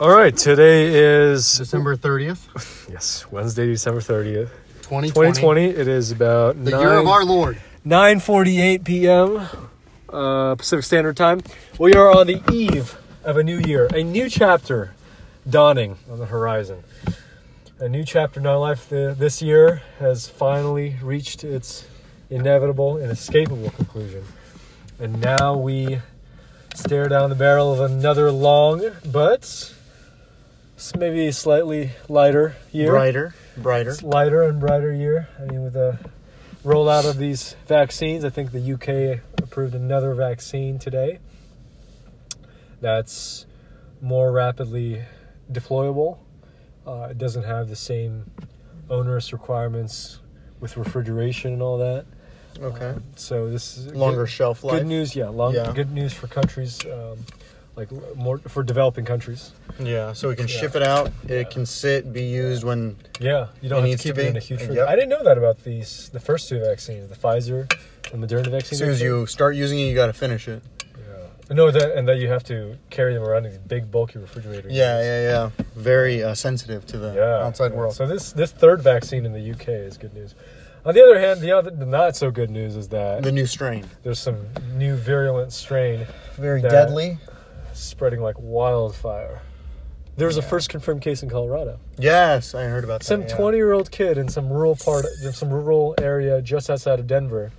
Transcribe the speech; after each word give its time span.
All 0.00 0.08
right, 0.10 0.34
today 0.34 0.86
is 0.94 1.58
December 1.58 1.94
30th, 1.94 2.88
yes 2.90 3.30
Wednesday, 3.30 3.66
December 3.66 4.00
thirtieth, 4.00 4.48
2020. 4.82 5.10
twenty 5.10 5.40
twenty. 5.40 5.64
It 5.66 5.86
is 5.88 6.10
about 6.10 6.62
The 6.64 6.70
year 6.70 6.94
of 6.94 7.06
our 7.06 7.22
Lord. 7.24 7.60
nine 7.84 8.18
forty 8.18 8.60
eight 8.62 8.82
p.m. 8.84 9.46
Uh, 10.08 10.54
Pacific 10.54 10.84
Standard 10.86 11.16
Time. 11.18 11.42
We 11.78 11.92
are 11.94 12.10
on 12.10 12.26
the 12.26 12.40
eve 12.50 12.96
of 13.24 13.36
a 13.36 13.42
new 13.44 13.58
year, 13.58 13.86
a 13.94 14.02
new 14.02 14.30
chapter 14.30 14.94
dawning 15.48 15.96
on 16.10 16.18
the 16.18 16.26
horizon. 16.26 16.82
A 17.78 17.88
new 17.88 18.04
chapter 18.04 18.40
in 18.40 18.46
our 18.46 18.58
life 18.58 18.88
th- 18.88 19.16
this 19.18 19.40
year 19.42 19.82
has 19.98 20.28
finally 20.28 20.96
reached 21.02 21.44
its 21.44 21.86
inevitable 22.30 22.96
and 22.96 23.12
escapable 23.12 23.74
conclusion, 23.76 24.24
and 24.98 25.20
now 25.20 25.54
we 25.56 25.98
stare 26.74 27.08
down 27.08 27.28
the 27.28 27.36
barrel 27.36 27.72
of 27.72 27.80
another 27.80 28.30
long 28.32 28.90
but 29.04 29.74
maybe 30.96 31.30
slightly 31.32 31.90
lighter 32.08 32.56
year. 32.72 32.90
Brighter. 32.90 33.34
Brighter. 33.56 33.90
It's 33.90 34.02
lighter 34.02 34.42
and 34.44 34.58
brighter 34.60 34.92
year. 34.92 35.28
I 35.38 35.44
mean, 35.44 35.62
with 35.62 35.74
the 35.74 35.98
rollout 36.64 37.08
of 37.08 37.18
these 37.18 37.54
vaccines, 37.66 38.24
I 38.24 38.30
think 38.30 38.52
the 38.52 38.72
UK 38.74 39.20
approved 39.42 39.74
another 39.74 40.14
vaccine 40.14 40.78
today 40.78 41.18
that's 42.80 43.46
more 44.00 44.32
rapidly 44.32 45.02
deployable. 45.52 46.18
Uh, 46.86 47.08
it 47.10 47.18
doesn't 47.18 47.44
have 47.44 47.68
the 47.68 47.76
same 47.76 48.30
onerous 48.88 49.32
requirements 49.32 50.20
with 50.60 50.76
refrigeration 50.76 51.52
and 51.52 51.62
all 51.62 51.78
that. 51.78 52.06
Okay. 52.60 52.86
Um, 52.88 53.04
so 53.16 53.48
this 53.48 53.76
is 53.76 53.94
Longer 53.94 54.24
good, 54.24 54.30
shelf 54.30 54.64
life. 54.64 54.78
good 54.78 54.86
news. 54.86 55.14
Yeah, 55.14 55.28
long, 55.28 55.54
Yeah. 55.54 55.72
good 55.74 55.92
news 55.92 56.12
for 56.12 56.26
countries 56.26 56.84
um, 56.86 57.18
like 57.80 58.16
more 58.16 58.38
for 58.38 58.62
developing 58.62 59.04
countries. 59.04 59.52
Yeah, 59.78 60.12
so 60.12 60.28
we 60.28 60.36
can 60.36 60.46
Yeah. 60.48 60.60
ship 60.60 60.76
it 60.76 60.82
out. 60.82 61.10
Yeah. 61.26 61.36
It 61.36 61.50
can 61.50 61.64
sit, 61.66 62.12
be 62.12 62.24
used 62.24 62.62
when. 62.62 62.96
Yeah, 63.18 63.46
you 63.62 63.68
don't 63.68 63.78
It 63.78 63.80
have 63.80 63.84
needs 63.90 64.02
to 64.02 64.08
keep 64.08 64.14
to 64.16 64.20
it 64.22 64.26
in 64.26 64.32
be. 64.34 64.38
a 64.38 64.42
huge. 64.42 64.60
Yep. 64.60 64.68
fridge. 64.68 64.78
I 64.80 64.94
didn't 64.94 65.08
know 65.08 65.24
that 65.24 65.38
about 65.38 65.64
these 65.64 66.10
the 66.12 66.20
first 66.20 66.48
two 66.48 66.60
vaccines, 66.60 67.08
the 67.08 67.16
Pfizer 67.16 67.72
and 68.12 68.22
Moderna 68.22 68.50
vaccine. 68.50 68.72
As 68.76 68.78
soon 68.78 68.90
as 68.90 69.00
you 69.00 69.26
start 69.26 69.56
using 69.56 69.78
it, 69.80 69.84
you 69.84 69.94
got 69.94 70.06
to 70.06 70.12
finish 70.12 70.46
it. 70.48 70.62
yeah. 70.98 71.54
No, 71.54 71.70
that 71.70 71.96
and 71.96 72.06
that 72.08 72.18
you 72.18 72.28
have 72.28 72.44
to 72.44 72.76
carry 72.90 73.14
them 73.14 73.22
around 73.22 73.46
in 73.46 73.52
these 73.52 73.60
big 73.60 73.90
bulky 73.90 74.18
refrigerators. 74.18 74.72
Yeah, 74.72 75.00
yeah, 75.02 75.20
yeah. 75.30 75.64
Very 75.74 76.22
uh, 76.22 76.34
sensitive 76.34 76.84
to 76.86 76.98
the 76.98 77.14
yeah. 77.14 77.46
outside 77.46 77.72
yeah. 77.72 77.78
world. 77.78 77.94
So 77.94 78.06
this 78.06 78.32
this 78.32 78.52
third 78.52 78.82
vaccine 78.82 79.24
in 79.24 79.32
the 79.32 79.50
UK 79.52 79.68
is 79.68 79.96
good 79.96 80.12
news. 80.14 80.34
On 80.82 80.94
the 80.94 81.02
other 81.02 81.18
hand, 81.20 81.40
the 81.42 81.52
other 81.52 81.70
the 81.70 81.84
not 81.84 82.16
so 82.16 82.30
good 82.30 82.48
news 82.50 82.74
is 82.74 82.88
that 82.88 83.22
the 83.22 83.32
new 83.32 83.44
strain. 83.46 83.84
there's 84.02 84.18
some 84.18 84.38
new 84.76 84.96
virulent 84.96 85.52
strain 85.52 86.06
Very 86.38 86.62
That- 86.62 86.70
deadly. 86.70 87.18
Spreading 87.72 88.20
like 88.20 88.36
wildfire. 88.38 89.42
There's 90.16 90.36
a 90.36 90.40
Yeah. 90.40 90.48
first 90.48 90.68
confirmed 90.68 91.02
case 91.02 91.22
in 91.22 91.30
Colorado. 91.30 91.78
Yes, 91.98 92.54
I 92.54 92.64
heard 92.64 92.84
about 92.84 93.02
Some 93.02 93.20
that. 93.22 93.30
yeah. 93.30 93.36
20 93.36 93.56
year 93.56 93.72
old 93.72 93.90
kid 93.90 94.18
in 94.18 94.28
some 94.28 94.48
rural 94.50 94.76
part, 94.76 95.06
in 95.24 95.32
some 95.32 95.50
rural 95.50 95.94
area 96.00 96.42
just 96.42 96.68
outside 96.68 96.98
of 96.98 97.06
Denver, 97.06 97.52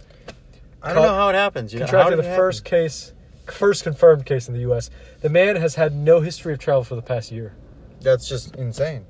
I 0.83 0.93
don't 0.93 1.03
know 1.03 1.13
how 1.15 1.29
it 1.29 1.35
happens. 1.35 1.73
You 1.73 1.79
know, 1.79 1.85
how 1.85 1.91
contracted 1.91 2.19
the 2.19 2.35
first 2.35 2.65
case, 2.65 3.13
first 3.47 3.83
confirmed 3.83 4.25
case 4.25 4.47
in 4.47 4.53
the 4.53 4.61
U.S. 4.61 4.89
The 5.21 5.29
man 5.29 5.55
has 5.55 5.75
had 5.75 5.95
no 5.95 6.21
history 6.21 6.53
of 6.53 6.59
travel 6.59 6.83
for 6.83 6.95
the 6.95 7.01
past 7.01 7.31
year. 7.31 7.53
That's 8.01 8.27
just 8.27 8.55
insane. 8.55 9.05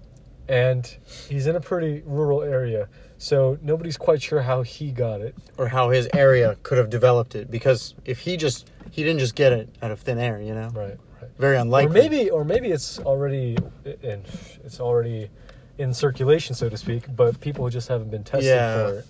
and 0.48 0.98
he's 1.30 1.48
in 1.48 1.56
a 1.56 1.62
pretty 1.62 2.04
rural 2.06 2.42
area, 2.44 2.90
so 3.22 3.58
nobody's 3.62 3.98
quite 3.98 4.22
sure 4.22 4.42
how 4.42 4.64
he 4.64 4.92
got 4.92 5.22
it. 5.22 5.36
Or 5.58 5.68
how 5.68 5.92
his 5.92 6.10
area 6.14 6.58
could 6.64 6.78
have 6.80 6.90
developed 6.90 7.36
it. 7.36 7.52
Because 7.52 7.94
if 8.06 8.20
he 8.20 8.36
just. 8.38 8.70
He 8.90 9.04
didn't 9.04 9.20
just 9.20 9.36
get 9.36 9.54
it 9.54 9.70
out 9.82 9.92
of 9.92 10.02
thin 10.02 10.18
air, 10.18 10.42
you 10.42 10.54
know? 10.54 10.68
Right, 10.74 10.98
right. 11.22 11.30
Very 11.38 11.56
unlikely. 11.58 11.88
Or 11.90 11.94
maybe, 11.94 12.30
or 12.30 12.44
maybe 12.44 12.72
it's 12.72 13.00
already 13.00 13.58
in, 13.86 14.24
it's 14.66 14.82
already 14.82 15.30
in 15.78 15.94
circulation, 15.94 16.56
so 16.56 16.68
to 16.68 16.76
speak, 16.76 17.04
but 17.16 17.40
people 17.40 17.70
just 17.70 17.88
haven't 17.88 18.10
been 18.12 18.26
tested 18.26 18.48
Yeah. 18.50 18.88
for 18.88 18.98
it 19.00 19.06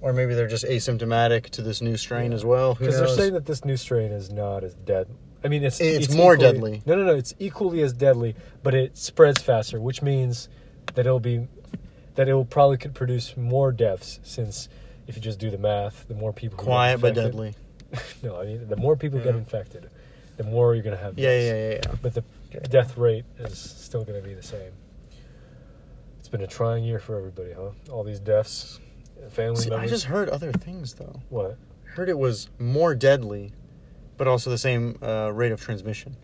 Or 0.00 0.12
maybe 0.12 0.34
they're 0.34 0.46
just 0.46 0.64
asymptomatic 0.64 1.50
to 1.50 1.62
this 1.62 1.82
new 1.82 1.96
strain 1.96 2.32
as 2.32 2.44
well. 2.44 2.74
Because 2.74 2.98
they're 2.98 3.08
saying 3.08 3.32
that 3.32 3.46
this 3.46 3.64
new 3.64 3.76
strain 3.76 4.12
is 4.12 4.30
not 4.30 4.62
as 4.62 4.74
dead. 4.74 5.08
I 5.42 5.48
mean, 5.48 5.64
it's 5.64 5.80
It's 5.80 6.14
more 6.14 6.34
equally- 6.34 6.52
deadly. 6.52 6.82
No, 6.86 6.94
no, 6.94 7.02
no. 7.04 7.16
It's 7.16 7.34
equally 7.40 7.82
as 7.82 7.92
deadly, 7.94 8.36
but 8.62 8.74
it 8.74 8.96
spreads 8.96 9.42
faster, 9.42 9.80
which 9.80 10.02
means 10.02 10.48
that 10.94 11.04
it'll 11.06 11.18
be 11.18 11.48
that 12.16 12.28
it 12.28 12.34
will 12.34 12.44
probably 12.44 12.76
could 12.78 12.94
produce 12.94 13.36
more 13.36 13.72
deaths. 13.72 14.20
Since 14.22 14.68
if 15.06 15.16
you 15.16 15.22
just 15.22 15.38
do 15.38 15.50
the 15.50 15.58
math, 15.58 16.06
the 16.08 16.14
more 16.14 16.32
people 16.32 16.56
who 16.58 16.64
get 16.64 16.66
Quiet 16.66 17.00
but 17.00 17.08
infected- 17.16 17.32
deadly. 17.32 17.54
no, 18.22 18.40
I 18.40 18.44
mean 18.46 18.68
the 18.68 18.76
more 18.76 18.96
people 18.96 19.20
get 19.20 19.34
infected, 19.36 19.88
the 20.36 20.44
more 20.44 20.74
you're 20.74 20.82
gonna 20.82 20.96
have. 20.96 21.16
Yeah, 21.18 21.28
deaths. 21.30 21.44
yeah, 21.46 21.54
yeah, 21.54 21.70
yeah. 21.92 21.94
But 22.02 22.14
the 22.14 22.24
death 22.68 22.96
rate 22.96 23.24
is 23.38 23.56
still 23.58 24.04
gonna 24.04 24.20
be 24.20 24.34
the 24.34 24.42
same. 24.42 24.72
It's 26.18 26.28
been 26.28 26.40
a 26.42 26.46
trying 26.48 26.82
year 26.82 26.98
for 26.98 27.16
everybody, 27.16 27.52
huh? 27.52 27.70
All 27.92 28.02
these 28.02 28.18
deaths, 28.18 28.80
family 29.30 29.60
See, 29.62 29.70
I 29.70 29.86
just 29.86 30.04
heard 30.06 30.28
other 30.28 30.50
things 30.52 30.94
though. 30.94 31.20
what? 31.28 31.56
Heard 31.94 32.08
it 32.08 32.18
was 32.18 32.48
more 32.58 32.94
deadly, 32.96 33.52
but 34.16 34.26
also 34.26 34.50
the 34.50 34.58
same 34.58 34.98
uh, 35.02 35.30
rate 35.32 35.52
of 35.52 35.60
transmission. 35.60 36.16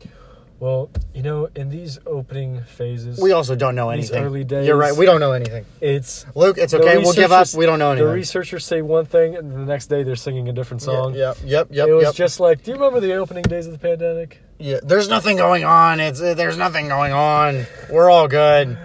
Well, 0.62 0.90
you 1.12 1.24
know, 1.24 1.48
in 1.56 1.70
these 1.70 1.98
opening 2.06 2.62
phases, 2.62 3.18
We 3.20 3.32
also 3.32 3.56
don't 3.56 3.74
know 3.74 3.90
These 3.90 4.12
anything. 4.12 4.24
early 4.24 4.44
days- 4.44 4.64
You're 4.64 4.76
right. 4.76 4.94
We 4.94 5.06
don't 5.06 5.18
know 5.18 5.32
anything. 5.32 5.64
it's 5.80 6.24
Luke, 6.36 6.56
it's 6.56 6.70
The 6.70 6.78
okay. 6.78 6.98
We'll 6.98 7.14
give 7.14 7.32
up. 7.32 7.40
researchers- 7.40 7.56
We 7.58 7.66
don't 7.66 7.80
know 7.80 7.90
anything. 7.90 8.04
the 8.06 8.10
anything. 8.12 8.20
researchers 8.20 8.64
say 8.64 8.80
one 8.80 9.04
thing, 9.04 9.34
and 9.34 9.50
the 9.50 9.58
next 9.58 9.86
day 9.86 10.04
they're 10.04 10.14
singing 10.14 10.48
a 10.48 10.52
different 10.52 10.80
song. 10.80 11.16
Yeah, 11.16 11.34
yep, 11.44 11.66
yep, 11.72 11.88
it 11.88 11.92
was 11.92 12.04
yep. 12.04 12.14
just 12.14 12.38
like, 12.38 12.62
do 12.62 12.70
you 12.70 12.76
remember 12.76 13.00
the 13.00 13.14
opening 13.14 13.42
days 13.42 13.66
of 13.66 13.72
the 13.72 13.78
pandemic? 13.80 14.38
yeah. 14.60 14.78
There's 14.84 15.08
nothing 15.08 15.36
going 15.36 15.64
on. 15.64 15.98
It's 15.98 16.22
uh, 16.22 16.34
there's 16.34 16.56
nothing 16.56 16.86
going 16.86 17.12
on. 17.12 17.66
We're 17.90 18.08
all 18.08 18.28
good. 18.28 18.78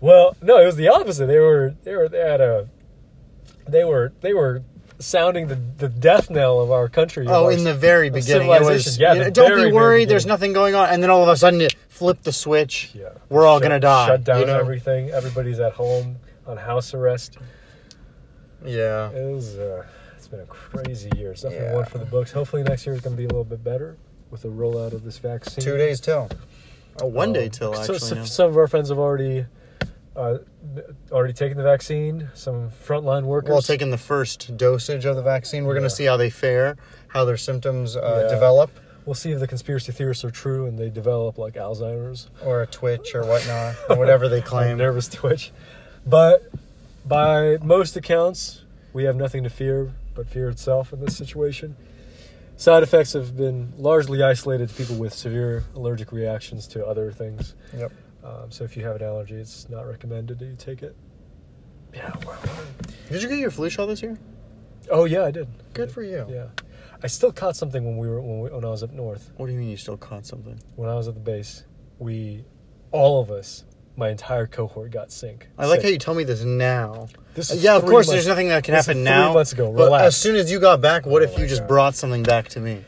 Well, 0.00 0.36
no, 0.40 0.58
it 0.62 0.66
was 0.66 0.76
the 0.76 0.86
opposite. 0.86 1.26
They 1.26 1.40
were 1.40 1.74
they 1.82 1.96
were 1.96 2.08
they 2.08 2.20
had 2.20 2.40
a 2.40 2.68
they 3.68 3.82
were 3.82 4.12
they 4.20 4.34
were 4.34 4.62
sounding 4.98 5.46
the, 5.48 5.54
the 5.54 5.88
death 5.88 6.28
knell 6.30 6.60
of 6.60 6.70
our 6.70 6.88
country. 6.88 7.26
Oh, 7.28 7.46
our 7.46 7.52
in 7.52 7.64
the 7.64 7.74
very 7.74 8.10
beginning, 8.10 8.48
it 8.50 8.62
was. 8.62 8.98
Yeah, 8.98 9.12
you 9.14 9.18
the 9.20 9.24
know, 9.26 9.30
don't 9.30 9.68
be 9.68 9.72
worried. 9.72 10.08
There's 10.08 10.26
nothing 10.26 10.52
going 10.52 10.74
on, 10.74 10.88
and 10.90 11.02
then 11.02 11.10
all 11.10 11.22
of 11.22 11.28
a 11.28 11.36
sudden 11.36 11.60
it 11.60 11.74
flipped 11.88 12.24
the 12.24 12.32
switch. 12.32 12.90
yeah, 12.94 13.10
We're 13.28 13.46
all 13.46 13.56
Shut- 13.56 13.62
gonna 13.62 13.80
die. 13.80 14.06
Shut 14.08 14.24
down 14.24 14.40
you 14.40 14.46
know? 14.46 14.58
everything. 14.58 15.10
Everybody's 15.10 15.60
at 15.60 15.72
home 15.72 16.16
on 16.46 16.56
house 16.56 16.94
arrest. 16.94 17.38
Yeah. 18.64 19.10
It 19.10 19.32
was 19.32 19.56
uh, 19.58 19.84
it's 20.16 20.28
been 20.28 20.40
a 20.40 20.46
crazy 20.46 21.10
year. 21.16 21.32
It's 21.32 21.42
definitely 21.42 21.68
Yeah. 21.68 21.74
one 21.74 21.84
for 21.86 21.98
the 21.98 22.04
books. 22.04 22.32
Hopefully 22.32 22.62
next 22.62 22.86
year 22.86 22.94
is 22.94 23.00
going 23.00 23.14
to 23.16 23.18
be 23.20 23.24
a 23.24 23.28
little 23.28 23.44
bit 23.44 23.62
better 23.62 23.96
with 24.30 24.42
the 24.42 24.48
rollout 24.48 24.92
of 24.92 25.04
this 25.04 25.18
vaccine. 25.18 25.62
Two 25.64 25.76
days 25.76 26.00
till. 26.00 26.28
Oh, 27.00 27.06
one 27.06 27.32
day 27.32 27.44
Um, 27.44 27.50
till 27.50 27.74
actually. 27.78 27.98
so- 28.00 28.24
some 28.24 28.50
of 28.50 28.56
our 28.56 28.66
friends 28.66 28.88
have 28.88 28.98
already 28.98 29.46
uh, 30.18 30.38
already 31.12 31.32
taken 31.32 31.56
the 31.56 31.62
vaccine. 31.62 32.28
Some 32.34 32.70
frontline 32.70 33.22
workers. 33.22 33.50
Well, 33.50 33.62
taking 33.62 33.90
the 33.90 33.96
first 33.98 34.56
dosage 34.56 35.04
of 35.04 35.16
the 35.16 35.22
vaccine, 35.22 35.64
we're 35.64 35.74
going 35.74 35.84
to 35.84 35.90
see 35.90 36.04
how 36.04 36.16
they 36.16 36.28
fare, 36.30 36.76
how 37.08 37.24
their 37.24 37.36
symptoms 37.36 37.96
uh, 37.96 38.24
Yeah. 38.26 38.34
develop, 38.34 38.70
We'll 39.06 39.14
see 39.14 39.30
if 39.32 39.40
the 39.40 39.46
conspiracy 39.48 39.90
theorists 39.90 40.22
are 40.26 40.30
true 40.30 40.66
and 40.66 40.78
they 40.78 40.90
develop 40.90 41.38
like 41.38 41.54
Alzheimer's, 41.54 42.28
or 42.44 42.60
a 42.60 42.66
twitch 42.66 43.14
or 43.14 43.24
whatnot, 43.24 43.74
or 43.88 43.96
whatever 43.96 44.28
they 44.28 44.42
claim. 44.52 44.76
nervous 44.76 45.08
twitch. 45.08 45.50
But 46.04 46.46
by 47.06 47.56
most 47.62 47.96
accounts, 47.96 48.64
we 48.92 49.04
have 49.04 49.16
nothing 49.16 49.44
to 49.44 49.48
fear 49.50 49.92
but 50.14 50.28
fear 50.28 50.50
itself 50.50 50.92
in 50.92 51.00
this 51.00 51.16
situation. 51.16 51.74
Side 52.58 52.82
effects 52.82 53.14
have 53.14 53.34
been 53.34 53.72
largely 53.78 54.22
isolated 54.22 54.68
to 54.68 54.74
people 54.74 54.96
with 54.96 55.14
severe 55.14 55.64
allergic 55.74 56.12
reactions 56.12 56.66
to 56.68 56.84
other 56.84 57.10
things. 57.10 57.54
Yep. 57.74 57.92
Um, 58.28 58.50
so 58.50 58.64
if 58.64 58.76
you 58.76 58.84
have 58.84 58.96
an 58.96 59.02
allergy, 59.02 59.34
it's 59.36 59.68
not 59.70 59.86
recommended 59.86 60.38
that 60.38 60.44
you 60.44 60.56
take 60.56 60.82
it. 60.82 60.94
Yeah. 61.94 62.12
Well. 62.26 62.36
Did 63.10 63.22
you 63.22 63.28
get 63.28 63.38
your 63.38 63.50
flu 63.50 63.70
shot 63.70 63.86
this 63.86 64.02
year? 64.02 64.18
Oh 64.90 65.04
yeah, 65.04 65.24
I 65.24 65.30
did. 65.30 65.48
Good 65.72 65.90
for 65.90 66.02
you. 66.02 66.26
Yeah. 66.28 66.46
I 67.02 67.06
still 67.06 67.32
caught 67.32 67.56
something 67.56 67.84
when 67.84 67.96
we 67.96 68.08
were 68.08 68.20
when, 68.20 68.40
we, 68.40 68.50
when 68.50 68.64
I 68.64 68.68
was 68.68 68.82
up 68.82 68.92
north. 68.92 69.30
What 69.36 69.46
do 69.46 69.52
you 69.52 69.58
mean 69.58 69.70
you 69.70 69.76
still 69.76 69.96
caught 69.96 70.26
something? 70.26 70.60
When 70.76 70.90
I 70.90 70.94
was 70.94 71.08
at 71.08 71.14
the 71.14 71.20
base, 71.20 71.64
we, 71.98 72.44
all 72.90 73.20
of 73.22 73.30
us, 73.30 73.64
my 73.96 74.10
entire 74.10 74.46
cohort 74.46 74.90
got 74.90 75.10
sick. 75.10 75.48
I 75.56 75.66
like 75.66 75.78
sick. 75.80 75.84
how 75.84 75.90
you 75.92 75.98
tell 75.98 76.14
me 76.14 76.24
this 76.24 76.42
now. 76.44 77.08
This 77.34 77.50
Uh, 77.50 77.54
yeah, 77.58 77.76
of 77.76 77.82
course. 77.82 78.06
months- 78.06 78.10
There's 78.10 78.26
nothing 78.26 78.48
that 78.48 78.64
can 78.64 78.74
happen 78.74 78.94
three 78.94 79.02
now. 79.04 79.32
months 79.32 79.52
ago. 79.52 79.70
relax. 79.70 79.90
But 79.90 80.02
as 80.02 80.16
soon 80.16 80.36
as 80.36 80.50
you 80.50 80.60
got 80.60 80.80
back, 80.80 81.06
what 81.06 81.22
Oh 81.22 81.24
if 81.24 81.38
you 81.38 81.46
just 81.46 81.62
God. 81.62 81.68
brought 81.68 81.94
something 81.94 82.22
back 82.24 82.48
to 82.50 82.60
me? 82.60 82.84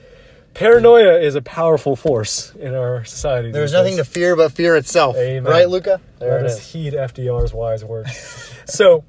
Paranoia 0.54 1.18
is 1.20 1.34
a 1.36 1.42
powerful 1.42 1.96
force 1.96 2.52
in 2.56 2.74
our 2.74 3.04
society. 3.04 3.50
There's 3.52 3.72
nothing 3.72 3.96
to 3.96 4.04
fear 4.04 4.36
but 4.36 4.52
fear 4.52 4.76
itself. 4.76 5.16
Amen. 5.16 5.44
Right, 5.50 5.68
Luca? 5.68 6.00
There 6.18 6.32
Let 6.32 6.40
it 6.42 6.46
us 6.46 6.58
is. 6.58 6.72
heed 6.72 6.92
FDR's 6.92 7.54
wise 7.54 7.84
words. 7.84 8.52
so, 8.66 9.04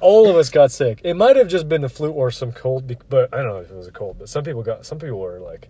all 0.00 0.28
of 0.28 0.36
us 0.36 0.50
got 0.50 0.70
sick. 0.70 1.00
It 1.04 1.14
might 1.14 1.36
have 1.36 1.48
just 1.48 1.68
been 1.68 1.82
the 1.82 1.88
flu 1.88 2.10
or 2.10 2.30
some 2.30 2.52
cold, 2.52 2.94
but 3.08 3.32
I 3.34 3.38
don't 3.38 3.48
know 3.48 3.58
if 3.58 3.70
it 3.70 3.76
was 3.76 3.88
a 3.88 3.92
cold. 3.92 4.16
But 4.18 4.28
some 4.28 4.44
people 4.44 4.62
got. 4.62 4.86
Some 4.86 4.98
people 4.98 5.18
were 5.18 5.40
like, 5.40 5.68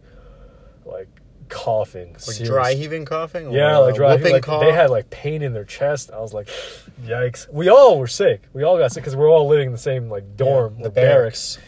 like 0.85 1.09
coughing, 1.49 2.13
Like 2.13 2.21
serious- 2.21 2.49
dry 2.49 2.75
heaving 2.75 3.05
coughing? 3.05 3.51
Yeah, 3.53 3.79
uh, 3.79 3.83
like 3.83 3.95
dry. 3.95 4.15
whooping 4.17 4.33
Like, 4.33 4.43
cough? 4.45 4.61
they 4.63 4.73
had 4.73 4.91
like 4.91 5.09
pain 5.11 5.43
in 5.43 5.53
their 5.55 5.65
chest. 5.65 6.11
I 6.13 6.19
was 6.21 6.35
like, 6.35 6.49
yikes. 7.05 7.51
We 7.53 7.69
all 7.69 7.99
were 7.99 8.07
sick. 8.07 8.43
We 8.53 8.63
all 8.65 8.77
got 8.79 8.93
sick 8.93 9.03
because 9.03 9.17
we're 9.17 9.31
all 9.31 9.49
living 9.49 9.67
in 9.67 9.73
the 9.73 9.79
same 9.79 10.09
like 10.11 10.37
dorm, 10.37 10.77
the 10.79 10.89
or 10.89 10.91
barracks. 10.91 11.59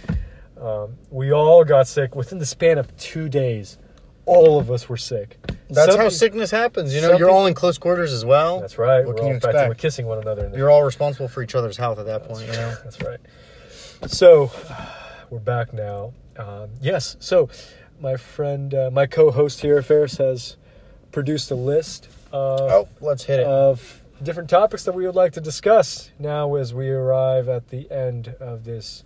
Um, 0.60 0.96
we 1.10 1.32
all 1.32 1.64
got 1.64 1.86
sick 1.86 2.14
within 2.14 2.38
the 2.38 2.46
span 2.46 2.78
of 2.78 2.94
two 2.96 3.28
days. 3.28 3.78
all 4.28 4.58
of 4.58 4.72
us 4.72 4.88
were 4.88 4.96
sick. 4.96 5.38
That's 5.70 5.92
Some- 5.92 6.00
how 6.00 6.08
sickness 6.08 6.50
happens. 6.50 6.92
You 6.92 7.00
know, 7.00 7.10
you're 7.10 7.18
people- 7.28 7.34
all 7.34 7.46
in 7.46 7.54
close 7.54 7.78
quarters 7.78 8.12
as 8.12 8.24
well. 8.24 8.58
That's 8.58 8.76
right. 8.76 8.98
What 9.06 9.06
we're 9.06 9.14
can 9.14 9.22
all 9.24 9.30
you 9.30 9.36
expect? 9.36 9.78
kissing 9.78 10.06
one 10.06 10.18
another. 10.18 10.50
You're 10.52 10.68
all 10.68 10.82
responsible 10.82 11.28
for 11.28 11.42
each 11.44 11.54
other's 11.54 11.76
health 11.76 12.00
at 12.00 12.06
that 12.06 12.24
point. 12.26 12.40
You 12.46 12.52
know. 12.52 12.74
That's 12.82 13.00
right. 13.02 13.20
So 14.08 14.50
we're 15.30 15.38
back 15.38 15.72
now. 15.72 16.12
Um, 16.36 16.70
yes. 16.80 17.16
So 17.20 17.48
my 18.00 18.16
friend, 18.16 18.74
uh, 18.74 18.90
my 18.92 19.06
co-host 19.06 19.60
here, 19.60 19.80
Ferris, 19.80 20.16
has 20.16 20.56
produced 21.12 21.52
a 21.52 21.54
list 21.54 22.08
of, 22.32 22.60
Oh, 22.60 22.88
let's 23.00 23.22
hit 23.24 23.38
it. 23.40 23.46
of 23.46 24.02
different 24.22 24.50
topics 24.50 24.82
that 24.84 24.94
we 24.96 25.06
would 25.06 25.14
like 25.14 25.32
to 25.34 25.40
discuss 25.40 26.10
now 26.18 26.56
as 26.56 26.74
we 26.74 26.90
arrive 26.90 27.48
at 27.48 27.68
the 27.68 27.88
end 27.92 28.34
of 28.40 28.64
this. 28.64 29.04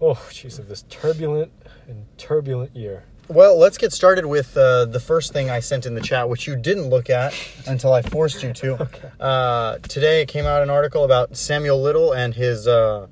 Oh, 0.00 0.14
jeez, 0.30 0.58
of 0.58 0.68
this 0.68 0.82
turbulent 0.90 1.52
and 1.88 2.06
turbulent 2.18 2.74
year. 2.76 3.04
Well, 3.28 3.58
let's 3.58 3.76
get 3.76 3.92
started 3.92 4.26
with 4.26 4.56
uh, 4.56 4.84
the 4.84 5.00
first 5.00 5.32
thing 5.32 5.50
I 5.50 5.58
sent 5.60 5.84
in 5.84 5.94
the 5.94 6.00
chat, 6.00 6.28
which 6.28 6.46
you 6.46 6.54
didn't 6.54 6.90
look 6.90 7.10
at 7.10 7.34
until 7.66 7.92
I 7.92 8.02
forced 8.02 8.42
you 8.42 8.52
to. 8.52 8.88
uh, 9.20 9.78
today 9.78 10.22
it 10.22 10.28
came 10.28 10.44
out 10.44 10.62
an 10.62 10.70
article 10.70 11.02
about 11.04 11.36
Samuel 11.36 11.80
Little 11.82 12.12
and 12.12 12.34
his. 12.34 12.68
Uh, 12.68 13.08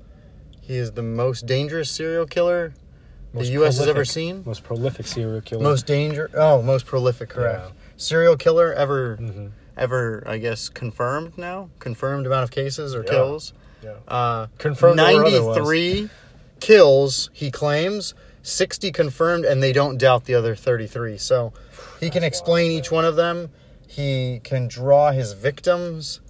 he 0.61 0.77
is 0.77 0.93
the 0.93 1.03
most 1.03 1.47
dangerous 1.47 1.91
serial 1.91 2.27
killer 2.27 2.73
Most 3.33 3.47
the 3.47 3.53
U.S. 3.55 3.79
has 3.79 3.89
ever 3.89 4.05
seen. 4.05 4.45
Most 4.47 4.63
prolific 4.63 5.07
serial 5.07 5.41
killer. 5.41 5.63
Most 5.63 5.85
danger. 5.87 6.31
Oh, 6.35 6.63
most 6.63 6.87
prolific. 6.87 7.31
Correct. 7.31 7.61
Yeah. 7.67 7.73
Serial 7.97 8.37
killer 8.37 8.73
ever. 8.73 9.17
Mhm. 9.17 9.51
Ever, 9.77 10.23
I 10.27 10.39
guess, 10.39 10.69
confirmed 10.69 11.37
now. 11.37 11.69
Confirmed 11.81 12.27
amount 12.27 12.45
of 12.45 12.51
cases 12.53 12.95
or 12.95 13.03
Yeah. 13.03 13.11
kills. 13.11 13.53
Yeah. 13.83 13.95
Uh, 14.07 14.47
Confirmed 14.59 14.97
93 14.97 16.09
kills, 16.65 17.31
he 17.33 17.51
claims. 17.51 18.15
60 18.43 18.93
confirmed, 18.93 19.45
and 19.45 19.63
they 19.63 19.73
don't 19.73 19.97
doubt 19.97 20.25
the 20.25 20.35
other 20.35 20.55
33. 20.55 21.17
So 21.19 21.53
he 22.01 22.11
can 22.11 22.23
explain 22.23 22.71
each 22.71 22.91
one 22.91 23.05
of 23.05 23.17
them. 23.17 23.51
He 23.87 24.41
can 24.45 24.69
draw 24.69 25.13
his 25.13 25.33
victims. 25.33 26.21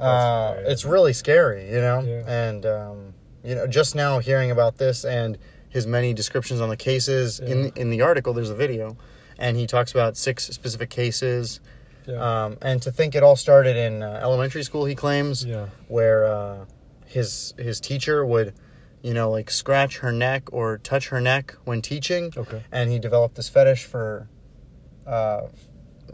Uh, 0.00 0.54
it's 0.58 0.84
really 0.84 1.12
scary, 1.12 1.66
you 1.70 1.80
know? 1.80 2.00
Yeah. 2.00 2.48
And, 2.48 2.66
um, 2.66 3.14
you 3.44 3.54
know, 3.54 3.66
just 3.66 3.94
now 3.94 4.18
hearing 4.18 4.50
about 4.50 4.78
this 4.78 5.04
and 5.04 5.38
his 5.68 5.86
many 5.86 6.12
descriptions 6.12 6.60
on 6.60 6.68
the 6.68 6.76
cases, 6.76 7.40
in, 7.40 7.72
in 7.76 7.90
the 7.90 8.00
article, 8.00 8.32
there's 8.32 8.50
a 8.50 8.54
video, 8.54 8.96
and 9.38 9.56
he 9.56 9.66
talks 9.66 9.92
about 9.92 10.16
six 10.16 10.46
specific 10.46 10.90
cases. 10.90 11.60
Yeah. 12.06 12.44
Um, 12.44 12.58
and 12.62 12.82
to 12.82 12.92
think 12.92 13.14
it 13.14 13.22
all 13.22 13.36
started 13.36 13.76
in 13.76 14.02
uh, 14.02 14.20
elementary 14.22 14.62
school, 14.62 14.84
he 14.84 14.94
claims 14.94 15.44
yeah. 15.44 15.66
where 15.88 16.26
uh, 16.26 16.64
his 17.06 17.54
his 17.58 17.80
teacher 17.80 18.24
would, 18.26 18.54
you 19.04 19.12
know, 19.12 19.30
like 19.30 19.50
scratch 19.50 19.98
her 19.98 20.10
neck 20.10 20.44
or 20.50 20.78
touch 20.78 21.08
her 21.10 21.20
neck 21.20 21.54
when 21.64 21.82
teaching, 21.82 22.32
Okay. 22.34 22.62
and 22.72 22.90
he 22.90 22.98
developed 22.98 23.34
this 23.34 23.50
fetish 23.50 23.84
for 23.84 24.26
uh, 25.06 25.42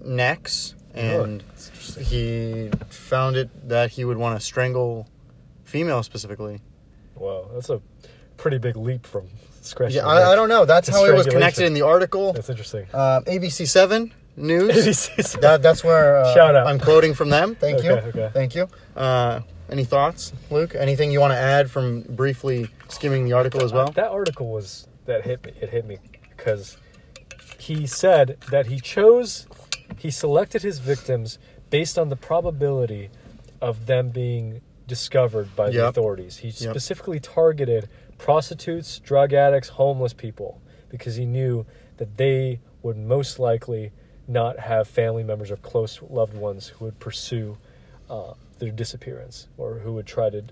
necks, 0.04 0.74
and 0.92 1.44
interesting. 1.48 2.04
he 2.04 2.70
found 2.88 3.36
it 3.36 3.48
that 3.68 3.90
he 3.92 4.04
would 4.04 4.16
want 4.18 4.38
to 4.38 4.44
strangle 4.44 5.06
female 5.62 6.02
specifically. 6.02 6.60
Wow, 7.14 7.48
that's 7.54 7.70
a 7.70 7.80
pretty 8.36 8.58
big 8.58 8.76
leap 8.76 9.06
from 9.06 9.28
scratching. 9.60 9.98
Yeah, 9.98 10.06
I, 10.08 10.32
I 10.32 10.34
don't 10.34 10.48
know. 10.48 10.64
That's 10.64 10.88
how 10.88 11.04
it 11.04 11.14
was 11.14 11.28
connected 11.28 11.66
in 11.66 11.74
the 11.74 11.82
article. 11.82 12.32
That's 12.32 12.50
interesting. 12.50 12.86
Uh, 12.92 13.20
ABC 13.20 13.68
Seven 13.68 14.12
News. 14.36 14.70
ABC. 14.74 15.40
that, 15.42 15.62
that's 15.62 15.84
where 15.84 16.16
uh, 16.16 16.34
Shout 16.34 16.56
out. 16.56 16.66
I'm 16.66 16.80
quoting 16.80 17.14
from 17.14 17.28
them. 17.28 17.54
Thank 17.54 17.82
you. 17.84 17.92
Okay, 17.92 18.08
okay. 18.08 18.30
Thank 18.32 18.56
you. 18.56 18.68
Uh, 18.96 19.42
any 19.70 19.84
thoughts, 19.84 20.32
Luke? 20.50 20.74
Anything 20.74 21.10
you 21.10 21.20
want 21.20 21.32
to 21.32 21.38
add 21.38 21.70
from 21.70 22.02
briefly 22.02 22.68
skimming 22.88 23.24
the 23.24 23.32
article 23.32 23.62
as 23.62 23.72
well? 23.72 23.90
That 23.92 24.10
article 24.10 24.50
was 24.50 24.86
that 25.06 25.24
hit 25.24 25.44
me. 25.44 25.52
It 25.60 25.70
hit 25.70 25.86
me 25.86 25.98
because 26.36 26.76
he 27.58 27.86
said 27.86 28.38
that 28.50 28.66
he 28.66 28.80
chose, 28.80 29.46
he 29.98 30.10
selected 30.10 30.62
his 30.62 30.78
victims 30.78 31.38
based 31.70 31.98
on 31.98 32.08
the 32.08 32.16
probability 32.16 33.10
of 33.60 33.86
them 33.86 34.08
being 34.08 34.60
discovered 34.86 35.54
by 35.54 35.70
the 35.70 35.86
authorities. 35.88 36.38
He 36.38 36.50
specifically 36.50 37.20
targeted 37.20 37.88
prostitutes, 38.18 38.98
drug 38.98 39.32
addicts, 39.32 39.68
homeless 39.68 40.12
people 40.12 40.60
because 40.88 41.14
he 41.14 41.24
knew 41.24 41.64
that 41.98 42.16
they 42.16 42.60
would 42.82 42.96
most 42.96 43.38
likely 43.38 43.92
not 44.26 44.58
have 44.58 44.88
family 44.88 45.22
members 45.22 45.50
or 45.50 45.56
close 45.56 46.00
loved 46.08 46.34
ones 46.34 46.68
who 46.68 46.86
would 46.86 46.98
pursue 46.98 47.56
uh, 48.08 48.32
their 48.60 48.70
disappearance 48.70 49.48
or 49.56 49.80
who 49.80 49.94
would 49.94 50.06
try 50.06 50.30
to 50.30 50.44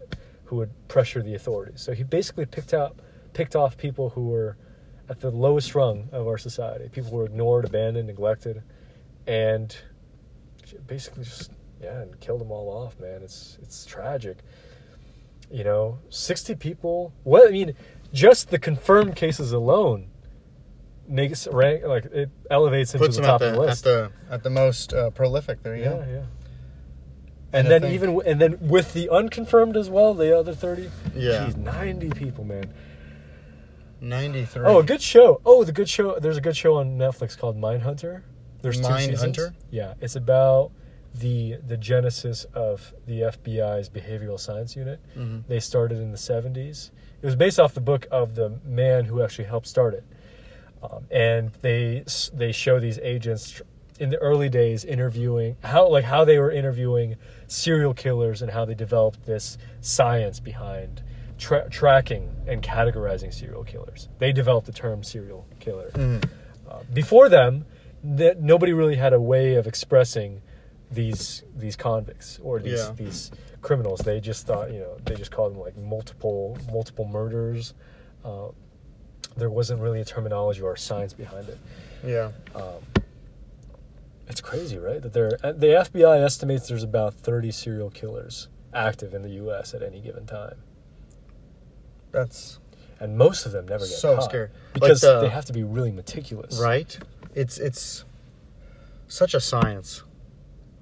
who 0.45 0.57
would 0.57 0.71
pressure 0.89 1.23
the 1.23 1.35
authorities. 1.35 1.81
So 1.81 1.93
he 1.93 2.03
basically 2.03 2.47
picked 2.47 2.75
out 2.75 2.99
picked 3.35 3.55
off 3.55 3.77
people 3.77 4.11
who 4.11 4.29
were 4.29 4.57
at 5.09 5.21
the 5.21 5.31
lowest 5.31 5.75
rung 5.75 6.09
of 6.13 6.27
our 6.27 6.39
society. 6.39 6.89
People 6.89 7.11
who 7.11 7.17
were 7.19 7.27
ignored, 7.27 7.65
abandoned, 7.65 8.09
neglected, 8.09 8.63
and 9.27 9.77
basically 10.87 11.25
just 11.25 11.53
yeah, 11.81 12.01
and 12.03 12.19
killed 12.21 12.41
them 12.41 12.51
all 12.51 12.69
off. 12.69 12.99
Man, 12.99 13.23
it's 13.23 13.59
it's 13.63 13.87
tragic. 13.87 14.39
You 15.51 15.65
know, 15.65 15.99
sixty 16.11 16.55
people. 16.55 17.13
What 17.25 17.49
I 17.49 17.53
mean, 17.53 17.75
just 18.13 18.51
the 18.51 18.59
confirmed 18.59 19.17
cases 19.17 19.53
alone 19.53 20.09
makes 21.07 21.47
rank 21.49 21.85
like 21.85 22.05
it 22.07 22.31
elevates 22.51 22.93
into 22.95 23.07
Puts 23.07 23.17
the 23.17 23.23
him 23.23 23.27
at 23.27 23.31
top 23.31 23.41
the, 23.41 23.47
of 23.49 23.55
the 23.55 23.61
at 23.63 23.67
list. 23.67 23.85
the 23.85 24.13
at 24.31 24.43
the 24.43 24.51
most 24.51 24.93
uh, 24.93 25.11
prolific. 25.11 25.63
There 25.63 25.77
you 25.77 25.85
yeah, 25.85 25.91
go. 25.91 26.07
yeah. 26.11 26.23
And 27.53 27.67
And, 27.67 27.85
then 27.85 27.93
even 27.93 28.21
and 28.27 28.41
then 28.41 28.59
with 28.61 28.93
the 28.93 29.09
unconfirmed 29.11 29.77
as 29.77 29.89
well, 29.89 30.13
the 30.15 30.37
other 30.39 30.55
thirty. 30.55 30.91
Yeah. 31.15 31.47
Jeez, 31.47 31.57
ninety 31.57 32.11
people, 32.11 32.45
man. 32.45 32.73
Ninety 34.01 34.45
three. 34.45 34.65
Oh, 34.67 34.79
a 34.79 34.83
good 34.83 35.03
show. 35.03 35.41
Oh, 35.45 35.65
the 35.65 35.73
good 35.73 35.89
show. 35.89 36.19
There's 36.21 36.37
a 36.37 36.41
good 36.41 36.57
show 36.57 36.75
on 36.77 36.97
Netflix 36.99 37.37
called 37.37 37.57
Mindhunter. 37.61 38.23
There's 38.63 38.81
two 38.81 38.99
seasons. 38.99 39.37
Mindhunter? 39.37 39.55
Yeah, 39.71 39.95
it's 40.01 40.15
about 40.17 40.71
the 41.15 41.57
the 41.67 41.77
genesis 41.77 42.45
of 42.55 42.93
the 43.07 43.23
FBI's 43.23 43.89
behavioral 43.89 44.39
science 44.39 44.77
unit. 44.77 45.01
Mhm. 45.17 45.45
They 45.49 45.59
started 45.59 45.99
in 45.99 46.13
the 46.13 46.19
70s. 46.19 46.91
It 47.23 47.27
was 47.27 47.35
based 47.35 47.59
off 47.59 47.75
the 47.75 47.81
book 47.81 48.07
of 48.11 48.35
the 48.37 48.61
man 48.65 49.07
who 49.07 49.23
actually 49.23 49.47
helped 49.47 49.67
start 49.67 49.95
it. 49.95 50.05
Um, 50.83 51.07
and 51.11 51.51
they 51.63 52.05
they 52.33 52.53
show 52.53 52.79
these 52.79 52.99
agents 53.01 53.61
in 53.99 54.11
the 54.11 54.19
early 54.19 54.49
days 54.49 54.85
interviewing 54.85 55.57
how 55.65 55.89
like 55.89 56.05
how 56.05 56.25
they 56.25 56.39
were 56.39 56.53
interviewing 56.53 57.17
serial 57.49 57.95
killers 57.95 58.41
and 58.43 58.51
how 58.53 58.65
they 58.65 58.75
developed 58.75 59.27
this 59.27 59.59
science 59.81 60.39
behind 60.39 61.03
tra- 61.39 61.69
tracking 61.71 62.31
and 62.47 62.63
categorizing 62.63 63.33
serial 63.35 63.65
killers. 63.65 64.09
They 64.19 64.33
developed 64.33 64.67
the 64.67 64.73
term 64.73 65.03
serial 65.03 65.47
killer. 65.59 65.91
Mhm. 65.95 66.29
Uh, 66.69 66.81
before 66.93 67.29
them, 67.29 67.65
that 68.05 68.41
nobody 68.41 68.73
really 68.73 68.95
had 68.97 69.13
a 69.13 69.21
way 69.21 69.55
of 69.55 69.67
expressing 69.67 70.41
these 70.91 71.43
these 71.57 71.77
convicts 71.77 72.39
or 72.43 72.59
these 72.61 72.79
Yeah. 72.81 72.93
these 72.97 73.31
criminals. 73.61 74.01
They 74.01 74.21
just 74.21 74.47
thought 74.47 74.71
you 74.73 74.81
know 74.81 74.97
they 75.05 75.15
just 75.17 75.31
called 75.31 75.53
them 75.53 75.61
like 75.61 75.77
multiple 75.77 76.57
multiple 76.73 77.05
murders. 77.07 77.75
Uh, 78.25 78.49
there 79.37 79.51
wasn't 79.51 79.81
really 79.81 80.01
a 80.01 80.05
terminology 80.05 80.61
or 80.63 80.73
a 80.75 80.79
science 80.79 81.13
behind 81.13 81.49
it. 81.49 81.59
Yeah. 82.05 82.31
Um, 82.55 82.63
it's 84.29 84.41
crazy, 84.41 84.79
right? 84.79 85.01
That 85.03 85.13
there 85.13 85.31
the 85.31 85.67
FBI 85.87 86.21
estimates 86.23 86.69
there's 86.69 86.83
about 86.83 87.15
30 87.15 87.51
serial 87.51 87.91
killers 87.91 88.49
active 88.75 89.15
in 89.15 89.23
the 89.23 89.31
U.S. 89.31 89.75
at 89.75 89.83
any 89.83 90.01
given 90.01 90.27
time, 90.27 90.57
That's 92.13 92.59
and 93.01 93.17
most 93.17 93.47
of 93.47 93.53
them 93.53 93.67
never 93.67 93.85
get 93.85 93.95
So 93.95 94.17
caught 94.17 94.25
scary. 94.25 94.49
Like 94.49 94.75
because 94.75 95.01
the- 95.03 95.21
they 95.21 95.29
have 95.29 95.45
to 95.47 95.53
be 95.53 95.63
really 95.63 95.93
meticulous. 95.93 96.59
right. 96.59 96.99
It's 97.35 97.59
it's 97.59 98.05
such 99.07 99.35
a 99.35 99.41
science, 99.41 100.03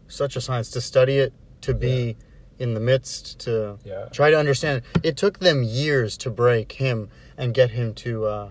such 0.09 0.37
a 0.37 0.41
science 0.41 0.71
to 0.71 0.81
study 0.81 1.19
it, 1.19 1.33
to 1.63 1.75
be 1.75 2.17
in 2.59 2.75
the 2.75 2.81
midst, 2.81 3.39
to 3.41 3.79
Yeah. 3.85 4.07
try 4.11 4.31
to 4.31 4.39
understand. 4.39 4.83
It 5.03 5.17
took 5.17 5.39
them 5.41 5.63
years 5.63 6.17
to 6.19 6.31
break 6.31 6.73
him 6.73 7.11
and 7.37 7.53
get 7.53 7.71
him 7.73 7.93
to, 7.95 8.25
uh, 8.25 8.51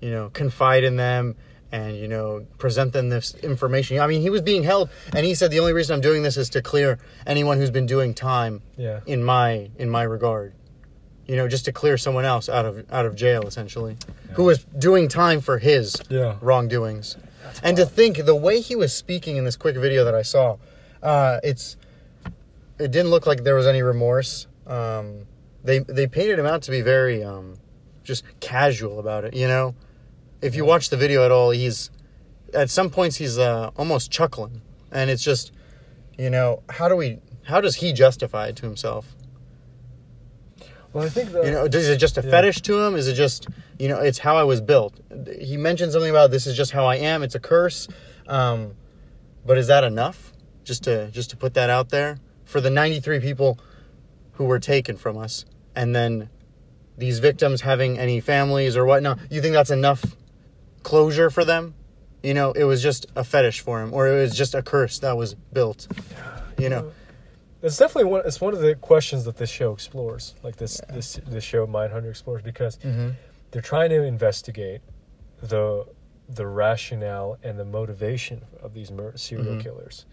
you 0.00 0.10
know, 0.10 0.28
confide 0.34 0.84
in 0.84 0.96
them 0.96 1.34
and 1.76 1.96
you 1.96 2.08
know 2.08 2.46
present 2.58 2.92
them 2.92 3.08
this 3.10 3.34
information. 3.42 4.00
I 4.00 4.06
mean, 4.06 4.22
he 4.22 4.30
was 4.30 4.40
being 4.42 4.62
held, 4.64 4.88
and 5.14 5.24
he 5.26 5.34
said 5.34 5.50
the 5.50 5.60
only 5.60 5.72
reason 5.72 5.94
I'm 5.94 6.00
doing 6.00 6.22
this 6.22 6.36
is 6.36 6.48
to 6.50 6.62
clear 6.62 6.98
anyone 7.26 7.58
who's 7.58 7.70
been 7.70 7.86
doing 7.86 8.14
time 8.14 8.62
Yeah. 8.76 9.00
in 9.06 9.22
my 9.22 9.70
in 9.78 9.88
my 9.90 10.02
regard. 10.02 10.54
You 11.26 11.36
know, 11.36 11.48
just 11.48 11.64
to 11.66 11.72
clear 11.72 11.98
someone 11.98 12.24
else 12.24 12.48
out 12.48 12.64
of 12.64 12.84
out 12.90 13.04
of 13.06 13.14
jail, 13.14 13.46
essentially, 13.46 13.96
who 14.34 14.44
was 14.44 14.64
doing 14.78 15.08
time 15.08 15.40
for 15.40 15.58
his 15.58 15.96
Yeah. 16.08 16.36
wrongdoings. 16.40 17.16
and 17.62 17.76
to 17.76 17.86
think 17.86 18.24
the 18.26 18.34
way 18.34 18.60
he 18.60 18.74
was 18.76 18.92
speaking 18.92 19.36
in 19.36 19.44
this 19.44 19.56
quick 19.56 19.76
video 19.76 20.04
that 20.04 20.14
I 20.14 20.22
saw, 20.22 20.56
uh, 21.02 21.38
it's 21.44 21.76
it 22.78 22.90
didn't 22.90 23.10
look 23.10 23.26
like 23.26 23.44
there 23.44 23.54
was 23.54 23.66
any 23.66 23.82
remorse. 23.82 24.46
Um, 24.66 25.26
they 25.64 25.80
they 25.80 26.06
painted 26.06 26.38
him 26.38 26.46
out 26.46 26.62
to 26.62 26.70
be 26.70 26.80
very 26.80 27.22
um, 27.22 27.54
just 28.04 28.24
casual 28.40 28.98
about 28.98 29.24
it. 29.24 29.34
You 29.34 29.48
know, 29.48 29.74
if 30.46 30.54
you 30.54 30.64
watch 30.64 30.90
the 30.90 30.96
video 30.96 31.24
at 31.24 31.30
all, 31.30 31.50
he's 31.50 31.90
at 32.54 32.70
some 32.70 32.88
points 32.90 33.16
he's 33.16 33.38
uh, 33.38 33.70
almost 33.76 34.10
chuckling, 34.10 34.62
and 34.92 35.10
it's 35.10 35.22
just 35.22 35.52
you 36.16 36.30
know 36.30 36.62
how 36.70 36.88
do 36.88 36.96
we 36.96 37.18
how 37.44 37.60
does 37.60 37.76
he 37.76 37.92
justify 37.92 38.46
it 38.48 38.56
to 38.56 38.62
himself? 38.66 39.14
Well, 40.92 41.04
I 41.04 41.08
think 41.10 41.32
the, 41.32 41.42
You 41.44 41.50
know, 41.50 41.64
is 41.64 41.88
it 41.88 41.98
just 41.98 42.16
a 42.16 42.22
Yeah. 42.22 42.30
fetish 42.30 42.62
to 42.62 42.80
him? 42.82 42.94
Is 42.94 43.06
it 43.08 43.14
just 43.14 43.48
you 43.78 43.88
know, 43.88 43.98
it's 43.98 44.18
how 44.18 44.36
I 44.36 44.44
was 44.44 44.60
built? 44.62 44.94
He 45.38 45.56
mentioned 45.58 45.92
something 45.92 46.10
about 46.10 46.30
this 46.30 46.46
is 46.46 46.56
just 46.56 46.70
how 46.72 46.86
I 46.86 46.96
am. 46.96 47.22
It's 47.22 47.34
a 47.34 47.40
curse, 47.40 47.88
um, 48.26 48.74
but 49.44 49.58
is 49.58 49.66
that 49.66 49.84
enough? 49.84 50.32
Just 50.64 50.84
to 50.84 51.10
just 51.10 51.30
to 51.30 51.36
put 51.36 51.54
that 51.54 51.68
out 51.70 51.90
there 51.90 52.18
for 52.44 52.60
the 52.60 52.70
93 52.70 53.20
people 53.20 53.58
who 54.32 54.44
were 54.44 54.58
taken 54.60 54.96
from 54.96 55.18
us, 55.18 55.44
and 55.74 55.94
then 55.94 56.30
these 56.96 57.18
victims 57.18 57.60
having 57.60 57.98
any 57.98 58.20
families 58.20 58.76
or 58.76 58.84
whatnot. 58.86 59.18
You 59.30 59.42
think 59.42 59.52
that's 59.52 59.70
enough 59.70 60.16
closure 60.86 61.30
for 61.30 61.44
them? 61.44 61.74
You 62.22 62.32
know, 62.32 62.52
it 62.52 62.62
was 62.64 62.80
just 62.80 63.06
a 63.16 63.24
fetish 63.24 63.60
for 63.60 63.82
him, 63.82 63.92
or 63.92 64.06
it 64.06 64.20
was 64.22 64.36
just 64.36 64.54
a 64.54 64.62
curse 64.62 65.00
that 65.00 65.16
was 65.16 65.34
built. 65.34 65.88
You 66.58 66.68
know, 66.70 66.92
It's 67.60 67.76
definitely 67.76 68.10
one. 68.10 68.22
It's 68.24 68.40
one 68.40 68.54
of 68.54 68.60
the 68.60 68.76
questions 68.76 69.24
that 69.24 69.36
this 69.36 69.50
show 69.50 69.72
explores. 69.72 70.34
Like 70.44 70.56
this, 70.56 70.80
this, 70.90 71.18
this 71.26 71.42
show, 71.44 71.66
Mindhunter 71.66 72.08
explores 72.08 72.42
because 72.42 72.76
mm-hmm. 72.78 73.10
they're 73.50 73.62
trying 73.62 73.90
to 73.90 74.02
investigate 74.04 74.80
the 75.42 75.86
the 76.28 76.46
rationale 76.46 77.36
and 77.42 77.58
the 77.58 77.64
motivation 77.64 78.42
of 78.62 78.72
these 78.74 78.90
mur- 78.90 79.16
serial 79.16 79.54
Mhm. 79.56 79.62
killers 79.62 80.06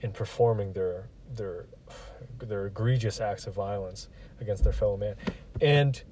in 0.00 0.12
performing 0.12 0.72
their 0.72 1.08
their 1.34 1.66
their 2.38 2.66
egregious 2.66 3.20
acts 3.20 3.46
of 3.46 3.54
violence 3.54 4.08
against 4.40 4.64
their 4.64 4.72
fellow 4.72 4.96
man. 4.96 5.14
And 5.60 6.02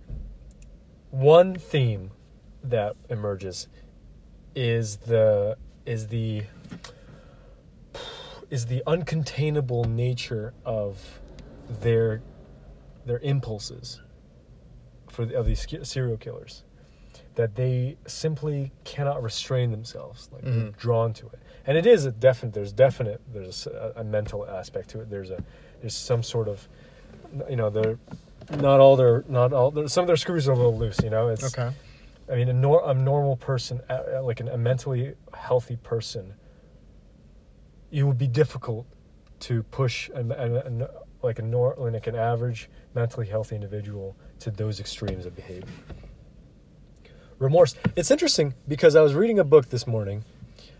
one 1.10 1.56
theme 1.56 2.10
that 2.62 2.96
emerges 3.10 3.68
is 4.54 4.96
the 4.98 5.56
is 5.86 6.06
the 6.08 6.42
is 8.50 8.66
the 8.66 8.82
uncontainable 8.86 9.86
nature 9.86 10.52
of 10.64 11.20
their 11.80 12.20
their 13.06 13.18
impulses 13.18 14.00
for 15.08 15.24
the, 15.24 15.36
of 15.36 15.46
these 15.46 15.66
serial 15.82 16.16
killers 16.16 16.62
that 17.34 17.54
they 17.56 17.96
simply 18.06 18.70
cannot 18.84 19.22
restrain 19.22 19.70
themselves 19.70 20.28
like 20.32 20.42
they're 20.42 20.52
Mhm. 20.52 20.76
drawn 20.76 21.12
to 21.14 21.26
it 21.26 21.38
and 21.66 21.76
it 21.76 21.86
is 21.86 22.04
a 22.04 22.12
definite 22.12 22.52
there's 22.54 22.72
definite 22.72 23.20
there's 23.32 23.66
a, 23.66 23.92
a 23.96 24.04
mental 24.04 24.46
aspect 24.46 24.90
to 24.90 25.00
it 25.00 25.10
there's 25.10 25.30
a 25.30 25.42
there's 25.80 25.94
some 25.96 26.22
sort 26.22 26.48
of 26.48 26.66
you 27.48 27.56
know 27.56 27.70
they're 27.70 27.98
not 28.58 28.78
all 28.80 28.94
their 28.96 29.24
not 29.28 29.52
all 29.52 29.70
their, 29.70 29.88
some 29.88 30.02
of 30.02 30.06
their 30.06 30.16
screws 30.16 30.46
are 30.48 30.52
a 30.52 30.56
little 30.56 30.76
loose 30.76 31.00
you 31.02 31.10
know 31.10 31.28
it's 31.28 31.44
okay. 31.58 31.74
I 32.30 32.36
mean, 32.36 32.48
a, 32.48 32.52
nor- 32.52 32.88
a 32.88 32.94
normal 32.94 33.36
person, 33.36 33.80
like 34.22 34.40
an, 34.40 34.48
a 34.48 34.56
mentally 34.56 35.14
healthy 35.34 35.76
person, 35.76 36.34
it 37.90 38.02
would 38.02 38.18
be 38.18 38.26
difficult 38.26 38.86
to 39.40 39.62
push 39.64 40.08
a, 40.10 40.20
a, 40.20 40.84
a- 40.84 40.90
like 41.22 41.38
a 41.38 41.42
nor- 41.42 41.74
like 41.78 42.06
an 42.06 42.16
average 42.16 42.68
mentally 42.94 43.26
healthy 43.26 43.54
individual 43.54 44.16
to 44.40 44.50
those 44.50 44.80
extremes 44.80 45.26
of 45.26 45.34
behavior. 45.36 45.68
Remorse. 47.38 47.74
It's 47.96 48.10
interesting 48.10 48.54
because 48.68 48.94
I 48.96 49.00
was 49.00 49.14
reading 49.14 49.38
a 49.38 49.44
book 49.44 49.68
this 49.70 49.86
morning 49.86 50.24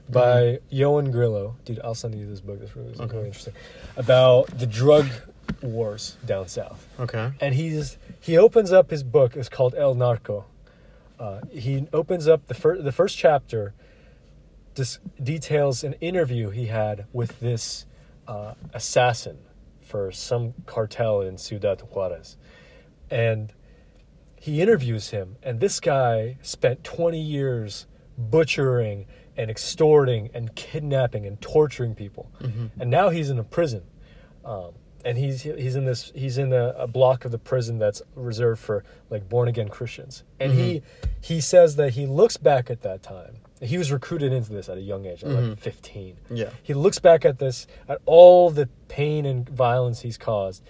by 0.09 0.61
mm-hmm. 0.71 0.77
Ioan 0.77 1.11
Grillo. 1.13 1.57
Dude, 1.65 1.81
I'll 1.83 1.95
send 1.95 2.15
you 2.15 2.27
this 2.27 2.41
book. 2.41 2.61
This 2.61 2.77
really, 2.77 2.93
is 2.93 3.01
Okay. 3.01 3.15
really 3.17 3.27
interesting 3.29 3.55
about 3.97 4.47
the 4.59 4.67
drug 4.67 5.07
wars 5.61 6.17
down 6.25 6.49
south 6.49 6.87
Okay. 6.99 7.31
and 7.41 7.55
he's 7.55 7.99
he 8.21 8.39
opens 8.39 8.73
up 8.73 8.91
his 8.91 9.03
book. 9.03 9.37
It's 9.37 9.49
called 9.49 9.75
El 9.75 9.95
Narco. 9.95 10.47
Uh, 11.19 11.41
he 11.51 11.87
opens 11.93 12.27
up 12.29 12.47
the 12.47 12.55
first 12.55 12.85
the 12.85 12.93
first 12.93 13.17
chapter. 13.17 13.75
Dis- 14.75 14.99
details 15.23 15.85
an 15.85 15.93
interview 16.01 16.51
he 16.51 16.67
had 16.67 17.07
with 17.13 17.39
this 17.39 17.87
uh, 18.27 18.55
assassin 18.73 19.39
for 19.79 20.11
some 20.11 20.53
cartel 20.67 21.21
in 21.21 21.39
Ciudad 21.39 21.81
Juarez, 21.83 22.37
and 23.09 23.53
he 24.35 24.61
interviews 24.61 25.11
him. 25.11 25.37
And 25.45 25.61
this 25.61 25.79
guy 25.79 26.39
spent 26.43 26.83
twenty 26.83 27.21
years 27.21 27.87
butchering 28.19 29.07
and 29.37 29.49
extorting 29.51 30.31
and 30.35 30.55
kidnapping 30.57 31.25
and 31.27 31.41
torturing 31.41 31.95
people, 31.95 32.31
Mhm. 32.41 32.71
and 32.81 32.91
now 32.91 33.11
he's 33.11 33.31
in 33.31 33.39
a 33.39 33.45
prison. 33.45 33.83
Um, 34.45 34.73
and 35.05 35.19
he's 35.19 35.43
he's 35.43 35.77
in 35.77 35.85
this 35.85 36.11
he's 36.15 36.39
in 36.39 36.53
a, 36.53 36.69
a 36.79 36.87
block 36.87 37.25
of 37.25 37.31
the 37.31 37.39
prison 37.39 37.79
that's 37.79 38.03
reserved 38.15 38.61
for 38.61 38.85
like 39.11 39.29
born 39.29 39.49
again 39.49 39.69
Christians. 39.69 40.25
And 40.41 40.53
he 40.53 40.77
mm-hmm. 40.77 41.11
he 41.21 41.41
says 41.41 41.77
that 41.77 41.91
he 41.91 42.07
looks 42.07 42.37
back 42.37 42.71
at 42.71 42.83
that 42.83 43.03
time. 43.03 43.37
He 43.61 43.79
was 43.79 43.93
recruited 43.93 44.33
into 44.33 44.53
this 44.53 44.69
at 44.69 44.79
a 44.79 44.81
young 44.81 45.07
age, 45.07 45.23
at 45.23 45.31
like. 45.31 45.45
Mm-hmm. 45.45 45.55
15. 45.55 46.17
Yeah. 46.31 46.51
He 46.63 46.75
looks 46.75 46.99
back 46.99 47.25
at 47.25 47.39
this 47.39 47.67
at 47.89 48.01
all 48.07 48.51
the 48.51 48.69
pain 48.89 49.27
and 49.27 49.49
violence 49.49 50.01
he's 50.01 50.19
caused 50.19 50.63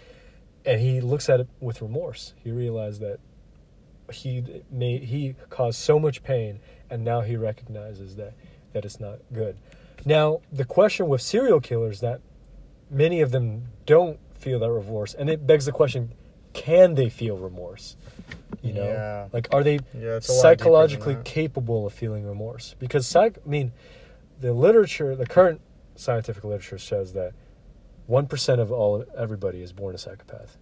and 0.64 0.80
he 0.80 1.00
looks 1.00 1.28
at 1.28 1.40
it 1.40 1.48
with 1.60 1.82
remorse. 1.82 2.34
He 2.42 2.50
realized 2.50 3.00
that 3.00 3.20
he 4.12 4.62
made 4.70 5.04
he 5.04 5.34
caused 5.48 5.78
so 5.78 5.98
much 5.98 6.22
pain 6.22 6.60
and 6.90 7.04
now 7.04 7.20
he 7.20 7.36
recognizes 7.36 8.16
that 8.16 8.34
that 8.72 8.84
it's 8.84 9.00
not 9.00 9.18
good. 9.32 9.56
Now, 10.04 10.40
the 10.52 10.64
question 10.64 11.08
with 11.08 11.22
serial 11.22 11.60
killers 11.60 12.00
that 12.00 12.20
many 12.90 13.20
of 13.20 13.30
them 13.30 13.64
don't 13.86 14.18
feel 14.34 14.58
that 14.58 14.70
remorse 14.70 15.14
and 15.14 15.30
it 15.30 15.46
begs 15.46 15.66
the 15.66 15.72
question 15.72 16.12
can 16.52 16.94
they 16.94 17.08
feel 17.08 17.36
remorse? 17.36 17.96
You 18.62 18.72
know? 18.72 18.84
Yeah. 18.84 19.28
like 19.32 19.48
are 19.52 19.62
they 19.62 19.80
Yeah, 19.92 20.16
it's 20.16 20.28
a 20.28 20.32
lot 20.32 20.32
deeper 20.32 20.32
than 20.32 20.40
psychologically 20.40 21.16
capable 21.24 21.86
of 21.86 21.92
feeling 21.92 22.24
remorse? 22.24 22.74
Because 22.78 23.06
psych 23.06 23.38
i 23.44 23.48
mean 23.48 23.72
the 24.40 24.52
literature 24.52 25.14
the 25.16 25.26
current 25.26 25.60
scientific 25.96 26.44
literature 26.44 26.78
shows 26.78 27.12
that 27.12 27.32
1% 28.08 28.58
of 28.60 28.70
all 28.70 29.04
everybody 29.16 29.62
is 29.62 29.72
born 29.72 29.94
a 29.94 29.98
psychopath. 29.98 30.58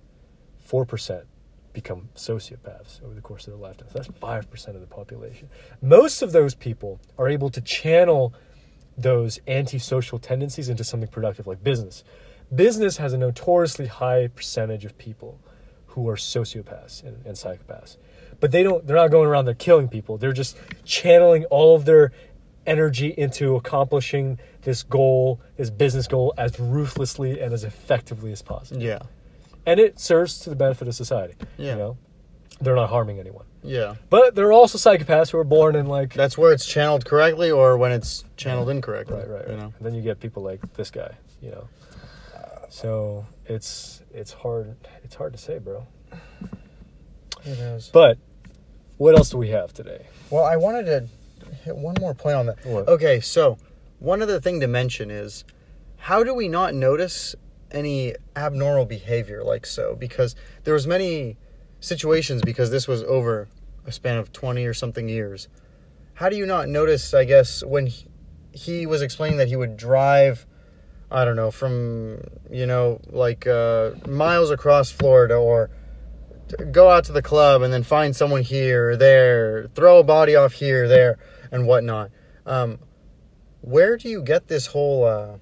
4% 0.68 1.24
become 1.72 2.08
sociopaths 2.14 3.02
over 3.02 3.14
the 3.14 3.20
course 3.20 3.46
of 3.46 3.54
their 3.54 3.60
lifetime 3.60 3.88
so 3.90 3.98
that's 3.98 4.08
5% 4.08 4.68
of 4.68 4.80
the 4.80 4.86
population. 4.86 5.48
Most 5.80 6.22
of 6.22 6.32
those 6.32 6.54
people 6.54 7.00
are 7.18 7.28
able 7.28 7.50
to 7.50 7.60
channel 7.60 8.34
those 8.96 9.40
antisocial 9.46 10.18
tendencies 10.18 10.68
into 10.68 10.84
something 10.84 11.08
productive 11.08 11.46
like 11.46 11.62
business. 11.62 12.04
Business 12.54 12.98
has 12.98 13.12
a 13.12 13.18
notoriously 13.18 13.86
high 13.86 14.28
percentage 14.28 14.84
of 14.84 14.96
people 14.98 15.40
who 15.86 16.08
are 16.08 16.16
sociopaths 16.16 17.02
and, 17.02 17.24
and 17.24 17.36
psychopaths. 17.36 17.96
But 18.40 18.50
they 18.50 18.62
don't 18.62 18.86
they're 18.86 18.96
not 18.96 19.10
going 19.10 19.28
around 19.28 19.44
there 19.44 19.54
killing 19.54 19.88
people. 19.88 20.18
They're 20.18 20.32
just 20.32 20.56
channeling 20.84 21.44
all 21.46 21.74
of 21.76 21.84
their 21.84 22.12
energy 22.66 23.14
into 23.16 23.56
accomplishing 23.56 24.38
this 24.62 24.82
goal, 24.82 25.40
this 25.56 25.70
business 25.70 26.06
goal 26.06 26.34
as 26.36 26.58
ruthlessly 26.58 27.40
and 27.40 27.52
as 27.52 27.64
effectively 27.64 28.32
as 28.32 28.42
possible. 28.42 28.82
Yeah. 28.82 29.00
And 29.66 29.78
it 29.78 30.00
serves 30.00 30.40
to 30.40 30.50
the 30.50 30.56
benefit 30.56 30.88
of 30.88 30.94
society. 30.94 31.34
Yeah. 31.56 31.72
You 31.72 31.78
know? 31.78 31.98
They're 32.60 32.76
not 32.76 32.90
harming 32.90 33.18
anyone. 33.18 33.46
Yeah. 33.62 33.94
But 34.10 34.34
there 34.34 34.46
are 34.46 34.52
also 34.52 34.78
psychopaths 34.78 35.30
who 35.30 35.38
are 35.38 35.44
born 35.44 35.76
in 35.76 35.86
like 35.86 36.14
That's 36.14 36.36
where 36.36 36.52
it's 36.52 36.66
channeled 36.66 37.04
correctly 37.04 37.50
or 37.50 37.76
when 37.76 37.92
it's 37.92 38.24
channeled 38.36 38.68
incorrectly. 38.68 39.16
Right, 39.16 39.28
right, 39.28 39.40
right. 39.40 39.50
You 39.50 39.56
know? 39.56 39.74
And 39.76 39.86
then 39.86 39.94
you 39.94 40.02
get 40.02 40.20
people 40.20 40.42
like 40.42 40.60
this 40.74 40.90
guy, 40.90 41.12
you 41.40 41.50
know. 41.50 41.68
So 42.72 43.26
it's 43.44 44.00
it's 44.14 44.32
hard 44.32 44.76
it's 45.04 45.14
hard 45.14 45.32
to 45.32 45.38
say, 45.38 45.58
bro. 45.58 45.86
It 47.44 47.58
is. 47.58 47.90
But 47.92 48.16
what 48.96 49.14
else 49.14 49.28
do 49.28 49.36
we 49.36 49.50
have 49.50 49.74
today? 49.74 50.06
Well, 50.30 50.44
I 50.44 50.56
wanted 50.56 50.86
to 50.86 51.08
hit 51.64 51.76
one 51.76 51.96
more 52.00 52.14
point 52.14 52.36
on 52.36 52.46
that. 52.46 52.64
What? 52.64 52.88
Okay, 52.88 53.20
so 53.20 53.58
one 53.98 54.22
other 54.22 54.40
thing 54.40 54.60
to 54.60 54.66
mention 54.66 55.10
is 55.10 55.44
how 55.98 56.24
do 56.24 56.32
we 56.32 56.48
not 56.48 56.74
notice 56.74 57.34
any 57.72 58.14
abnormal 58.36 58.86
behavior 58.86 59.44
like 59.44 59.66
so? 59.66 59.94
Because 59.94 60.34
there 60.64 60.72
was 60.72 60.86
many 60.86 61.36
situations 61.82 62.40
because 62.42 62.70
this 62.70 62.88
was 62.88 63.02
over 63.02 63.48
a 63.84 63.92
span 63.92 64.16
of 64.16 64.32
20 64.32 64.64
or 64.64 64.72
something 64.72 65.08
years. 65.08 65.48
How 66.14 66.30
do 66.30 66.36
you 66.36 66.46
not 66.46 66.68
notice, 66.68 67.12
I 67.12 67.24
guess, 67.24 67.62
when 67.62 67.86
he, 67.88 68.06
he 68.52 68.86
was 68.86 69.02
explaining 69.02 69.38
that 69.38 69.48
he 69.48 69.56
would 69.56 69.76
drive 69.76 70.46
I 71.12 71.26
don't 71.26 71.36
know, 71.36 71.50
from, 71.50 72.22
you 72.50 72.64
know, 72.64 72.98
like 73.10 73.46
uh, 73.46 73.90
miles 74.08 74.50
across 74.50 74.90
Florida 74.90 75.34
or 75.34 75.68
go 76.70 76.88
out 76.88 77.04
to 77.04 77.12
the 77.12 77.20
club 77.20 77.60
and 77.60 77.70
then 77.70 77.82
find 77.82 78.16
someone 78.16 78.40
here 78.40 78.90
or 78.90 78.96
there, 78.96 79.68
throw 79.74 79.98
a 79.98 80.02
body 80.02 80.36
off 80.36 80.54
here, 80.54 80.88
there, 80.88 81.18
and 81.50 81.66
whatnot. 81.66 82.10
Um, 82.46 82.78
where 83.60 83.98
do 83.98 84.08
you 84.08 84.22
get 84.22 84.48
this 84.48 84.66
whole, 84.66 85.04
uh, 85.04 85.36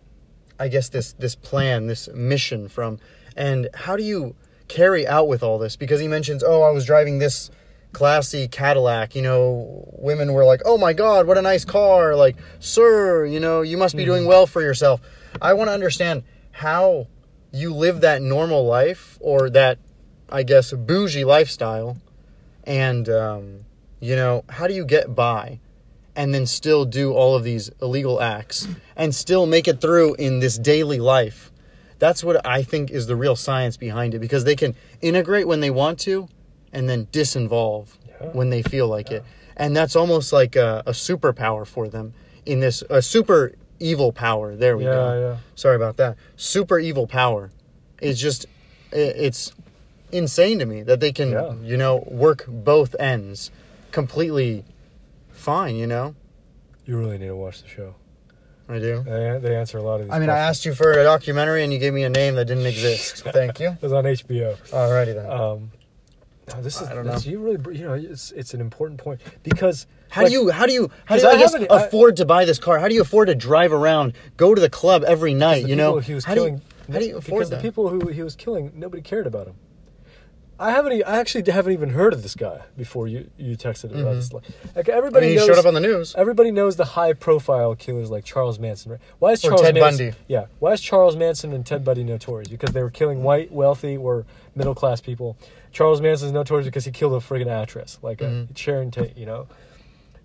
I 0.58 0.66
guess, 0.66 0.88
this, 0.88 1.12
this 1.12 1.36
plan, 1.36 1.86
this 1.86 2.08
mission 2.12 2.68
from? 2.68 2.98
And 3.36 3.68
how 3.72 3.96
do 3.96 4.02
you 4.02 4.34
carry 4.70 5.06
out 5.06 5.28
with 5.28 5.42
all 5.42 5.58
this? 5.58 5.76
Because 5.76 6.00
he 6.00 6.08
mentions, 6.08 6.42
oh, 6.42 6.62
I 6.62 6.70
was 6.70 6.86
driving 6.86 7.18
this 7.18 7.50
classy 7.92 8.48
Cadillac, 8.48 9.14
you 9.14 9.22
know, 9.22 9.84
women 9.92 10.32
were 10.32 10.44
like, 10.44 10.62
"Oh 10.64 10.78
my 10.78 10.92
god, 10.92 11.26
what 11.26 11.36
a 11.36 11.42
nice 11.42 11.64
car." 11.64 12.14
Like, 12.14 12.36
"Sir, 12.60 13.26
you 13.26 13.40
know, 13.40 13.62
you 13.62 13.76
must 13.76 13.96
be 13.96 14.04
doing 14.04 14.26
well 14.26 14.46
for 14.46 14.62
yourself." 14.62 15.00
I 15.42 15.54
want 15.54 15.68
to 15.68 15.72
understand 15.72 16.22
how 16.52 17.08
you 17.52 17.74
live 17.74 18.00
that 18.02 18.22
normal 18.22 18.64
life 18.64 19.18
or 19.20 19.50
that 19.50 19.78
I 20.28 20.44
guess 20.44 20.72
bougie 20.72 21.24
lifestyle 21.24 21.98
and 22.64 23.08
um, 23.08 23.64
you 24.00 24.16
know, 24.16 24.44
how 24.48 24.66
do 24.66 24.74
you 24.74 24.84
get 24.84 25.14
by 25.14 25.58
and 26.14 26.34
then 26.34 26.46
still 26.46 26.84
do 26.84 27.12
all 27.12 27.34
of 27.34 27.44
these 27.44 27.70
illegal 27.82 28.20
acts 28.20 28.68
and 28.96 29.14
still 29.14 29.46
make 29.46 29.66
it 29.66 29.80
through 29.80 30.14
in 30.14 30.38
this 30.38 30.58
daily 30.58 30.98
life? 30.98 31.49
That's 32.00 32.24
what 32.24 32.44
I 32.44 32.64
think 32.64 32.90
is 32.90 33.06
the 33.06 33.14
real 33.14 33.36
science 33.36 33.76
behind 33.76 34.14
it 34.14 34.18
because 34.18 34.42
they 34.44 34.56
can 34.56 34.74
integrate 35.00 35.46
when 35.46 35.60
they 35.60 35.70
want 35.70 36.00
to 36.00 36.28
and 36.72 36.88
then 36.88 37.06
disinvolve 37.12 37.88
Yeah. 38.20 38.28
when 38.32 38.50
they 38.50 38.62
feel 38.62 38.88
like 38.88 39.12
it. 39.12 39.22
And 39.56 39.76
that's 39.76 39.94
almost 39.94 40.32
like 40.32 40.56
a, 40.56 40.82
a 40.86 40.92
superpower 40.92 41.64
for 41.66 41.86
them 41.88 42.14
in 42.46 42.58
this 42.60 42.82
a 42.90 43.00
super 43.02 43.52
evil 43.78 44.10
power. 44.12 44.56
There 44.56 44.76
we 44.76 44.84
Yeah, 44.84 44.90
go. 44.90 45.20
yeah. 45.20 45.36
Sorry 45.54 45.76
about 45.76 45.96
that. 45.98 46.16
Super 46.36 46.78
evil 46.78 47.06
power. 47.06 47.50
It's 48.00 48.18
just 48.18 48.46
i- 48.92 48.96
it's 48.96 49.52
insane 50.10 50.58
to 50.58 50.66
me 50.66 50.82
that 50.82 50.98
they 51.00 51.12
can 51.12 51.30
Yeah. 51.32 51.54
you 51.62 51.76
know 51.76 52.02
work 52.08 52.44
both 52.48 52.96
ends 52.98 53.50
completely 53.92 54.64
fine. 55.32 55.76
You 55.76 55.86
know, 55.86 56.14
You 56.86 56.98
really 56.98 57.18
need 57.18 57.26
to 57.28 57.36
watch 57.36 57.62
the 57.62 57.68
show. 57.68 57.94
I 58.72 58.78
do. 58.78 59.02
They, 59.02 59.38
they 59.42 59.56
answer 59.56 59.78
a 59.78 59.82
lot 59.82 60.00
of 60.00 60.06
these. 60.06 60.12
I 60.14 60.18
mean, 60.18 60.30
I 60.30 60.38
asked 60.38 60.64
you 60.64 60.74
for 60.74 60.90
a 60.92 61.02
documentary 61.04 61.64
and 61.64 61.72
you 61.72 61.78
gave 61.78 61.92
me 61.92 62.04
a 62.04 62.08
name 62.10 62.34
that 62.36 62.46
didn't 62.46 62.66
exist. 62.66 63.22
Thank 63.32 63.60
you. 63.60 63.70
It 63.70 63.82
was 63.82 63.92
on 63.92 64.04
HBO. 64.04 64.56
Alrighty 64.70 65.14
then. 65.14 65.30
Um, 65.30 65.70
no, 66.54 66.62
this 66.62 66.80
is 66.80 66.88
I 66.88 66.94
don't 66.94 67.06
this- 67.06 67.24
know. 67.26 67.30
you 67.32 67.38
really 67.38 67.78
you 67.78 67.84
know 67.84 67.94
it's 67.94 68.32
it's 68.32 68.54
an 68.54 68.60
important 68.60 68.98
point 69.00 69.20
because 69.44 69.86
How 70.08 70.22
like, 70.22 70.32
do 70.32 70.36
you 70.38 70.50
how 70.50 70.66
do 70.66 70.72
you 70.72 70.90
how 71.04 71.14
do 71.14 71.20
'Cause 71.20 71.22
you 71.22 71.28
I 71.28 71.32
I 71.32 71.38
guess, 71.38 71.52
haven't- 71.52 71.70
I- 71.70 71.82
afford 71.84 72.16
to 72.16 72.24
buy 72.24 72.44
this 72.44 72.58
car? 72.58 72.78
How 72.80 72.88
do 72.88 72.94
you 72.94 73.02
afford 73.02 73.28
to 73.28 73.34
drive 73.36 73.72
around, 73.72 74.14
go 74.36 74.54
to 74.54 74.60
the 74.60 74.70
club 74.70 75.04
every 75.06 75.32
night? 75.34 75.62
the 75.62 75.68
You 75.70 75.76
know, 75.76 75.98
he 75.98 76.12
was 76.14 76.24
how 76.24 76.34
killing 76.34 76.56
do 76.56 76.62
you, 76.88 76.92
how 76.94 76.98
do 76.98 77.06
you 77.06 77.16
afford 77.18 77.38
because 77.40 77.50
that? 77.50 77.56
the 77.56 77.62
people 77.62 77.88
who 77.88 78.08
he 78.08 78.22
was 78.24 78.34
killing 78.34 78.72
nobody 78.74 79.00
cared 79.02 79.28
about 79.28 79.46
him. 79.46 79.54
I 80.62 80.70
haven't. 80.72 80.92
I 81.06 81.16
actually 81.18 81.50
haven't 81.50 81.72
even 81.72 81.88
heard 81.88 82.12
of 82.12 82.22
this 82.22 82.34
guy 82.34 82.60
before 82.76 83.08
you 83.08 83.30
you 83.38 83.56
texted 83.56 83.98
about 83.98 84.14
this. 84.14 84.30
Like, 84.32 84.44
like 84.76 84.86
Mm-hmm. 84.86 84.90
I 84.90 84.94
everybody 84.94 85.26
mean, 85.26 85.30
he 85.32 85.36
knows, 85.38 85.46
showed 85.46 85.58
up 85.58 85.64
on 85.64 85.72
the 85.72 85.80
news. 85.80 86.14
Everybody 86.16 86.50
knows 86.50 86.76
the 86.76 86.84
high 86.84 87.14
profile 87.14 87.74
killers 87.74 88.10
like 88.10 88.24
Charles 88.24 88.58
Manson, 88.58 88.92
right? 88.92 89.00
Why 89.20 89.32
is 89.32 89.42
Or 89.44 89.48
Charles 89.48 89.62
Ted 89.62 89.74
Manson, 89.76 90.06
Bundy. 90.10 90.18
Yeah, 90.28 90.46
why 90.58 90.72
is 90.72 90.82
Charles 90.82 91.16
Manson 91.16 91.54
and 91.54 91.64
Ted 91.64 91.82
Bundy 91.82 92.04
notorious? 92.04 92.48
Because 92.48 92.72
they 92.74 92.82
were 92.82 92.90
killing 92.90 93.22
white, 93.22 93.50
wealthy, 93.50 93.96
or 93.96 94.26
middle 94.54 94.74
class 94.74 95.00
people. 95.00 95.38
Charles 95.72 96.02
Manson 96.02 96.26
is 96.26 96.32
notorious 96.32 96.66
because 96.66 96.84
he 96.84 96.90
killed 96.92 97.14
a 97.14 97.24
friggin' 97.24 97.46
actress, 97.46 97.98
like 98.02 98.20
a 98.20 98.24
Mhm. 98.24 98.56
Sharon 98.56 98.90
Tate, 98.90 99.16
you 99.16 99.24
know. 99.24 99.46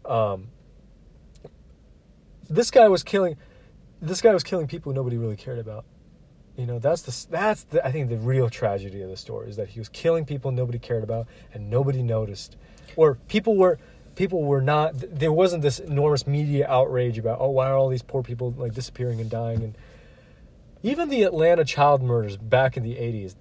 Um, 0.03 0.47
this 2.49 2.71
guy 2.71 2.87
was 2.89 3.03
killing. 3.03 3.37
This 4.01 4.21
guy 4.21 4.33
was 4.33 4.43
killing 4.43 4.67
people 4.67 4.91
nobody 4.93 5.17
really 5.17 5.37
cared 5.37 5.59
about. 5.59 5.85
You 6.57 6.65
know, 6.65 6.79
that's 6.79 7.01
the 7.01 7.27
that's 7.29 7.63
the, 7.63 7.85
I 7.85 7.91
think 7.91 8.09
the 8.09 8.17
real 8.17 8.49
tragedy 8.49 9.01
of 9.01 9.09
the 9.09 9.17
story 9.17 9.49
is 9.49 9.57
that 9.57 9.69
he 9.69 9.79
was 9.79 9.89
killing 9.89 10.25
people 10.25 10.51
nobody 10.51 10.79
cared 10.79 11.03
about 11.03 11.27
and 11.53 11.69
nobody 11.69 12.01
noticed, 12.01 12.55
or 12.95 13.15
people 13.27 13.57
were 13.57 13.77
people 14.15 14.43
were 14.43 14.61
not. 14.61 14.93
There 14.95 15.33
wasn't 15.33 15.63
this 15.63 15.79
enormous 15.79 16.25
media 16.25 16.65
outrage 16.69 17.17
about 17.17 17.39
oh 17.41 17.49
why 17.49 17.69
are 17.69 17.75
all 17.75 17.89
these 17.89 18.03
poor 18.03 18.23
people 18.23 18.53
like 18.57 18.73
disappearing 18.73 19.19
and 19.19 19.29
dying 19.29 19.63
and 19.63 19.77
even 20.81 21.09
the 21.09 21.23
Atlanta 21.23 21.65
child 21.65 22.03
murders 22.03 22.37
back 22.37 22.77
in 22.77 22.83
the 22.83 22.97
eighties, 22.99 23.35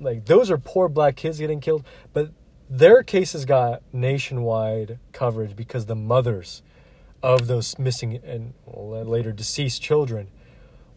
like 0.00 0.26
those 0.26 0.50
are 0.50 0.58
poor 0.58 0.88
black 0.88 1.16
kids 1.16 1.38
getting 1.38 1.58
killed, 1.58 1.84
but 2.12 2.30
their 2.68 3.02
cases 3.02 3.44
got 3.46 3.82
nationwide 3.92 4.98
coverage 5.12 5.56
because 5.56 5.86
the 5.86 5.96
mothers 5.96 6.62
of 7.22 7.46
those 7.46 7.78
missing 7.78 8.20
and 8.24 8.52
later 8.66 9.32
deceased 9.32 9.82
children 9.82 10.28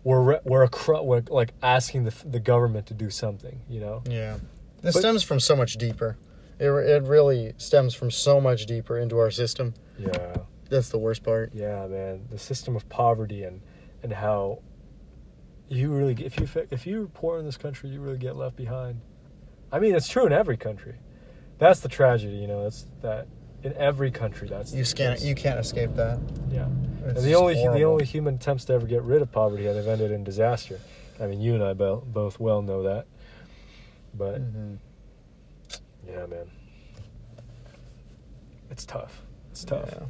were 0.04 0.22
re- 0.24 0.40
were, 0.44 0.64
acro- 0.64 1.04
were 1.04 1.24
like 1.30 1.54
asking 1.62 2.04
the 2.06 2.14
the 2.26 2.40
government 2.40 2.88
to 2.88 2.94
do 2.94 3.10
something. 3.10 3.62
You 3.70 3.80
know, 3.82 4.04
Yeah, 4.10 4.38
this 4.82 4.94
But- 4.96 5.00
stems 5.02 5.24
from 5.24 5.40
so 5.40 5.56
much 5.56 5.78
deeper. 5.78 6.18
It 6.60 6.68
it 6.70 7.04
really 7.04 7.54
stems 7.58 7.94
from 7.96 8.12
so 8.12 8.40
much 8.42 8.66
deeper 8.66 8.98
into 8.98 9.18
our 9.18 9.32
system. 9.32 9.74
yeah, 9.98 10.36
That's 10.70 10.90
the 10.90 11.00
worst 11.00 11.24
part. 11.24 11.52
yeah, 11.54 11.88
man. 11.88 12.26
The 12.30 12.38
system 12.38 12.76
of 12.76 12.88
poverty 12.90 13.44
and 13.44 13.62
and 14.04 14.14
how 14.14 14.60
you 15.70 15.92
really 15.92 16.14
if 16.24 16.40
you 16.40 16.48
if 16.72 16.86
you're 16.86 17.08
poor 17.08 17.40
in 17.40 17.46
this 17.46 17.58
country, 17.58 17.90
you 17.90 18.02
really 18.02 18.18
get 18.18 18.36
left 18.36 18.56
behind. 18.56 19.02
I 19.72 19.80
mean, 19.80 19.96
it's 19.96 20.08
true 20.08 20.26
in 20.26 20.34
every 20.34 20.58
country. 20.58 20.96
That's 21.58 21.80
the 21.80 21.90
tragedy, 21.90 22.36
you 22.36 22.48
know. 22.48 22.64
That's 22.64 22.86
that 23.02 23.28
in 23.64 23.74
every 23.74 24.12
country. 24.12 24.48
That's 24.50 24.74
You 24.74 24.84
can't 24.86 25.20
you 25.22 25.34
can't 25.36 25.60
escape 25.60 25.96
that. 25.96 26.20
Yeah. 26.52 26.68
It's 27.06 27.24
the 27.24 27.36
only 27.36 27.56
the 27.56 27.84
only 27.84 28.06
human 28.06 28.36
attempts 28.36 28.66
to 28.66 28.74
ever 28.74 28.86
get 28.88 29.04
rid 29.04 29.22
of 29.22 29.32
poverty 29.32 29.66
have 29.66 29.88
ended 29.88 30.12
in 30.12 30.24
disaster. 30.24 30.80
I 31.20 31.28
mean, 31.28 31.42
you 31.42 31.54
and 31.56 31.64
I 31.64 31.74
bo- 31.74 32.04
both 32.06 32.40
well 32.40 32.62
know 32.62 32.84
that. 32.84 33.06
But 34.14 34.42
Mhm. 34.42 34.78
yeah, 36.08 36.26
man, 36.26 36.50
it's 38.72 38.86
tough. 38.86 39.22
It's 39.52 39.64
tough. 39.64 39.90
Yeah. 39.92 40.06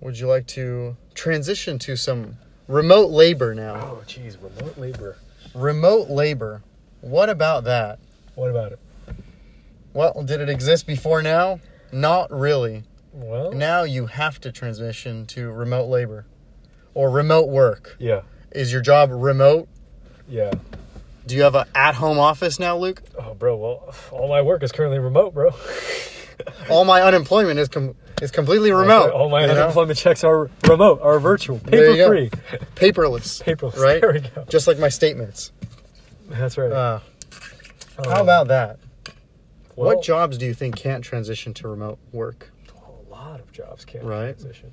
Would 0.00 0.18
you 0.18 0.26
like 0.26 0.46
to 0.48 0.96
transition 1.14 1.78
to 1.80 1.96
some 1.96 2.36
remote 2.66 3.10
labor 3.10 3.54
now? 3.54 3.74
Oh, 3.76 4.02
geez, 4.06 4.36
remote 4.36 4.76
labor. 4.76 5.16
Remote 5.54 6.10
labor. 6.10 6.62
What 7.00 7.28
about 7.30 7.64
that? 7.64 7.98
What 8.34 8.50
about 8.50 8.72
it? 8.72 8.78
Well, 9.94 10.22
did 10.24 10.40
it 10.40 10.48
exist 10.48 10.86
before 10.86 11.22
now? 11.22 11.60
Not 11.92 12.30
really. 12.30 12.84
Well, 13.12 13.52
Now 13.52 13.82
you 13.82 14.06
have 14.06 14.40
to 14.40 14.50
transition 14.52 15.26
to 15.26 15.50
remote 15.50 15.86
labor 15.88 16.24
or 16.94 17.10
remote 17.10 17.48
work. 17.48 17.96
yeah, 17.98 18.22
Is 18.52 18.72
your 18.72 18.80
job 18.80 19.10
remote? 19.12 19.68
yeah. 20.28 20.50
Do 21.24 21.36
you 21.36 21.42
have 21.42 21.54
an 21.54 21.66
at-home 21.74 22.18
office 22.18 22.58
now, 22.58 22.76
Luke? 22.76 23.00
Oh, 23.16 23.34
bro. 23.34 23.54
Well, 23.56 23.94
all 24.10 24.28
my 24.28 24.42
work 24.42 24.62
is 24.64 24.72
currently 24.72 24.98
remote, 24.98 25.32
bro. 25.34 25.50
All 26.68 26.84
my 26.84 27.00
unemployment 27.02 27.60
is 27.60 27.68
com- 27.68 27.94
is 28.20 28.32
completely 28.32 28.72
remote. 28.72 29.12
All 29.12 29.28
my 29.28 29.42
you 29.42 29.46
know? 29.46 29.60
unemployment 29.62 29.96
checks 29.96 30.24
are 30.24 30.50
remote, 30.66 30.98
are 31.00 31.20
virtual, 31.20 31.60
paper 31.60 32.08
free, 32.08 32.30
paperless. 32.74 33.40
paperless. 33.44 33.76
Right? 33.78 34.00
There 34.00 34.12
we 34.14 34.20
go. 34.20 34.44
Just 34.48 34.66
like 34.66 34.80
my 34.80 34.88
statements. 34.88 35.52
That's 36.28 36.58
right. 36.58 36.72
Uh, 36.72 36.98
Um, 37.98 38.10
how 38.10 38.22
about 38.22 38.48
that? 38.48 38.78
Well, 39.76 39.94
what 39.96 40.02
jobs 40.04 40.38
do 40.38 40.46
you 40.46 40.54
think 40.54 40.76
can't 40.76 41.02
transition 41.04 41.54
to 41.54 41.68
remote 41.68 41.98
work? 42.12 42.50
a 42.86 43.10
lot 43.10 43.40
of 43.40 43.52
jobs 43.52 43.84
can't 43.84 44.04
Right. 44.04 44.36
transition. 44.38 44.70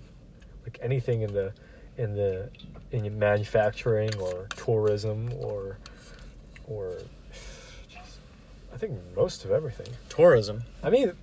Like 0.64 0.80
anything 0.82 1.22
in 1.22 1.34
the 1.34 1.54
in 1.98 2.16
the 2.16 2.50
in 2.92 3.20
manufacturing 3.20 4.16
or 4.18 4.48
tourism 4.56 5.32
or 5.40 5.78
or 6.68 6.98
I 8.74 8.78
think 8.78 8.94
most 9.16 9.44
of 9.46 9.52
everything. 9.52 9.88
Tourism. 10.10 10.64
I 10.84 10.90
mean, 10.90 11.14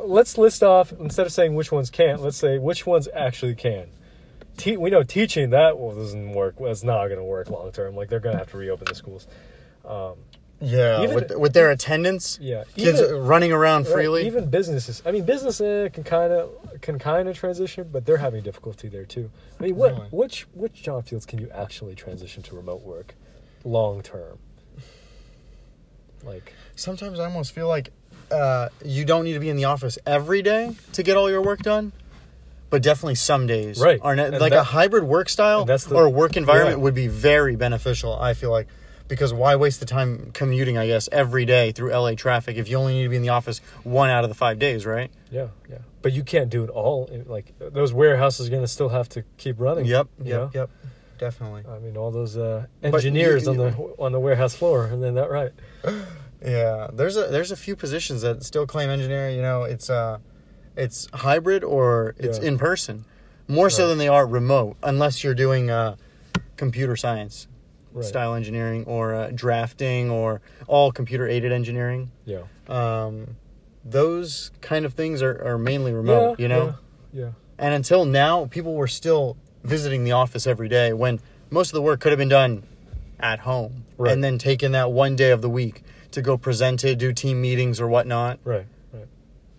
let's 0.00 0.36
list 0.36 0.62
off 0.62 0.92
instead 0.92 1.24
of 1.26 1.32
saying 1.32 1.54
which 1.54 1.72
ones 1.72 1.88
can't. 1.88 2.20
Let's 2.20 2.36
say 2.36 2.58
which 2.58 2.84
ones 2.84 3.08
actually 3.14 3.54
can. 3.54 3.86
Te- 4.56 4.76
we 4.76 4.90
know 4.90 5.02
teaching 5.02 5.50
that 5.50 5.78
well, 5.78 5.94
doesn't 5.94 6.32
work. 6.32 6.56
It's 6.60 6.82
not 6.82 7.06
going 7.06 7.18
to 7.18 7.24
work 7.24 7.48
long 7.48 7.70
term. 7.72 7.94
Like 7.94 8.08
they're 8.08 8.20
going 8.20 8.34
to 8.34 8.38
have 8.38 8.50
to 8.50 8.56
reopen 8.58 8.86
the 8.88 8.94
schools. 8.94 9.26
Um, 9.84 10.14
Yeah, 10.60 11.02
Even- 11.02 11.14
with, 11.14 11.36
with 11.36 11.52
their 11.52 11.70
attendance, 11.70 12.38
yeah, 12.40 12.64
kids 12.76 12.98
even- 13.00 13.16
running 13.26 13.52
around 13.52 13.84
Right, 13.84 13.92
freely. 13.92 14.26
even 14.26 14.48
businesses. 14.48 15.02
I 15.04 15.10
mean, 15.12 15.24
business 15.26 15.60
uh, 15.60 15.88
can 15.92 16.02
kind 16.02 16.32
of 16.32 16.50
can 16.80 16.98
kind 16.98 17.28
of 17.28 17.36
transition, 17.36 17.88
but 17.92 18.06
they're 18.06 18.16
having 18.16 18.42
difficulty 18.42 18.88
there 18.88 19.04
too. 19.04 19.30
I 19.60 19.64
mean, 19.64 19.76
what 19.76 19.92
Really? 19.92 20.06
which 20.10 20.46
which 20.54 20.82
job 20.82 21.06
fields 21.06 21.26
can 21.26 21.38
you 21.40 21.50
actually 21.50 21.94
transition 21.94 22.42
to 22.44 22.56
remote 22.56 22.80
work, 22.82 23.14
long 23.64 24.02
term? 24.02 24.38
Like, 26.24 26.52
Sometimes 26.74 27.18
I 27.20 27.24
almost 27.24 27.52
feel 27.52 27.68
like 27.68 27.90
uh, 28.30 28.68
you 28.84 29.04
don't 29.04 29.24
need 29.24 29.34
to 29.34 29.40
be 29.40 29.48
in 29.50 29.56
the 29.56 29.64
office 29.66 29.98
every 30.06 30.42
day 30.42 30.74
to 30.94 31.02
get 31.02 31.16
all 31.16 31.30
your 31.30 31.42
work 31.42 31.60
done, 31.60 31.92
but 32.70 32.82
definitely 32.82 33.14
some 33.14 33.46
days. 33.46 33.78
Right. 33.78 34.00
Are 34.02 34.16
like 34.16 34.40
that- 34.40 34.52
a 34.52 34.62
hybrid 34.62 35.04
work 35.04 35.28
style 35.28 35.64
the- 35.64 35.90
or 35.94 36.08
work 36.08 36.36
environment 36.36 36.78
yeah. 36.78 36.82
would 36.82 36.94
be 36.94 37.06
very 37.08 37.56
beneficial. 37.56 38.18
I 38.18 38.34
feel 38.34 38.50
like 38.50 38.66
because 39.08 39.32
why 39.32 39.56
waste 39.56 39.80
the 39.80 39.86
time 39.86 40.30
commuting? 40.32 40.76
I 40.78 40.86
guess 40.86 41.08
every 41.12 41.44
day 41.44 41.72
through 41.72 41.90
LA 41.92 42.14
traffic 42.14 42.56
if 42.56 42.68
you 42.68 42.76
only 42.76 42.94
need 42.94 43.02
to 43.04 43.08
be 43.08 43.16
in 43.16 43.22
the 43.22 43.28
office 43.30 43.60
one 43.84 44.10
out 44.10 44.24
of 44.24 44.30
the 44.30 44.34
five 44.34 44.58
days, 44.58 44.84
right? 44.86 45.10
yeah, 45.30 45.48
yeah, 45.70 45.78
but 46.02 46.12
you 46.12 46.22
can't 46.24 46.50
do 46.50 46.64
it 46.64 46.70
all. 46.70 47.08
Like 47.26 47.52
those 47.58 47.92
warehouses 47.92 48.48
are 48.48 48.50
going 48.50 48.62
to 48.62 48.68
still 48.68 48.88
have 48.90 49.08
to 49.10 49.22
keep 49.38 49.60
running. 49.60 49.84
Yep. 49.86 50.08
Yep. 50.22 50.26
know? 50.26 50.50
Yep. 50.54 50.70
Definitely. 51.18 51.64
I 51.68 51.78
mean, 51.78 51.96
all 51.96 52.10
those 52.10 52.36
uh, 52.36 52.66
engineers 52.82 53.44
you- 53.44 53.50
on 53.50 53.56
the 53.56 53.70
on 53.98 54.12
the 54.12 54.20
warehouse 54.20 54.54
floor, 54.54 54.84
and 54.86 55.02
then 55.02 55.14
that 55.14 55.30
right. 55.30 55.52
Yeah, 56.44 56.88
there's 56.92 57.16
a 57.16 57.28
there's 57.28 57.50
a 57.50 57.56
few 57.56 57.74
positions 57.76 58.22
that 58.22 58.42
still 58.44 58.66
claim 58.66 58.90
engineer. 58.90 59.30
You 59.30 59.40
know, 59.42 59.62
it's 59.64 59.88
uh, 59.88 60.18
it's 60.76 61.08
hybrid 61.12 61.64
or 61.64 62.14
it's 62.18 62.38
Yeah. 62.38 62.48
in 62.48 62.58
person, 62.58 63.04
more 63.48 63.70
so 63.70 63.88
than 63.88 63.96
they 63.98 64.08
are 64.08 64.26
remote, 64.26 64.76
unless 64.82 65.24
you're 65.24 65.34
doing 65.34 65.70
uh, 65.70 65.96
computer 66.56 66.96
science 66.96 67.48
Right. 67.96 68.04
style 68.04 68.34
engineering 68.34 68.84
or 68.86 69.14
uh, 69.14 69.30
drafting 69.34 70.10
or 70.10 70.40
all 70.66 70.92
computer 70.92 71.26
aided 71.26 71.50
engineering. 71.52 72.10
Yeah. 72.24 72.42
Um, 72.68 73.36
those 73.84 74.50
kind 74.60 74.84
of 74.84 74.94
things 74.94 75.22
are, 75.22 75.42
are 75.46 75.58
mainly 75.58 75.92
remote. 75.92 76.38
yeah, 76.38 76.42
you 76.42 76.48
know, 76.48 76.74
Yeah. 77.12 77.22
yeah. 77.24 77.30
and 77.58 77.74
until 77.74 78.04
now, 78.04 78.46
people 78.46 78.74
were 78.74 78.88
still 78.88 79.36
visiting 79.64 80.04
the 80.04 80.12
office 80.12 80.46
every 80.46 80.68
day 80.68 80.92
when 80.92 81.20
most 81.50 81.68
of 81.70 81.74
the 81.74 81.82
work 81.82 82.00
could 82.00 82.12
have 82.12 82.18
been 82.18 82.28
done 82.28 82.64
at 83.18 83.40
home 83.40 83.84
Right. 83.96 84.12
and 84.12 84.22
then 84.22 84.38
taken 84.38 84.72
that 84.72 84.90
one 84.92 85.16
day 85.16 85.30
of 85.30 85.40
the 85.40 85.48
week 85.48 85.82
to 86.10 86.20
go 86.22 86.36
present 86.36 86.84
it, 86.84 86.98
do 86.98 87.12
team 87.12 87.40
meetings 87.40 87.80
or 87.80 87.88
whatnot. 87.88 88.38
Right. 88.44 88.66
Right. 88.92 89.06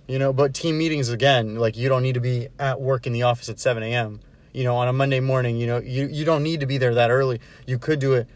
You 0.07 0.19
know, 0.19 0.31
but 0.33 0.53
team 0.53 0.77
meetings 0.77 1.09
again, 1.09 1.55
like 1.55 1.75
you 1.77 1.89
don't 1.89 2.03
need 2.03 2.13
to 2.13 2.19
be 2.21 2.49
at 2.59 2.79
work 2.79 3.07
in 3.07 3.13
the 3.13 3.23
office 3.23 3.49
at 3.49 3.59
7 3.59 3.81
a.m. 3.83 4.19
You 4.57 4.63
know, 4.63 4.75
on 4.75 4.87
a 4.87 4.93
Monday 4.93 5.19
morning, 5.19 5.57
you 5.57 5.67
know, 5.67 5.77
you, 5.77 6.07
you 6.07 6.25
don't 6.25 6.41
need 6.41 6.61
to 6.61 6.65
be 6.65 6.79
there 6.79 6.95
that 6.95 7.11
early. 7.11 7.39
You 7.67 7.77
could 7.77 7.99
do 7.99 8.15
it 8.15 8.27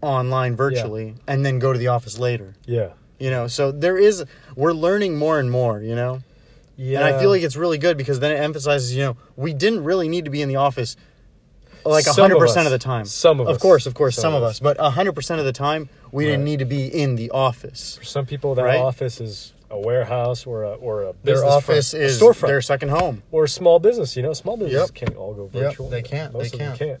online 0.00 0.56
virtually 0.56 1.16
and 1.28 1.44
then 1.44 1.58
go 1.58 1.70
to 1.74 1.78
the 1.78 1.88
office 1.88 2.18
later. 2.18 2.54
Yeah. 2.64 2.90
You 3.18 3.30
know, 3.30 3.46
so 3.46 3.70
there 3.70 3.98
is 3.98 4.24
we're 4.56 4.72
learning 4.72 5.18
more 5.18 5.38
and 5.38 5.50
more, 5.50 5.82
you 5.82 5.94
know? 5.94 6.22
Yeah. 6.76 7.00
And 7.04 7.14
I 7.14 7.20
feel 7.20 7.28
like 7.28 7.42
it's 7.42 7.56
really 7.56 7.76
good 7.76 7.98
because 7.98 8.20
then 8.20 8.32
it 8.32 8.40
emphasizes, 8.40 8.94
you 8.96 9.02
know, 9.04 9.16
we 9.36 9.52
didn't 9.52 9.84
really 9.84 10.08
need 10.08 10.24
to 10.24 10.30
be 10.30 10.40
in 10.40 10.48
the 10.48 10.56
office 10.56 10.96
like 11.84 12.04
Some 12.06 12.30
100% 12.30 12.42
us. 12.42 12.56
of 12.64 12.70
the 12.70 12.78
time. 12.78 13.04
Some 13.04 13.38
of 13.40 13.46
Of 13.46 13.56
us. 13.56 13.60
course, 13.62 13.84
of 13.84 13.92
course, 13.92 14.14
Some 14.16 14.22
some, 14.22 14.34
of 14.36 14.42
of 14.42 14.48
us. 14.48 14.56
us. 14.56 14.60
But 14.60 14.78
100% 14.78 15.38
of 15.38 15.44
the 15.44 15.52
time, 15.52 15.90
we 16.10 16.24
didn't 16.24 16.44
need 16.44 16.60
to 16.60 16.64
be 16.64 16.86
in 16.86 17.16
the 17.16 17.30
office. 17.32 17.96
for 17.98 18.04
some 18.04 18.24
people, 18.24 18.54
that 18.54 18.62
Right? 18.64 18.80
office 18.80 19.20
is 19.20 19.52
a 19.70 19.78
warehouse 19.78 20.46
or 20.46 20.64
a 20.64 20.72
or 20.72 21.02
a 21.04 21.14
Their 21.22 21.44
office 21.44 21.90
front, 21.92 22.02
a 22.02 22.06
is 22.06 22.20
storefront 22.20 22.46
their 22.48 22.60
second 22.60 22.88
home. 22.90 23.22
or 23.30 23.44
a 23.44 23.48
small 23.48 23.78
business. 23.78 24.16
You 24.16 24.22
know, 24.22 24.32
small 24.32 24.56
businesses 24.56 24.88
Yep. 24.90 24.94
can't 24.94 25.16
all 25.16 25.34
go 25.34 25.44
Yep, 25.52 25.52
virtual. 25.70 25.88
they 25.88 26.02
can't, 26.02 26.32
Most 26.32 26.50
they 26.52 26.54
of 26.56 26.58
them 26.58 26.76
can't. 26.76 26.78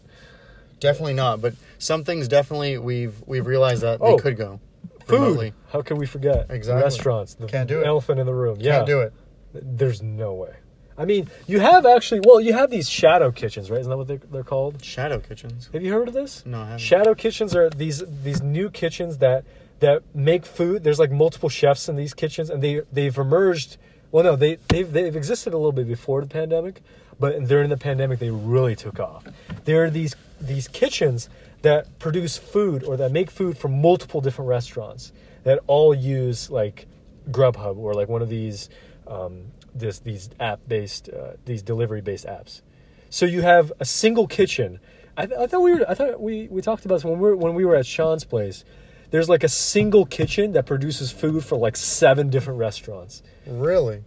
Definitely 0.78 1.14
not, 1.14 1.42
but 1.42 1.54
some 1.78 2.04
things 2.04 2.26
definitely 2.28 2.78
we've 2.78 3.14
we've 3.26 3.46
realized 3.46 3.82
that 3.82 3.98
Oh, 4.00 4.16
they 4.16 4.22
could 4.22 4.36
go 4.36 4.60
Food. 5.04 5.20
remotely. 5.20 5.52
How 5.72 5.82
can 5.82 5.96
we 5.98 6.06
forget? 6.06 6.46
Exactly. 6.48 6.82
Restaurants. 6.82 7.34
The 7.34 7.46
Can't 7.46 7.68
do 7.68 7.80
it. 7.80 7.86
elephant 7.86 8.18
in 8.20 8.26
the 8.26 8.34
room. 8.34 8.54
Can't 8.56 8.64
yeah. 8.64 8.84
do 8.84 9.00
it. 9.00 9.12
There's 9.52 10.00
no 10.00 10.32
way. 10.34 10.54
I 10.96 11.04
mean, 11.06 11.28
you 11.46 11.60
have 11.60 11.84
actually. 11.86 12.20
Well, 12.24 12.40
you 12.40 12.52
have 12.52 12.70
these 12.70 12.88
shadow 12.88 13.30
kitchens, 13.30 13.70
right? 13.70 13.80
Isn't 13.80 13.90
that 13.90 13.96
what 13.96 14.06
they're, 14.06 14.20
they're 14.30 14.44
called? 14.44 14.84
Shadow 14.84 15.18
kitchens. 15.18 15.68
Have 15.72 15.82
you 15.82 15.92
heard 15.92 16.08
of 16.08 16.14
this? 16.14 16.44
No, 16.46 16.58
I 16.60 16.64
haven't. 16.64 16.78
Shadow 16.78 17.14
kitchens 17.14 17.54
are 17.56 17.68
these 17.70 18.02
these 18.22 18.42
new 18.42 18.70
kitchens 18.70 19.18
that 19.18 19.44
that 19.80 20.02
make 20.14 20.46
food. 20.46 20.84
There's 20.84 20.98
like 20.98 21.10
multiple 21.10 21.48
chefs 21.48 21.88
in 21.88 21.96
these 21.96 22.14
kitchens, 22.14 22.50
and 22.50 22.62
they 22.62 22.82
they've 22.92 23.16
emerged. 23.16 23.76
Well, 24.12 24.24
no, 24.24 24.36
they 24.36 24.58
they've 24.68 24.90
they've 24.90 25.16
existed 25.16 25.52
a 25.52 25.56
little 25.56 25.72
bit 25.72 25.88
before 25.88 26.20
the 26.20 26.26
pandemic, 26.26 26.82
but 27.18 27.46
during 27.46 27.70
the 27.70 27.76
pandemic 27.76 28.18
they 28.18 28.30
really 28.30 28.76
took 28.76 29.00
off. 29.00 29.24
There 29.64 29.84
are 29.84 29.90
these 29.90 30.16
these 30.40 30.68
kitchens 30.68 31.28
that 31.62 31.98
produce 31.98 32.38
food 32.38 32.82
or 32.84 32.96
that 32.96 33.12
make 33.12 33.30
food 33.30 33.58
for 33.58 33.68
multiple 33.68 34.20
different 34.20 34.48
restaurants 34.48 35.12
that 35.44 35.58
all 35.66 35.94
use 35.94 36.50
like 36.50 36.86
Grubhub 37.30 37.76
or 37.76 37.94
like 37.94 38.08
one 38.08 38.22
of 38.22 38.28
these 38.28 38.68
um, 39.06 39.52
this 39.74 39.98
these 39.98 40.30
app 40.38 40.60
based 40.66 41.08
uh, 41.08 41.32
these 41.44 41.62
delivery 41.62 42.00
based 42.00 42.26
apps. 42.26 42.62
So 43.10 43.26
you 43.26 43.42
have 43.42 43.72
a 43.80 43.84
single 43.84 44.26
kitchen. 44.26 44.78
I, 45.16 45.26
th- 45.26 45.38
I 45.38 45.46
thought 45.46 45.62
we 45.62 45.74
were. 45.74 45.90
I 45.90 45.94
thought 45.94 46.20
we, 46.20 46.48
we 46.48 46.62
talked 46.62 46.84
about 46.84 46.96
this 46.96 47.04
when 47.04 47.18
we 47.18 47.28
were 47.28 47.36
when 47.36 47.54
we 47.54 47.64
were 47.64 47.76
at 47.76 47.86
Sean's 47.86 48.24
place. 48.24 48.64
There's 49.10 49.28
like 49.28 49.44
a 49.44 49.48
single 49.48 50.06
kitchen 50.06 50.52
that 50.52 50.66
produces 50.66 51.10
food 51.12 51.44
for 51.44 51.56
like 51.56 51.76
seven 51.76 52.30
different 52.30 52.58
restaurants. 52.58 53.22
Really? 53.46 54.02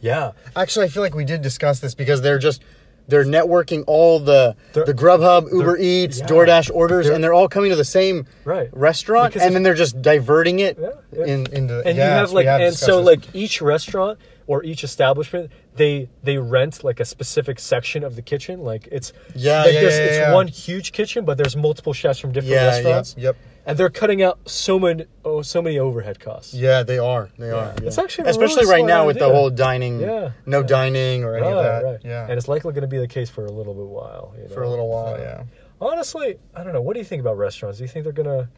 Yeah, 0.00 0.32
Actually, 0.54 0.86
I 0.86 0.88
feel 0.88 1.02
like 1.02 1.14
we 1.14 1.24
did 1.24 1.42
discuss 1.42 1.80
this 1.80 1.94
because 1.94 2.20
they're 2.22 2.38
just 2.38 2.62
they're 3.08 3.24
networking 3.24 3.84
all 3.86 4.18
the 4.18 4.56
They're- 4.72 4.84
the 4.84 4.92
Grubhub, 4.94 5.50
Uber 5.52 5.76
Eats, 5.78 6.18
yeah. 6.18 6.26
DoorDash 6.26 6.70
orders, 6.74 7.06
They're- 7.06 7.14
and 7.14 7.22
they're 7.24 7.32
all 7.32 7.48
coming 7.48 7.70
to 7.70 7.76
the 7.76 7.84
same 7.84 8.26
right. 8.44 8.68
restaurant, 8.72 9.32
Because 9.32 9.46
and 9.46 9.54
then 9.54 9.62
they're 9.62 9.74
just 9.74 10.02
diverting 10.02 10.58
it 10.58 10.76
Yeah, 10.80 10.90
yeah. 11.12 11.24
in 11.24 11.46
into. 11.52 11.78
and 11.86 11.96
yes, 11.96 11.96
you 11.96 12.02
have 12.02 12.32
like 12.32 12.46
and 12.46 12.74
so 12.74 12.98
this. 12.98 13.06
like 13.06 13.34
each 13.34 13.62
restaurant 13.62 14.18
or 14.48 14.62
each 14.64 14.82
establishment 14.84 15.50
they 15.76 16.08
they 16.24 16.36
rent 16.38 16.82
like 16.84 16.98
a 17.00 17.04
specific 17.04 17.58
section 17.58 18.02
of 18.04 18.16
the 18.16 18.22
kitchen 18.22 18.60
like 18.60 18.88
it's 18.92 19.12
Yeah, 19.34 19.62
like 19.64 19.74
yeah, 19.74 19.80
yeah, 19.80 19.88
it's 19.88 20.16
yeah. 20.18 20.34
one 20.34 20.46
huge 20.48 20.92
kitchen 20.92 21.24
but 21.24 21.36
there's 21.38 21.56
multiple 21.56 21.92
chefs 21.92 22.18
from 22.18 22.32
different 22.32 22.54
yeah, 22.54 22.66
restaurants 22.66 23.14
yeah, 23.18 23.24
yep, 23.24 23.36
and 23.66 23.76
they're 23.78 23.90
cutting 23.90 24.22
out 24.22 24.38
so 24.48 24.78
many 24.78 25.04
oh 25.24 25.42
so 25.42 25.60
many 25.60 25.78
overhead 25.78 26.18
costs 26.20 26.54
yeah, 26.54 26.82
they 26.82 26.98
are, 26.98 27.30
they 27.38 27.50
are. 27.50 27.74
Yeah. 27.80 27.88
It's 27.88 27.98
actually 27.98 28.28
especially 28.30 28.62
really 28.64 28.72
right 28.82 28.84
now 28.86 29.06
with 29.06 29.18
the 29.18 29.28
whole 29.28 29.50
dining, 29.50 30.00
Yeah, 30.00 30.32
no 30.46 30.60
yeah. 30.60 30.66
dining 30.66 31.24
or 31.24 31.36
any 31.36 31.46
of 31.46 31.62
that. 31.62 31.84
right. 31.84 31.98
Yeah, 32.04 32.22
and 32.22 32.32
it's 32.32 32.48
likely 32.48 32.72
going 32.72 32.82
to 32.82 32.88
be 32.88 32.98
the 32.98 33.08
case 33.08 33.28
for 33.28 33.44
a 33.44 33.50
little 33.52 33.74
bit 33.74 33.86
while 33.86 34.34
you 34.38 34.44
know? 34.48 34.54
for 34.54 34.62
a 34.62 34.70
little 34.70 34.88
while. 34.88 35.18
Yeah. 35.18 35.44
honestly 35.80 36.38
i 36.54 36.62
don't 36.64 36.72
know 36.72 36.80
what 36.80 36.94
do 36.94 37.00
you 37.00 37.04
think 37.04 37.20
about 37.20 37.36
restaurants 37.36 37.78
do 37.78 37.84
you 37.84 37.88
think 37.88 38.04
they're 38.04 38.12
going 38.24 38.26
to 38.38 38.48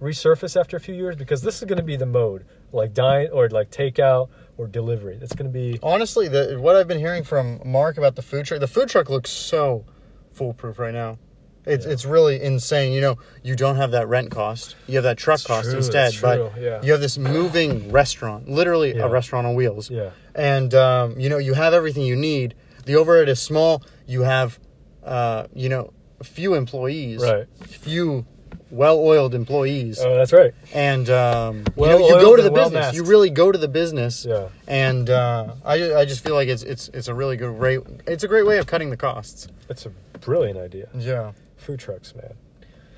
resurface 0.00 0.58
after 0.58 0.76
a 0.76 0.80
few 0.80 0.94
years 0.94 1.14
because 1.16 1.42
this 1.42 1.58
is 1.58 1.64
going 1.64 1.76
to 1.78 1.84
be 1.84 1.96
the 1.96 2.06
mode 2.06 2.44
like 2.72 2.92
dine 2.94 3.28
or 3.32 3.48
like 3.50 3.70
takeout 3.70 4.28
or 4.56 4.66
delivery 4.66 5.16
That's 5.16 5.34
going 5.34 5.50
to 5.50 5.52
be 5.52 5.78
Honestly, 5.82 6.28
the 6.28 6.58
what 6.60 6.74
I've 6.76 6.88
been 6.88 6.98
hearing 6.98 7.24
from 7.24 7.60
Mark 7.64 7.98
about 7.98 8.16
the 8.16 8.22
food 8.22 8.44
truck, 8.46 8.60
the 8.60 8.66
food 8.66 8.88
truck 8.88 9.08
looks 9.08 9.30
so 9.30 9.84
foolproof 10.32 10.78
right 10.78 10.92
now. 10.94 11.18
It's 11.64 11.86
Yeah. 11.86 11.92
it's 11.92 12.04
really 12.04 12.40
insane. 12.42 12.92
You 12.92 13.00
know, 13.00 13.18
you 13.42 13.54
don't 13.56 13.76
have 13.76 13.92
that 13.92 14.08
rent 14.08 14.30
cost. 14.30 14.74
You 14.86 14.96
have 14.96 15.04
that 15.04 15.16
truck 15.18 15.38
It's 15.38 15.46
cost 15.46 15.68
true, 15.68 15.76
instead, 15.78 16.12
true, 16.12 16.22
but 16.52 16.60
yeah. 16.60 16.80
you 16.82 16.92
have 16.92 17.00
this 17.00 17.18
moving 17.18 17.92
restaurant, 17.92 18.48
literally 18.48 18.96
Yeah. 18.96 19.04
a 19.04 19.08
restaurant 19.08 19.46
on 19.46 19.54
wheels. 19.54 19.90
yeah 19.90 20.10
And 20.34 20.74
um, 20.74 21.18
you 21.18 21.28
know, 21.28 21.38
you 21.38 21.54
have 21.54 21.72
everything 21.74 22.04
you 22.04 22.16
need. 22.16 22.54
The 22.84 22.96
overhead 22.96 23.28
is 23.28 23.40
small. 23.40 23.82
You 24.06 24.22
have, 24.22 24.58
uh, 25.04 25.44
you 25.54 25.68
know, 25.68 25.92
few 26.22 26.54
employees, 26.54 27.22
Right. 27.22 27.46
few 27.66 28.26
well-oiled 28.70 29.34
employees, 29.34 30.00
oh 30.00 30.14
that's 30.16 30.32
right 30.32 30.54
and 30.72 31.10
um, 31.10 31.62
you, 31.76 31.84
know, 31.86 31.98
you 31.98 32.14
go 32.20 32.34
to 32.36 32.42
the 32.42 32.50
business. 32.50 32.72
well-masked. 32.72 32.96
You 32.96 33.04
really 33.04 33.28
go 33.28 33.52
to 33.52 33.58
the 33.58 33.68
business 33.68 34.24
yeah 34.24 34.48
and 34.66 35.10
uh, 35.10 35.54
I, 35.64 35.94
I 35.94 36.04
just 36.06 36.24
feel 36.24 36.34
like 36.34 36.48
it's 36.48 36.62
it's 36.62 36.88
it's 36.94 37.08
a 37.08 37.14
really 37.14 37.36
good 37.36 37.50
rate. 37.60 37.80
It's 38.06 38.24
a 38.24 38.28
great 38.28 38.46
way 38.46 38.56
of 38.58 38.66
cutting 38.66 38.88
the 38.88 38.96
costs. 38.96 39.46
it's 39.68 39.84
a 39.84 39.90
brilliant 40.20 40.58
idea 40.58 40.88
Yeah, 40.96 41.32
food 41.62 41.78
trucks 41.80 42.14
man 42.14 42.34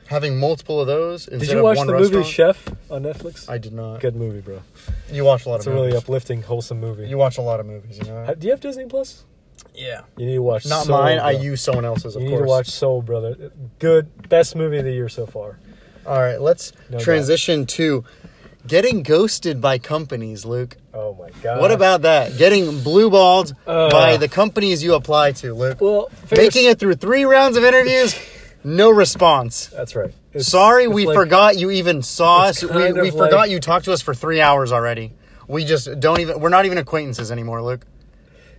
having 0.08 0.38
multiple 0.38 0.80
of 0.80 0.86
those 0.86 1.28
instead 1.28 1.40
did 1.46 1.52
you 1.52 1.58
of 1.58 1.64
watch 1.64 1.78
the 1.86 1.92
restaurant. 1.92 2.12
movie 2.14 2.28
chef 2.30 2.68
on 2.90 3.02
netflix 3.02 3.48
I 3.48 3.58
did 3.58 3.72
not. 3.72 4.00
good 4.00 4.16
movie 4.16 4.40
bro 4.40 4.60
You 5.10 5.24
watch 5.24 5.46
a 5.46 5.48
lot 5.48 5.56
it's 5.56 5.66
of 5.66 5.72
It's 5.72 5.80
a 5.80 5.82
really 5.84 5.96
uplifting 5.96 6.42
wholesome 6.42 6.78
movie 6.80 7.06
you 7.08 7.16
watch 7.16 7.38
a 7.38 7.42
lot 7.42 7.60
of 7.60 7.66
movies, 7.66 7.98
you 7.98 8.04
know. 8.04 8.34
Do 8.38 8.46
you 8.46 8.50
have 8.52 8.60
disney 8.60 8.86
plus 8.86 9.24
yeah, 9.76 10.02
you 10.16 10.26
need 10.26 10.34
to 10.34 10.42
watch 10.42 10.66
not 10.66 10.86
Soul, 10.86 10.98
mine. 10.98 11.18
I 11.18 11.30
use 11.32 11.60
someone 11.60 11.84
else's. 11.84 12.14
Of 12.16 12.22
you 12.22 12.28
need 12.28 12.34
course. 12.36 12.46
to 12.46 12.48
watch 12.48 12.70
soul 12.70 13.02
brother 13.02 13.52
good 13.78 14.28
best 14.28 14.54
movie 14.56 14.78
of 14.78 14.84
the 14.84 14.92
year 14.92 15.08
so 15.08 15.26
far 15.26 15.58
All 16.06 16.20
right, 16.20 16.40
let's 16.40 16.72
No 16.90 16.98
transition 16.98 17.64
to 17.66 18.04
getting 18.66 19.02
ghosted 19.02 19.60
by 19.60 19.78
companies. 19.78 20.44
Luke, 20.44 20.76
oh 20.92 21.14
my 21.14 21.30
god 21.42 21.60
what 21.60 21.70
about 21.70 22.02
that? 22.02 22.36
Getting 22.36 22.66
blueballed 22.80 23.54
Uh. 23.66 23.90
by 23.90 24.16
the 24.16 24.28
companies 24.28 24.82
you 24.82 24.94
apply 24.94 25.32
to. 25.32 25.54
Luke, 25.54 25.80
well 25.80 26.10
making 26.36 26.66
it 26.66 26.78
through 26.78 26.94
three 26.96 27.24
rounds 27.24 27.56
of 27.56 27.64
interviews, 27.64 28.14
no 28.64 28.90
response. 28.90 29.66
that's 29.66 29.94
right 29.94 30.08
It's- 30.32 30.46
Sorry, 30.48 30.84
it's 30.84 30.92
we 30.92 31.06
like- 31.06 31.14
forgot 31.16 31.56
you 31.58 31.70
even 31.70 32.02
saw 32.02 32.44
us. 32.44 32.62
We, 32.64 32.92
we 32.92 33.10
forgot 33.10 33.32
like- 33.32 33.50
you 33.50 33.60
talked 33.60 33.84
to 33.84 33.92
us 33.92 34.00
for 34.02 34.14
three 34.14 34.40
hours 34.40 34.72
already. 34.72 35.12
We 35.46 35.64
just 35.64 36.00
don't 36.00 36.20
even. 36.20 36.40
We're 36.40 36.48
not 36.48 36.64
even 36.64 36.78
acquaintances 36.78 37.30
anymore, 37.30 37.62
Luke. 37.62 37.84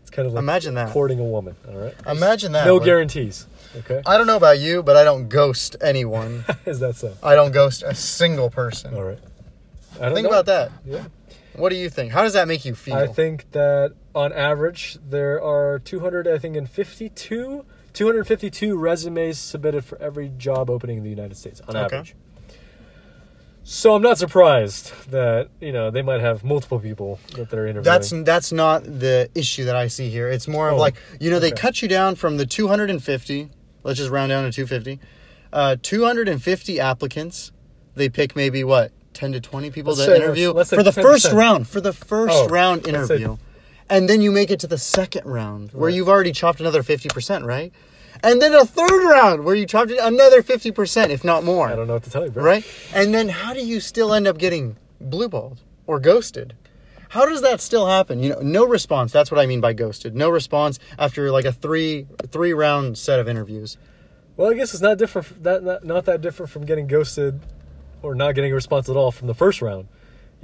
It's 0.01 0.11
kind 0.11 0.27
of 0.27 0.33
like 0.35 0.41
Imagine 0.43 0.75
that. 0.75 0.91
courting 0.91 1.19
a 1.19 1.23
woman. 1.23 1.55
All 1.67 1.75
right. 1.77 1.95
Imagine 2.07 2.51
that. 2.51 2.65
no 2.65 2.75
Luke. 2.75 2.83
guarantees. 2.85 3.47
Okay. 3.77 4.01
I 4.05 4.17
don't 4.17 4.27
know 4.27 4.37
about 4.37 4.59
you, 4.59 4.83
but 4.83 4.95
I 4.95 5.03
don't 5.03 5.27
ghost 5.27 5.75
anyone. 5.81 6.45
Is 6.65 6.79
that 6.79 6.95
so? 6.95 7.13
I 7.23 7.33
don't 7.35 7.51
ghost 7.51 7.81
a 7.83 7.95
single 7.95 8.49
person. 8.51 8.93
All 8.95 9.03
right. 9.03 9.17
I 9.99 10.13
Think 10.13 10.25
know. 10.25 10.29
about 10.29 10.45
that. 10.45 10.71
Yeah. 10.85 11.05
What 11.55 11.69
do 11.69 11.75
you 11.75 11.89
think? 11.89 12.11
How 12.11 12.21
does 12.21 12.33
that 12.33 12.47
make 12.47 12.65
you 12.65 12.75
feel? 12.75 12.95
I 12.95 13.07
think 13.07 13.51
that 13.53 13.93
on 14.13 14.31
average 14.31 14.97
there 15.09 15.41
are 15.41 15.79
200. 15.79 16.27
I 16.27 16.37
think 16.37 16.55
in 16.55 16.67
52, 16.67 17.65
252 17.95 18.77
resumes 18.77 19.39
submitted 19.39 19.83
for 19.83 19.97
every 20.01 20.29
job 20.37 20.69
opening 20.69 20.97
in 20.97 21.03
the 21.03 21.09
United 21.09 21.35
States 21.37 21.61
on 21.67 21.75
Okay. 21.75 21.85
average. 21.97 22.15
So 23.63 23.95
I'm 23.95 24.03
not 24.03 24.19
surprised 24.19 24.91
that 25.09 25.49
you 25.59 25.71
know 25.71 25.89
they 25.89 26.03
might 26.03 26.21
have 26.21 26.43
multiple 26.43 26.79
people 26.79 27.19
that 27.35 27.49
they're 27.49 27.65
interviewing. 27.65 27.83
That's 27.83 28.11
that's 28.23 28.51
not 28.51 28.83
the 28.83 29.27
issue 29.33 29.65
that 29.65 29.75
I 29.75 29.87
see 29.87 30.09
here. 30.09 30.29
It's 30.29 30.47
more 30.47 30.69
of 30.69 30.75
Oh, 30.75 30.77
like 30.77 30.95
you 31.19 31.31
know 31.31 31.39
they 31.39 31.49
cut 31.51 31.81
you 31.81 31.87
down 31.87 32.13
from 32.15 32.37
the 32.37 32.45
250. 32.45 33.49
Let's 33.83 33.97
just 33.97 34.11
round 34.11 34.29
down 34.29 34.43
to 34.43 34.51
250. 34.51 34.99
Uh, 35.51 35.77
250 35.81 36.79
applicants. 36.79 37.51
They 37.95 38.09
pick 38.09 38.35
maybe 38.35 38.63
what 38.63 38.91
10 39.13 39.31
to 39.31 39.39
20 39.41 39.71
people 39.71 39.93
Let's 39.93 40.05
to 40.05 40.11
say- 40.11 40.21
interview 40.21 40.51
let's 40.51 40.69
say 40.69 40.75
for 40.75 40.83
the 40.83 40.91
10%. 40.91 41.01
first 41.01 41.31
round. 41.31 41.67
For 41.67 41.81
the 41.81 41.93
first 41.93 42.33
Oh, 42.35 42.47
round 42.49 42.85
let's 42.85 43.07
say- 43.07 43.15
interview, 43.15 43.37
and 43.89 44.09
then 44.09 44.21
you 44.21 44.31
make 44.31 44.51
it 44.51 44.59
to 44.61 44.67
the 44.67 44.77
second 44.77 45.25
round 45.25 45.71
where 45.71 45.87
Right. 45.89 45.95
you've 45.95 46.09
already 46.09 46.31
chopped 46.31 46.59
another 46.59 46.83
50 46.83 47.09
percent, 47.09 47.45
right? 47.45 47.71
And 48.23 48.41
then 48.41 48.53
a 48.53 48.65
third 48.65 49.03
round 49.09 49.43
where 49.43 49.55
you 49.55 49.65
chopped 49.65 49.91
another 49.91 50.41
50 50.41 50.71
percent, 50.71 51.11
if 51.11 51.23
not 51.23 51.43
more 51.43 51.67
I 51.67 51.75
don't 51.75 51.87
know 51.87 51.93
what 51.93 52.03
to 52.03 52.09
tell 52.09 52.23
you, 52.25 52.31
bro. 52.31 52.43
right? 52.43 52.65
And 52.93 53.13
then 53.13 53.29
how 53.29 53.53
do 53.53 53.65
you 53.65 53.79
still 53.79 54.13
end 54.13 54.27
up 54.27 54.37
getting 54.37 54.77
blueballed 55.03 55.57
or 55.85 55.99
ghosted? 55.99 56.55
How 57.09 57.25
does 57.25 57.41
that 57.43 57.61
still 57.61 57.87
happen? 57.87 58.19
You 58.21 58.29
know, 58.29 58.39
no 58.41 58.65
response. 58.65 59.11
That's 59.11 59.31
what 59.31 59.39
I 59.39 59.45
mean 59.45 59.61
by 59.61 59.73
ghosted. 59.73 60.15
No 60.15 60.29
response 60.29 60.79
after 60.97 61.29
like 61.31 61.45
a 61.45 61.51
three 61.51 62.07
three 62.31 62.53
round 62.53 62.97
set 62.97 63.19
of 63.19 63.27
interviews. 63.29 63.77
Well, 64.37 64.49
I 64.49 64.53
guess 64.53 64.73
it's 64.73 64.81
not 64.81 64.97
different. 64.97 65.43
That 65.43 65.63
not, 65.63 65.83
not 65.85 66.05
that 66.05 66.21
different 66.21 66.51
from 66.51 66.65
getting 66.65 66.87
ghosted, 66.87 67.39
or 68.01 68.15
not 68.15 68.33
getting 68.35 68.51
a 68.51 68.55
response 68.55 68.89
at 68.89 68.97
all 68.97 69.11
from 69.11 69.27
the 69.27 69.33
first 69.33 69.61
round, 69.61 69.87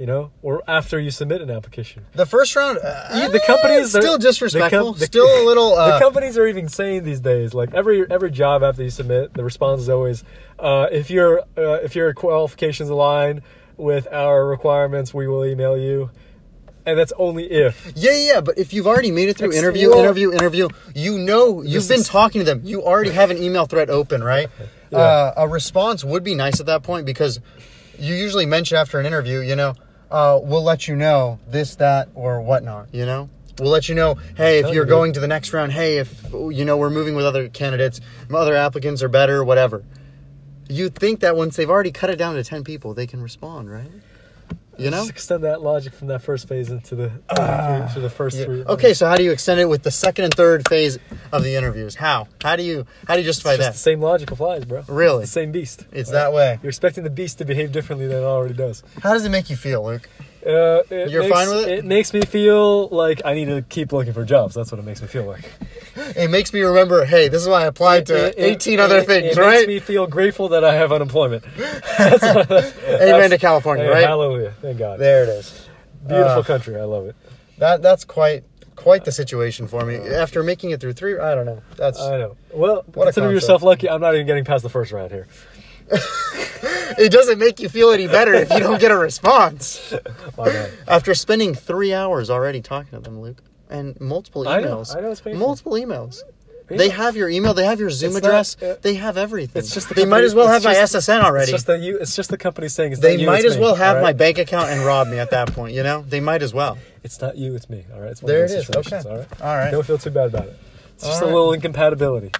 you 0.02 0.06
know, 0.06 0.32
or 0.42 0.64
after 0.66 0.98
you 0.98 1.12
submit 1.12 1.40
an 1.42 1.48
application. 1.48 2.04
The 2.14 2.26
first 2.26 2.56
round, 2.56 2.78
uh, 2.78 3.04
Yeah, 3.14 3.28
the 3.28 3.38
companies 3.38 3.90
still 3.90 4.18
disrespectful. 4.18 4.78
the 4.80 4.90
com- 4.94 4.98
the- 4.98 5.06
still 5.06 5.26
a 5.26 5.44
little. 5.46 5.74
Uh, 5.82 5.92
the 5.92 6.04
companies 6.04 6.36
are 6.36 6.46
even 6.48 6.68
saying 6.68 7.04
these 7.04 7.20
days, 7.20 7.54
like 7.54 7.72
every 7.72 8.04
every 8.10 8.32
job 8.32 8.64
after 8.64 8.82
you 8.82 8.90
submit, 8.90 9.34
the 9.34 9.44
response 9.44 9.80
is 9.82 9.88
always, 9.88 10.24
uh, 10.58 10.88
if 10.90 11.08
your 11.08 11.30
uh, 11.56 11.78
if 11.86 11.94
your 11.94 12.12
qualifications 12.14 12.90
align 12.90 13.42
with 13.76 14.08
our 14.12 14.44
requirements, 14.44 15.14
we 15.14 15.28
will 15.28 15.44
email 15.44 15.76
you. 15.78 16.10
and 16.84 16.98
that's 16.98 17.12
only 17.16 17.44
if. 17.48 17.92
Yeah, 17.94 18.16
yeah, 18.30 18.40
but 18.40 18.58
if 18.58 18.72
you've 18.74 18.88
already 18.88 19.12
made 19.12 19.28
it 19.28 19.36
through 19.38 19.52
interview, 19.52 19.90
well- 19.90 20.00
interview, 20.00 20.32
interview, 20.32 20.66
you 20.96 21.16
know 21.16 21.62
you've 21.62 21.86
been 21.88 22.00
is- 22.00 22.08
talking 22.08 22.40
to 22.40 22.44
them. 22.44 22.60
You 22.64 22.82
already 22.82 23.10
have 23.20 23.30
an 23.30 23.38
email 23.40 23.66
thread 23.66 23.88
open, 23.88 24.20
right? 24.24 24.48
Yeah. 24.90 24.98
Uh, 24.98 25.34
a 25.44 25.46
response 25.48 26.02
would 26.02 26.24
be 26.24 26.34
nice 26.34 26.58
at 26.58 26.66
that 26.66 26.82
point 26.82 27.06
because 27.06 27.38
you 28.00 28.14
usually 28.16 28.46
mention 28.46 28.76
after 28.78 28.98
an 28.98 29.06
interview, 29.06 29.38
you 29.40 29.54
know, 29.54 29.74
uh, 30.12 30.38
we'll 30.42 30.62
let 30.62 30.86
you 30.86 30.94
know 30.94 31.40
this, 31.48 31.76
that, 31.76 32.10
or 32.14 32.40
whatnot. 32.42 32.88
You 32.92 33.06
know, 33.06 33.30
we'll 33.58 33.70
let 33.70 33.88
you 33.88 33.94
know. 33.94 34.14
Hey, 34.36 34.58
if 34.58 34.72
you're 34.72 34.84
going 34.84 35.14
to 35.14 35.20
the 35.20 35.26
next 35.26 35.52
round, 35.52 35.72
hey, 35.72 35.96
if 35.98 36.30
you 36.32 36.64
know 36.64 36.76
we're 36.76 36.90
moving 36.90 37.14
with 37.16 37.24
other 37.24 37.48
candidates, 37.48 38.00
other 38.32 38.54
applicants 38.54 39.02
are 39.02 39.08
better, 39.08 39.42
whatever. 39.42 39.82
You'd 40.68 40.94
think 40.94 41.20
that 41.20 41.34
once 41.34 41.56
they've 41.56 41.68
already 41.68 41.92
cut 41.92 42.10
it 42.10 42.16
down 42.16 42.34
to 42.34 42.44
ten 42.44 42.62
people, 42.62 42.94
they 42.94 43.06
can 43.06 43.22
respond, 43.22 43.70
right? 43.70 43.90
You 44.78 44.90
know. 44.90 44.98
Just 44.98 45.10
extend 45.10 45.44
that 45.44 45.60
logic 45.62 45.92
from 45.92 46.08
that 46.08 46.22
first 46.22 46.48
phase 46.48 46.70
into 46.70 46.94
the 46.94 47.12
ah. 47.30 47.90
to 47.92 48.00
the 48.00 48.08
first 48.10 48.36
Yeah. 48.38 48.44
three. 48.46 48.64
Okay, 48.64 48.94
so 48.94 49.06
how 49.06 49.16
do 49.16 49.22
you 49.22 49.30
extend 49.32 49.60
it 49.60 49.66
with 49.68 49.82
the 49.82 49.90
second 49.90 50.24
and 50.24 50.34
third 50.34 50.66
phase 50.68 50.98
of 51.30 51.44
the 51.44 51.54
interviews? 51.56 51.94
How? 51.94 52.26
How 52.42 52.56
do 52.56 52.62
you 52.62 52.86
how 53.06 53.14
do 53.14 53.20
you 53.20 53.26
justify 53.26 53.56
just 53.56 53.60
that? 53.60 53.72
the 53.74 53.78
same 53.78 54.00
logic 54.00 54.30
applies, 54.30 54.64
bro. 54.64 54.82
Really? 54.88 55.26
Same 55.26 55.52
beast. 55.52 55.86
It's 55.92 56.10
that 56.10 56.32
way. 56.32 56.58
You're 56.62 56.70
expecting 56.70 57.04
the 57.04 57.10
beast 57.10 57.38
to 57.38 57.44
behave 57.44 57.70
differently 57.72 58.06
than 58.06 58.18
it 58.18 58.24
already 58.24 58.54
does. 58.54 58.82
How 59.02 59.12
does 59.12 59.24
it 59.24 59.30
make 59.30 59.50
you 59.50 59.56
feel, 59.56 59.84
Luke? 59.84 60.08
Uh, 60.44 60.82
it 60.90 61.10
You're 61.10 61.22
makes, 61.22 61.34
fine 61.34 61.48
with 61.48 61.68
it? 61.68 61.78
It 61.78 61.84
makes 61.84 62.12
me 62.12 62.20
feel 62.22 62.88
like 62.88 63.22
I 63.24 63.34
need 63.34 63.44
to 63.46 63.62
keep 63.62 63.92
looking 63.92 64.12
for 64.12 64.24
jobs. 64.24 64.54
That's 64.54 64.72
what 64.72 64.78
it 64.78 64.84
makes 64.84 65.00
me 65.00 65.08
feel 65.08 65.24
like. 65.24 65.50
It 66.16 66.30
makes 66.30 66.52
me 66.52 66.62
remember, 66.62 67.04
hey, 67.04 67.28
this 67.28 67.42
is 67.42 67.48
why 67.48 67.62
I 67.62 67.66
applied 67.66 68.06
to 68.06 68.28
It- 68.28 68.34
it- 68.38 68.42
18 68.42 68.80
other 68.80 68.98
it- 68.98 69.06
things, 69.06 69.36
it 69.36 69.40
right? 69.40 69.50
makes 69.58 69.68
me 69.68 69.78
feel 69.78 70.06
grateful 70.06 70.48
that 70.48 70.64
I 70.64 70.74
have 70.74 70.90
unemployment. 70.92 71.44
That's 71.98 72.20
that's- 72.20 72.74
Amen 73.02 73.30
to 73.30 73.38
California, 73.38 73.84
hey, 73.84 73.90
right? 73.90 74.04
Hallelujah. 74.04 74.52
Thank 74.62 74.78
God. 74.78 74.98
There 74.98 75.22
it 75.24 75.28
is. 75.28 75.68
Beautiful 76.06 76.40
Uh, 76.40 76.42
country. 76.42 76.76
I 76.76 76.84
love 76.84 77.06
it. 77.06 77.14
That 77.58 77.82
that's 77.82 78.04
quite 78.04 78.42
quite 78.74 79.04
the 79.04 79.12
situation 79.12 79.68
for 79.68 79.84
me. 79.84 79.96
After 79.96 80.42
making 80.42 80.70
it 80.70 80.80
through 80.80 80.94
three, 80.94 81.16
I 81.18 81.34
don't 81.36 81.46
know. 81.46 81.62
That's 81.76 82.00
I 82.00 82.16
know. 82.18 82.36
Well, 82.52 82.82
What 82.94 83.04
consider 83.04 83.30
yourself 83.30 83.62
lucky. 83.62 83.88
I'm 83.88 84.00
not 84.00 84.14
even 84.14 84.26
getting 84.26 84.44
past 84.44 84.64
the 84.64 84.70
first 84.70 84.90
round 84.90 85.12
here. 85.12 85.28
it 86.98 87.10
doesn't 87.12 87.38
make 87.38 87.60
you 87.60 87.68
feel 87.68 87.90
any 87.90 88.06
better 88.06 88.34
if 88.34 88.50
you 88.50 88.60
don't 88.60 88.80
get 88.80 88.90
a 88.90 88.96
response. 88.96 89.94
After 90.88 91.14
spending 91.14 91.54
three 91.54 91.92
hours 91.92 92.30
already 92.30 92.60
talking 92.60 92.90
to 92.92 93.00
them, 93.00 93.20
Luke, 93.20 93.42
and 93.70 93.98
multiple 94.00 94.46
I 94.48 94.60
know, 94.60 94.76
emails, 94.78 94.96
I 94.96 95.00
know 95.00 95.10
it's 95.10 95.24
multiple 95.24 95.72
emails. 95.72 96.22
They 96.68 96.88
have 96.88 97.16
your 97.16 97.28
email. 97.28 97.52
They 97.52 97.66
have 97.66 97.80
your 97.80 97.90
Zoom 97.90 98.10
It's 98.16 98.18
address. 98.24 98.56
not- 98.62 98.70
uh, 98.70 98.76
they 98.80 98.94
have 98.94 99.18
everything. 99.18 99.60
it's 99.60 99.74
just 99.74 99.90
the 99.90 99.94
they 99.94 100.04
might 100.06 100.18
company- 100.22 100.26
as 100.26 100.34
well 100.34 100.46
have 100.46 100.56
it's 100.56 100.64
my 100.64 100.72
just- 100.72 100.94
SSN 100.94 101.18
It's 101.18 101.26
already. 101.26 101.52
just 101.52 101.66
that 101.66 101.80
you. 101.80 101.98
It's 101.98 102.16
just 102.16 102.30
the 102.30 102.38
company 102.38 102.68
saying 102.68 102.92
it's 102.92 103.00
They 103.02 103.16
not 103.16 103.20
you, 103.20 103.26
might 103.26 103.38
it's 103.44 103.48
as 103.48 103.56
me, 103.56 103.62
well 103.62 103.74
have 103.74 103.96
all 103.98 104.02
my 104.02 104.14
bank 104.14 104.38
account 104.38 104.70
and 104.70 104.80
rob 104.82 105.08
me 105.08 105.18
at 105.18 105.30
that 105.32 105.52
point. 105.52 105.74
You 105.74 105.82
know, 105.82 106.02
they 106.08 106.20
might 106.20 106.40
as 106.42 106.54
well. 106.54 106.78
It's 107.02 107.20
not 107.20 107.36
you. 107.36 107.54
It's 107.56 107.68
me. 107.68 107.84
All 107.92 108.00
right. 108.00 108.10
It's 108.12 108.22
one 108.22 108.28
There 108.32 108.44
of 108.44 108.50
it 108.50 108.66
those 108.68 108.86
Okay. 108.90 109.06
All 109.06 109.16
right. 109.18 109.26
All 109.42 109.56
right. 109.56 109.70
Don't 109.70 109.84
feel 109.84 109.98
too 109.98 110.10
bad 110.10 110.28
about 110.28 110.46
it. 110.46 110.56
It's 110.94 111.04
just 111.04 111.20
All 111.22 111.28
a 111.28 111.30
little 111.30 111.52
incompatibility. 111.52 112.30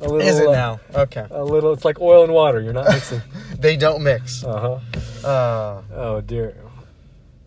A 0.00 0.04
little. 0.08 0.20
Is 0.20 0.38
it 0.38 0.48
uh, 0.48 0.52
now? 0.52 0.80
Okay. 0.94 1.26
A 1.30 1.44
little. 1.44 1.72
It's 1.72 1.84
like 1.84 2.00
oil 2.00 2.24
and 2.24 2.32
water. 2.32 2.60
You're 2.60 2.72
not 2.72 2.88
mixing. 2.92 3.20
They 3.58 3.76
don't 3.76 4.02
mix. 4.02 4.44
uh 4.44 4.80
huh. 5.24 5.26
Uh, 5.28 5.82
Oh 5.92 6.20
dear. 6.20 6.56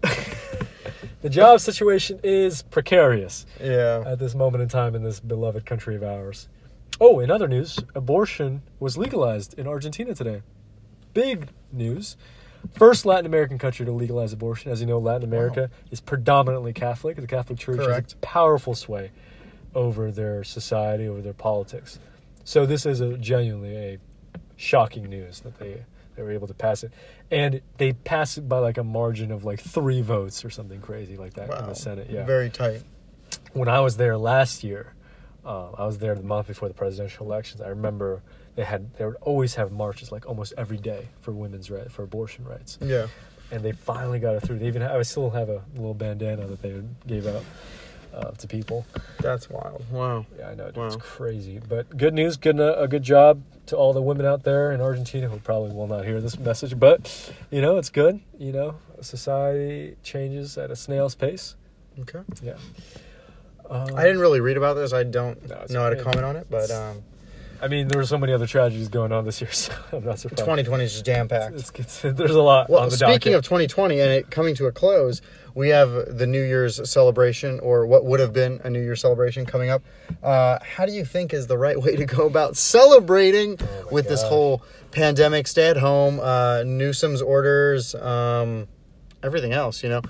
the 1.21 1.29
job 1.29 1.59
situation 1.59 2.19
is 2.23 2.63
precarious 2.63 3.45
yeah. 3.61 4.03
at 4.05 4.19
this 4.19 4.33
moment 4.35 4.63
in 4.63 4.69
time 4.69 4.95
in 4.95 5.03
this 5.03 5.19
beloved 5.19 5.65
country 5.65 5.95
of 5.95 6.03
ours. 6.03 6.47
Oh, 6.99 7.19
in 7.19 7.31
other 7.31 7.47
news, 7.47 7.79
abortion 7.95 8.61
was 8.79 8.97
legalized 8.97 9.57
in 9.57 9.67
Argentina 9.67 10.13
today. 10.13 10.41
Big 11.13 11.49
news. 11.71 12.17
First 12.73 13.05
Latin 13.05 13.25
American 13.25 13.57
country 13.57 13.85
to 13.85 13.91
legalize 13.91 14.33
abortion. 14.33 14.71
As 14.71 14.81
you 14.81 14.87
know, 14.87 14.99
Latin 14.99 15.23
America 15.23 15.69
is 15.89 15.99
predominantly 15.99 16.73
Catholic. 16.73 17.15
The 17.15 17.25
Catholic 17.27 17.57
Church 17.57 17.77
Correct. 17.77 18.11
has 18.11 18.13
a 18.13 18.17
powerful 18.17 18.75
sway 18.75 19.11
over 19.73 20.11
their 20.11 20.43
society, 20.43 21.07
over 21.07 21.21
their 21.21 21.33
politics. 21.33 21.97
So 22.43 22.65
this 22.65 22.85
is 22.85 23.01
a 23.01 23.17
genuinely 23.17 23.75
a 23.75 23.97
shocking 24.57 25.03
news 25.09 25.39
that 25.41 25.57
they 25.59 25.83
they 26.15 26.23
were 26.23 26.31
able 26.31 26.47
to 26.47 26.53
pass 26.53 26.83
it, 26.83 26.91
and 27.31 27.61
they 27.77 27.93
passed 27.93 28.37
it 28.37 28.47
by 28.49 28.59
like 28.59 28.77
a 28.77 28.83
margin 28.83 29.31
of 29.31 29.45
like 29.45 29.59
three 29.61 30.01
votes 30.01 30.43
or 30.43 30.49
something 30.49 30.81
crazy 30.81 31.15
like 31.17 31.33
that 31.35 31.49
in 31.59 31.67
the 31.67 31.73
Senate. 31.75 32.07
Yeah, 32.09 32.25
Very 32.25 32.49
tight. 32.49 32.81
when 33.53 33.69
I 33.69 33.79
was 33.79 33.95
there 33.97 34.17
last 34.17 34.63
year, 34.63 34.93
uh, 35.45 35.71
I 35.71 35.85
was 35.85 35.99
there 35.99 36.13
the 36.15 36.23
month 36.23 36.47
before 36.47 36.67
the 36.67 36.73
presidential 36.73 37.25
elections. 37.25 37.61
I 37.61 37.69
remember 37.69 38.21
they 38.55 38.65
had 38.65 38.93
they 38.95 39.05
would 39.05 39.15
always 39.21 39.55
have 39.55 39.71
marches 39.71 40.11
like 40.11 40.25
almost 40.27 40.53
every 40.57 40.77
day 40.77 41.07
for 41.21 41.31
women's 41.31 41.71
right 41.71 41.89
for 41.89 42.03
abortion 42.03 42.43
rights, 42.45 42.77
Yeah. 42.81 43.07
and 43.49 43.63
they 43.63 43.71
finally 43.71 44.19
got 44.19 44.35
it 44.35 44.41
through. 44.41 44.59
They 44.59 44.67
even 44.67 44.81
have, 44.81 44.91
I 44.91 45.01
still 45.03 45.29
have 45.29 45.47
a 45.49 45.61
little 45.75 45.93
bandana 45.93 46.45
that 46.47 46.61
they 46.61 46.81
gave 47.07 47.25
out 47.25 47.43
uh, 48.13 48.31
to 48.31 48.47
people. 48.47 48.85
That's 49.19 49.49
wild. 49.49 49.83
Wow. 49.91 50.25
Yeah, 50.37 50.49
I 50.49 50.55
know 50.55 50.65
dude, 50.67 50.77
Wow. 50.77 50.87
it's 50.87 50.95
crazy, 50.97 51.59
but 51.67 51.95
good 51.97 52.13
news, 52.13 52.37
good 52.37 52.59
a 52.59 52.87
good 52.87 53.03
job 53.03 53.41
to 53.67 53.77
all 53.77 53.93
the 53.93 54.01
women 54.01 54.25
out 54.25 54.43
there 54.43 54.71
in 54.71 54.81
Argentina 54.81 55.29
who 55.29 55.37
probably 55.39 55.71
will 55.73 55.87
not 55.87 56.03
hear 56.05 56.19
this 56.19 56.37
message, 56.39 56.77
but 56.79 57.33
you 57.51 57.61
know 57.61 57.77
it's 57.77 57.89
good. 57.89 58.19
You 58.37 58.51
know, 58.51 58.75
society 59.01 59.95
changes 60.03 60.57
at 60.57 60.71
a 60.71 60.75
snail's 60.75 61.15
pace. 61.15 61.55
Okay. 61.99 62.19
Yeah. 62.43 62.53
Um, 63.69 63.95
I 63.95 64.03
didn't 64.03 64.19
really 64.19 64.41
read 64.41 64.57
about 64.57 64.73
this. 64.73 64.91
I 64.91 65.03
don't 65.03 65.47
No, 65.47 65.65
know 65.69 65.81
how 65.83 65.89
to 65.89 66.03
comment 66.03 66.25
on 66.25 66.35
it, 66.35 66.47
but 66.49 66.69
um, 66.71 67.03
I 67.61 67.67
mean, 67.67 67.87
there 67.87 67.99
were 67.99 68.05
so 68.05 68.17
many 68.17 68.33
other 68.33 68.47
tragedies 68.47 68.89
going 68.89 69.11
on 69.11 69.23
this 69.25 69.39
year, 69.41 69.51
so 69.53 69.71
I'm 69.93 70.03
not 70.03 70.19
surprised. 70.19 70.39
2020 70.39 70.83
is 70.83 70.93
just 70.93 71.05
jam 71.05 71.27
packed. 71.27 71.73
There's 72.01 72.31
a 72.31 72.41
lot 72.41 72.69
Well, 72.69 72.81
on 72.83 72.89
the 72.89 72.95
speaking 72.95 73.33
docket. 73.33 73.35
of 73.35 73.43
2020 73.43 73.99
and 73.99 74.09
it 74.11 74.31
coming 74.31 74.55
to 74.55 74.65
a 74.65 74.71
close, 74.71 75.21
we 75.53 75.69
have 75.69 76.17
the 76.17 76.25
New 76.25 76.41
Year's 76.41 76.89
celebration, 76.89 77.59
or 77.59 77.85
what 77.85 78.05
would 78.05 78.19
have 78.19 78.33
been 78.33 78.59
a 78.63 78.69
New 78.69 78.81
Year's 78.81 79.01
celebration 79.01 79.45
coming 79.45 79.69
up. 79.69 79.83
Uh, 80.23 80.57
how 80.63 80.85
do 80.85 80.91
you 80.91 81.05
think 81.05 81.33
is 81.33 81.47
the 81.47 81.57
right 81.57 81.79
way 81.81 81.95
to 81.95 82.05
go 82.05 82.25
about 82.25 82.57
celebrating 82.57 83.57
Oh 83.61 83.87
with 83.91 84.07
this 84.07 84.23
whole 84.23 84.63
pandemic, 84.91 85.47
stay 85.47 85.67
at 85.69 85.77
home, 85.77 86.19
uh, 86.19 86.63
Newsom's 86.65 87.21
orders, 87.21 87.93
um, 87.95 88.67
everything 89.21 89.51
else? 89.53 89.83
You 89.83 89.89
know, 89.89 90.01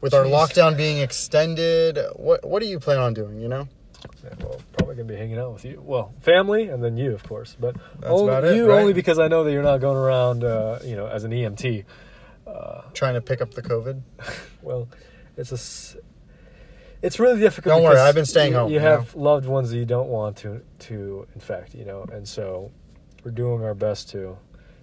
with 0.00 0.12
our 0.12 0.24
lockdown 0.24 0.76
being 0.76 0.98
extended, 0.98 1.98
what 2.14 2.44
what 2.46 2.60
do 2.62 2.68
you 2.68 2.78
plan 2.78 2.98
on 2.98 3.14
doing? 3.14 3.40
You 3.40 3.48
know, 3.48 3.68
Yeah, 4.24 4.30
well, 4.40 4.60
probably 4.96 5.14
gonna 5.14 5.18
be 5.18 5.26
hanging 5.26 5.38
out 5.38 5.52
with 5.52 5.64
you. 5.64 5.82
Well, 5.84 6.14
family, 6.20 6.68
and 6.68 6.82
then 6.82 6.96
you, 6.96 7.12
of 7.12 7.22
course. 7.22 7.56
But 7.58 7.76
That's 8.00 8.12
only, 8.12 8.24
about 8.24 8.44
it, 8.44 8.56
you 8.56 8.68
right? 8.68 8.80
only 8.80 8.92
because 8.92 9.18
I 9.18 9.28
know 9.28 9.44
that 9.44 9.52
you're 9.52 9.62
not 9.62 9.80
going 9.80 9.96
around, 9.96 10.44
uh, 10.44 10.78
you 10.84 10.96
know, 10.96 11.06
as 11.06 11.24
an 11.24 11.32
EMT. 11.32 11.84
Uh, 12.46 12.82
Trying 12.94 13.14
to 13.14 13.20
pick 13.20 13.40
up 13.40 13.52
the 13.52 13.62
COVID. 13.62 14.02
Well, 14.62 14.88
it's 15.36 15.52
a. 15.52 15.98
It's 17.00 17.20
really 17.20 17.38
difficult. 17.38 17.76
Don't 17.76 17.84
worry, 17.84 17.98
I've 17.98 18.16
been 18.16 18.26
staying 18.26 18.52
you, 18.52 18.58
home, 18.58 18.68
You 18.68 18.74
you 18.74 18.80
have 18.80 19.14
know? 19.14 19.22
loved 19.22 19.46
ones 19.46 19.70
that 19.70 19.76
you 19.76 19.84
don't 19.84 20.08
want 20.08 20.38
to 20.38 20.60
to 20.80 21.28
infect, 21.34 21.72
you 21.74 21.84
know, 21.84 22.04
and 22.10 22.26
so 22.26 22.72
we're 23.22 23.30
doing 23.30 23.62
our 23.62 23.74
best 23.74 24.08
to 24.10 24.36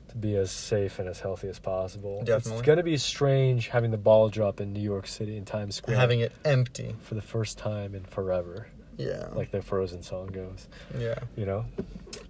to 0.07 0.15
be 0.17 0.37
as 0.37 0.51
safe 0.51 0.99
and 0.99 1.09
as 1.09 1.19
healthy 1.19 1.49
as 1.49 1.59
possible. 1.59 2.19
Definitely. 2.23 2.53
It's 2.59 2.61
going 2.65 2.77
to 2.77 2.83
be 2.83 2.95
strange 2.95 3.67
having 3.69 3.91
the 3.91 3.97
ball 3.97 4.29
drop 4.29 4.61
in 4.61 4.71
New 4.71 4.79
York 4.79 5.05
City 5.07 5.35
in 5.35 5.43
Times 5.43 5.75
Square 5.75 5.97
Having 5.97 6.21
it 6.21 6.31
empty. 6.45 6.95
for 7.01 7.15
the 7.15 7.21
first 7.21 7.57
time 7.57 7.93
in 7.93 8.03
forever, 8.05 8.67
Yeah. 8.97 9.27
like 9.33 9.51
the 9.51 9.61
Frozen 9.61 10.03
song 10.03 10.27
goes. 10.27 10.67
yeah. 10.97 11.19
You 11.35 11.45
know, 11.45 11.65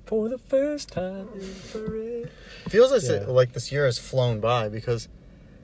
for 0.05 0.29
the 0.29 0.37
first 0.37 0.89
time 0.91 1.27
in 1.35 1.41
forever. 1.41 2.29
Feels 2.69 2.91
as 2.91 3.07
Yeah. 3.09 3.15
if, 3.17 3.27
like 3.27 3.53
this 3.53 3.71
year 3.71 3.85
has 3.85 3.97
flown 3.99 4.39
by 4.39 4.69
because 4.69 5.07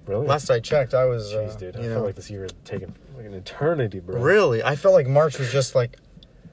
Really? 0.05 0.25
last 0.27 0.49
I 0.49 0.59
checked, 0.59 0.93
I 0.93 1.05
was. 1.05 1.31
Jeez, 1.31 1.55
uh, 1.55 1.57
dude, 1.57 1.75
I 1.75 1.79
you 1.79 1.85
feel 1.89 1.99
know, 1.99 2.03
like 2.05 2.15
this 2.15 2.29
year 2.31 2.45
is 2.45 2.51
taken 2.65 2.93
like 3.15 3.25
an 3.25 3.33
eternity, 3.33 3.99
bro. 3.99 4.19
Really, 4.19 4.63
I 4.63 4.75
felt 4.75 4.93
like 4.93 5.07
March 5.07 5.37
was 5.39 5.51
just 5.51 5.75
like 5.75 5.97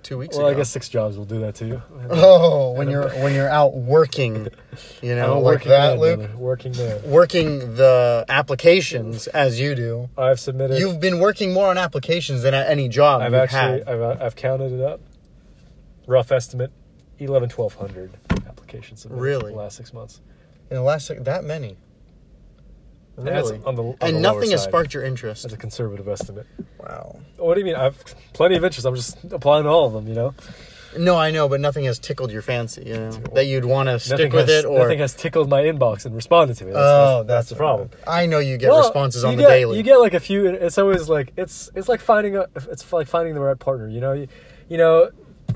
two 0.06 0.16
weeks 0.18 0.36
Well, 0.36 0.46
ago. 0.46 0.54
I 0.56 0.58
guess 0.58 0.70
six 0.70 0.88
jobs 0.88 1.18
will 1.18 1.24
do 1.24 1.40
that 1.40 1.56
to 1.56 1.66
you. 1.66 1.82
Oh, 2.10 2.72
when 2.72 2.88
you're 2.88 3.08
when 3.22 3.34
you're 3.34 3.48
out 3.48 3.74
working, 3.74 4.48
you 5.02 5.16
know, 5.16 5.34
like 5.40 5.44
working 5.44 5.68
that, 5.70 5.90
man, 5.90 6.00
Luke. 6.00 6.18
brother. 6.20 6.36
Working 6.36 6.76
man. 6.76 7.02
Working 7.10 7.58
the 7.74 8.24
applications 8.28 9.26
as 9.28 9.58
you 9.60 9.74
do. 9.74 10.08
I've 10.16 10.38
submitted. 10.38 10.78
You've 10.78 11.00
been 11.00 11.18
working 11.18 11.52
more 11.52 11.68
on 11.68 11.76
applications 11.78 12.42
than 12.42 12.54
at 12.54 12.68
any 12.70 12.88
job 12.88 13.20
I've 13.22 13.32
you've 13.32 13.40
actually, 13.42 13.58
had. 13.80 13.88
I've, 13.88 14.00
uh, 14.00 14.16
I've 14.20 14.36
counted 14.36 14.72
it 14.72 14.80
up. 14.80 15.00
Rough 16.06 16.30
estimate, 16.30 16.70
11, 17.18 17.50
1200 17.50 18.12
applications 18.46 19.00
submitted 19.00 19.20
Really? 19.20 19.50
in 19.50 19.56
the 19.56 19.62
last 19.62 19.76
six 19.76 19.92
months. 19.92 20.20
In 20.70 20.76
the 20.76 20.82
last 20.82 21.06
sec- 21.06 21.24
that 21.24 21.42
many. 21.44 21.76
And 23.16 23.26
that's 23.26 23.50
Really, 23.50 23.62
on 23.64 23.74
the- 23.76 23.82
on 23.82 23.96
and 24.02 24.16
the 24.16 24.20
nothing 24.20 24.50
has 24.50 24.62
side. 24.62 24.68
sparked 24.70 24.94
your 24.94 25.04
interest. 25.04 25.42
That's 25.44 25.54
a 25.54 25.58
conservative 25.58 26.06
estimate. 26.08 26.46
Wow. 26.78 27.16
What 27.38 27.54
do 27.54 27.60
you 27.60 27.66
mean? 27.66 27.74
I've 27.76 28.02
plenty 28.34 28.56
of 28.56 28.64
interest. 28.64 28.86
I'm 28.86 28.94
just 28.94 29.16
applying 29.30 29.64
to 29.64 29.70
all 29.70 29.86
of 29.86 29.92
them. 29.94 30.06
You 30.06 30.14
know, 30.14 30.34
No, 30.98 31.16
I 31.16 31.30
know, 31.30 31.46
but 31.48 31.60
nothing 31.60 31.84
has 31.84 31.98
tickled 31.98 32.30
your 32.32 32.40
fancy. 32.42 32.84
You 32.86 32.94
know 32.94 33.10
that 33.34 33.46
you'd 33.46 33.64
want 33.66 33.88
to 33.90 33.98
stick 33.98 34.32
with 34.32 34.48
has, 34.48 34.64
it, 34.64 34.66
or 34.66 34.78
nothing 34.80 34.98
has 35.00 35.12
tickled 35.14 35.48
my 35.50 35.62
inbox 35.62 36.06
and 36.06 36.14
responded 36.14 36.56
to 36.58 36.64
me. 36.64 36.72
That's, 36.72 36.82
oh, 36.82 37.16
that's, 37.18 37.26
that's 37.28 37.48
the 37.50 37.56
problem. 37.56 37.90
I 38.06 38.24
know 38.26 38.38
you 38.38 38.56
get 38.56 38.70
Well, 38.70 38.80
responses 38.80 39.22
on 39.24 39.32
you 39.32 39.36
the 39.38 39.42
get, 39.42 39.48
daily. 39.50 39.76
You 39.76 39.82
get 39.82 39.96
like 39.96 40.14
a 40.14 40.20
few. 40.20 40.46
It's 40.46 40.78
always 40.78 41.08
like 41.08 41.32
it's 41.36 41.70
it's 41.74 41.88
like 41.88 42.00
finding 42.00 42.36
a 42.36 42.46
it's 42.70 42.90
like 42.92 43.08
finding 43.08 43.34
the 43.34 43.40
right 43.40 43.58
partner. 43.58 43.88
You 43.88 44.00
know, 44.00 44.12
you, 44.12 44.28
you 44.68 44.78
know, 44.78 45.10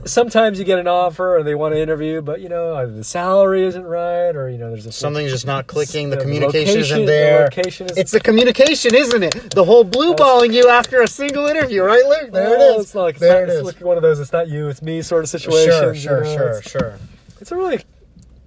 sometimes 0.05 0.59
you 0.59 0.65
get 0.65 0.79
an 0.79 0.89
offer 0.89 1.37
and 1.39 1.47
they 1.47 1.55
want 1.55 1.75
to 1.75 1.81
interview, 1.81 2.21
but 2.23 2.41
you 2.41 2.49
know 2.49 2.75
either 2.75 2.93
the 2.93 3.05
salary 3.05 3.65
isn't 3.65 3.85
right 3.85 4.35
or 4.35 4.49
you 4.49 4.59
know 4.59 4.71
there's 4.71 4.87
a 4.87 4.93
Something's 4.93 5.31
just 5.31 5.47
not 5.47 5.67
clicking. 5.67 6.11
The 6.11 6.17
The 6.17 6.23
communication 6.23 6.75
location- 6.75 6.81
isn't 6.81 7.01
the 7.01 7.07
there. 7.07 7.43
location 7.45 7.87
is- 7.91 7.97
it's 7.99 8.11
the 8.11 8.21
communication, 8.21 8.95
isn't 8.95 9.23
it? 9.23 9.51
The 9.51 9.65
whole 9.65 9.85
blue 9.85 10.15
balling 10.15 10.53
you 10.53 10.69
after 10.69 11.03
a 11.03 11.07
single 11.09 11.47
interview, 11.47 11.83
right, 11.83 12.05
Luke? 12.05 12.31
There 12.33 12.51
Well, 12.51 12.75
it 12.77 12.77
is. 12.81 12.85
It's 12.87 12.95
not 12.95 13.03
like 13.03 13.15
it's, 13.17 13.21
there 13.21 13.47
not, 13.47 13.53
it 13.55 13.57
it's 13.59 13.67
like 13.67 13.81
one 13.81 13.97
of 13.97 14.03
those. 14.03 14.21
It's 14.21 14.33
not 14.33 14.49
you, 14.49 14.69
it's 14.69 14.83
me 14.83 15.03
sort 15.03 15.25
of 15.25 15.31
situation. 15.31 15.71
Sure, 15.73 15.93
you 15.95 16.01
sure, 16.01 16.21
know, 16.25 16.37
sure, 16.37 16.49
It's, 16.59 16.71
sure. 16.71 16.95
it's 17.41 17.53
a 17.53 17.57
really 17.57 17.81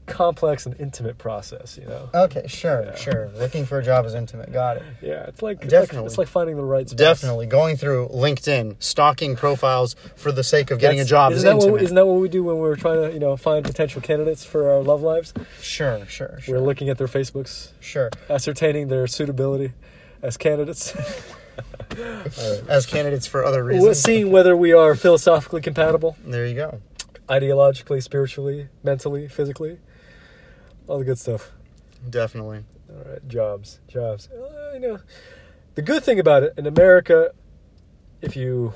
complex 0.06 0.66
and 0.66 0.76
intimate 0.80 1.18
process, 1.18 1.78
you 1.82 1.88
know. 1.88 2.10
Okay, 2.13 2.46
sure, 2.48 2.84
Yeah. 2.84 2.96
sure. 2.96 3.30
Looking 3.38 3.66
for 3.66 3.80
a 3.80 3.84
job 3.84 4.06
is 4.06 4.13
intimate. 4.13 4.52
Got 4.52 4.78
it. 4.78 4.84
Yeah, 5.02 5.24
it's 5.28 5.42
like 5.42 5.62
it's 5.62 5.70
Definitely. 5.70 6.00
Like, 6.00 6.06
it's 6.08 6.18
like 6.18 6.28
finding 6.28 6.56
the 6.58 6.63
right. 6.63 6.86
Definitely 6.88 7.46
going 7.46 7.78
through 7.78 8.10
LinkedIn, 8.10 8.76
stalking 8.84 9.36
profiles 9.36 9.96
for 10.16 10.32
the 10.32 10.44
sake 10.44 10.72
of 10.72 10.80
getting 10.80 11.00
a 11.00 11.06
job 11.06 11.32
is 11.32 11.39
Isn't 11.39 11.48
that, 11.50 11.54
intimate. 11.56 11.72
what, 11.72 11.82
isn't 11.84 11.96
that 11.96 12.06
what 12.06 12.20
we 12.20 12.28
do 12.30 12.44
when 12.44 12.58
we're 12.58 12.76
trying 12.76 13.02
to, 13.02 13.13
you 13.13 13.20
know, 13.20 13.38
find 13.38 13.63
potential 13.63 14.02
candidates 14.02 14.44
for 14.44 14.70
our 14.72 14.82
love 14.82 15.02
lives? 15.02 15.34
Sure, 15.62 16.06
sure, 16.08 16.39
sure. 16.42 16.56
We're 16.56 16.62
looking 16.66 16.89
at 16.89 16.98
their 16.98 17.08
Facebooks, 17.08 17.70
sure. 17.80 18.10
ascertaining 18.30 18.89
their 18.89 19.08
suitability 19.08 19.74
as 20.22 20.38
candidates, 20.38 20.94
As 22.68 22.86
candidates 22.88 23.28
for 23.28 23.46
other 23.46 23.63
reasons. 23.63 23.84
We're 23.84 23.89
reasons. 23.89 24.04
seeing 24.06 24.32
whether 24.32 24.58
we 24.58 24.74
are 24.74 24.96
philosophically 24.96 25.62
compatible, 25.62 26.18
There 26.26 26.48
you 26.48 26.56
go. 26.56 26.82
ideologically, 27.30 28.02
spiritually, 28.02 28.70
mentally, 28.84 29.28
physically, 29.28 29.78
all 30.88 31.00
the 31.00 31.06
good 31.06 31.17
stuff. 31.19 31.52
Definitely. 32.10 32.65
All 32.89 33.12
right, 33.12 33.28
jobs, 33.28 33.80
jobs. 33.88 34.30
Uh, 34.30 34.72
you 34.74 34.80
know, 34.80 35.00
the 35.76 35.82
good 35.82 36.04
thing 36.04 36.19
about 36.19 36.43
it 36.43 36.54
in 36.58 36.67
America, 36.67 37.32
if 38.22 38.36
you 38.36 38.74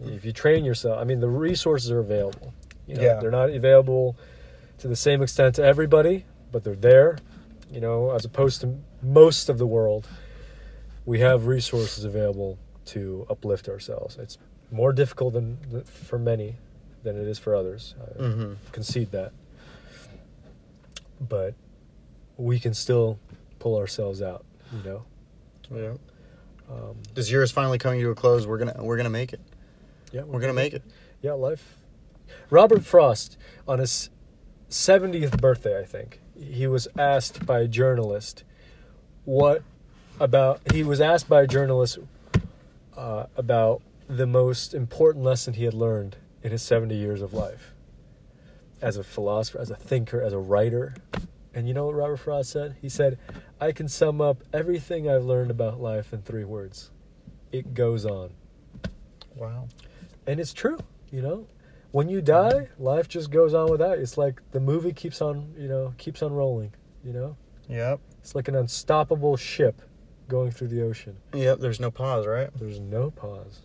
if 0.00 0.24
you 0.24 0.32
train 0.32 0.64
yourself, 0.64 0.98
I 1.00 1.04
mean, 1.04 1.20
the 1.20 1.28
resources 1.28 1.90
are 1.90 1.98
available. 2.00 2.54
You 2.86 2.94
know, 2.96 3.02
Yeah. 3.02 3.20
they're 3.20 3.30
not 3.32 3.50
available 3.50 4.16
to 4.78 4.86
the 4.88 4.96
same 4.96 5.22
extent 5.22 5.56
to 5.56 5.64
everybody, 5.64 6.24
but 6.52 6.62
they're 6.64 6.76
there. 6.76 7.18
You 7.70 7.80
know, 7.80 8.10
as 8.12 8.24
opposed 8.24 8.60
to 8.62 8.76
most 9.02 9.48
of 9.48 9.58
the 9.58 9.66
world, 9.66 10.08
we 11.04 11.18
have 11.20 11.46
resources 11.46 12.04
available 12.04 12.58
to 12.86 13.26
uplift 13.28 13.68
ourselves. 13.68 14.16
It's 14.18 14.38
more 14.70 14.92
difficult 14.92 15.34
than 15.34 15.82
for 15.84 16.18
many 16.18 16.56
than 17.02 17.16
it 17.20 17.26
is 17.26 17.38
for 17.38 17.54
others. 17.54 17.94
I 18.00 18.22
Mm-hmm. 18.22 18.52
concede 18.72 19.10
that. 19.12 19.32
But 21.20 21.54
we 22.36 22.58
can 22.60 22.74
still 22.74 23.18
pull 23.58 23.76
ourselves 23.76 24.22
out, 24.22 24.44
you 24.72 24.82
know. 24.88 25.04
Yeah. 25.70 25.94
Um, 26.70 26.96
This 27.14 27.30
year 27.30 27.42
is 27.42 27.50
finally 27.50 27.78
coming 27.78 28.00
to 28.00 28.10
a 28.10 28.14
close. 28.14 28.46
We're 28.46 28.58
gonna 28.58 28.76
we're 28.78 28.96
gonna 28.96 29.10
make 29.10 29.32
it. 29.32 29.40
yeah, 30.12 30.22
We're 30.22 30.40
gonna 30.40 30.52
make 30.52 30.74
it. 30.74 30.82
Yeah, 31.22 31.32
life. 31.32 31.76
Robert 32.50 32.84
Frost 32.84 33.36
on 33.66 33.78
his 33.78 34.10
70th 34.70 35.40
birthday, 35.40 35.78
I 35.78 35.84
think, 35.84 36.20
he 36.38 36.66
was 36.66 36.86
asked 36.98 37.44
by 37.46 37.60
a 37.60 37.68
journalist 37.68 38.44
what 39.24 39.62
about 40.20 40.60
he 40.72 40.82
was 40.82 41.00
asked 41.00 41.28
by 41.28 41.42
a 41.42 41.46
journalist 41.46 41.98
uh, 42.96 43.26
about 43.36 43.82
the 44.08 44.26
most 44.26 44.74
important 44.74 45.24
lesson 45.24 45.54
he 45.54 45.64
had 45.64 45.74
learned 45.74 46.16
in 46.42 46.50
his 46.52 46.62
70 46.62 46.94
years 46.94 47.20
of 47.22 47.32
life 47.34 47.74
as 48.80 48.96
a 48.96 49.02
philosopher, 49.04 49.58
as 49.58 49.70
a 49.70 49.76
thinker, 49.76 50.20
as 50.22 50.32
a 50.32 50.38
writer. 50.38 50.94
And 51.54 51.66
you 51.66 51.74
know 51.74 51.86
what 51.86 51.94
Robert 51.96 52.18
Frost 52.18 52.50
said? 52.50 52.76
He 52.80 52.88
said, 52.88 53.18
"I 53.60 53.72
can 53.72 53.88
sum 53.88 54.20
up 54.20 54.42
everything 54.52 55.08
I've 55.10 55.24
learned 55.24 55.50
about 55.50 55.80
life 55.80 56.12
in 56.12 56.22
three 56.22 56.44
words. 56.44 56.90
It 57.52 57.74
goes 57.74 58.04
on." 58.06 58.30
Wow. 59.36 59.68
and 60.26 60.40
it's 60.40 60.52
true 60.52 60.78
you 61.12 61.22
know 61.22 61.46
when 61.92 62.08
you 62.08 62.20
die 62.20 62.68
life 62.78 63.08
just 63.08 63.30
goes 63.30 63.54
on 63.54 63.70
without 63.70 63.96
you. 63.98 64.02
it's 64.02 64.18
like 64.18 64.42
the 64.50 64.58
movie 64.60 64.92
keeps 64.92 65.22
on 65.22 65.54
you 65.56 65.68
know 65.68 65.94
keeps 65.96 66.22
on 66.22 66.32
rolling 66.32 66.72
you 67.04 67.12
know 67.12 67.36
Yep. 67.68 68.00
it's 68.20 68.34
like 68.34 68.48
an 68.48 68.56
unstoppable 68.56 69.36
ship 69.36 69.80
going 70.28 70.50
through 70.50 70.68
the 70.68 70.82
ocean 70.82 71.16
Yep. 71.34 71.60
There's 71.60 71.78
no 71.78 71.90
pause, 71.92 72.26
right? 72.26 72.50
there's 72.58 72.80
no 72.80 73.10
pause 73.12 73.60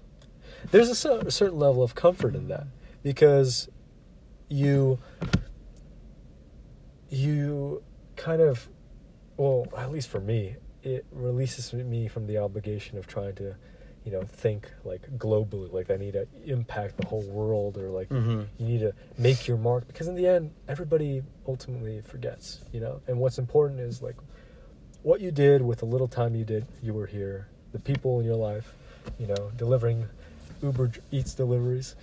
there's 0.71 0.89
a, 1.05 1.11
a 1.17 1.31
certain 1.31 1.57
level 1.57 1.81
of 1.81 1.95
comfort 1.95 2.35
in 2.35 2.47
that 2.49 2.67
because 3.01 3.67
you 4.53 4.99
you 7.09 7.81
kind 8.15 8.41
of 8.41 8.67
well 9.37 9.65
at 9.77 9.91
least 9.91 10.09
for 10.09 10.19
me 10.19 10.55
it 10.83 11.05
releases 11.11 11.73
me 11.73 12.07
from 12.07 12.27
the 12.27 12.37
obligation 12.37 12.97
of 12.97 13.07
trying 13.07 13.33
to 13.33 13.55
you 14.05 14.11
know 14.11 14.21
think 14.23 14.69
like 14.83 15.01
globally. 15.17 15.71
Like 15.71 15.89
i 15.89 15.95
need 15.95 16.13
to 16.13 16.27
impact 16.45 16.97
the 16.97 17.07
whole 17.07 17.23
world 17.23 17.77
or 17.77 17.89
like 17.89 18.09
Mm-hmm. 18.09 18.41
you 18.59 18.65
need 18.67 18.79
to 18.81 18.93
make 19.17 19.47
your 19.47 19.57
mark. 19.57 19.87
Because 19.87 20.07
in 20.07 20.15
the 20.15 20.27
end 20.27 20.51
everybody 20.67 21.23
ultimately 21.47 22.01
forgets 22.01 22.59
you 22.71 22.79
know? 22.79 23.01
And 23.07 23.17
what's 23.17 23.39
important 23.39 23.79
is 23.79 24.01
like 24.01 24.17
what 25.01 25.19
you 25.21 25.31
did 25.31 25.61
with 25.61 25.79
the 25.79 25.85
little 25.85 26.07
time 26.07 26.35
you 26.35 26.45
did 26.45 26.65
you 26.81 26.93
were 26.93 27.07
here. 27.07 27.47
The 27.71 27.79
people 27.79 28.19
in 28.19 28.25
your 28.25 28.35
life 28.35 28.73
you 29.19 29.27
know 29.27 29.51
delivering 29.57 30.07
uber 30.61 30.91
eats 31.11 31.33
deliveries 31.33 31.95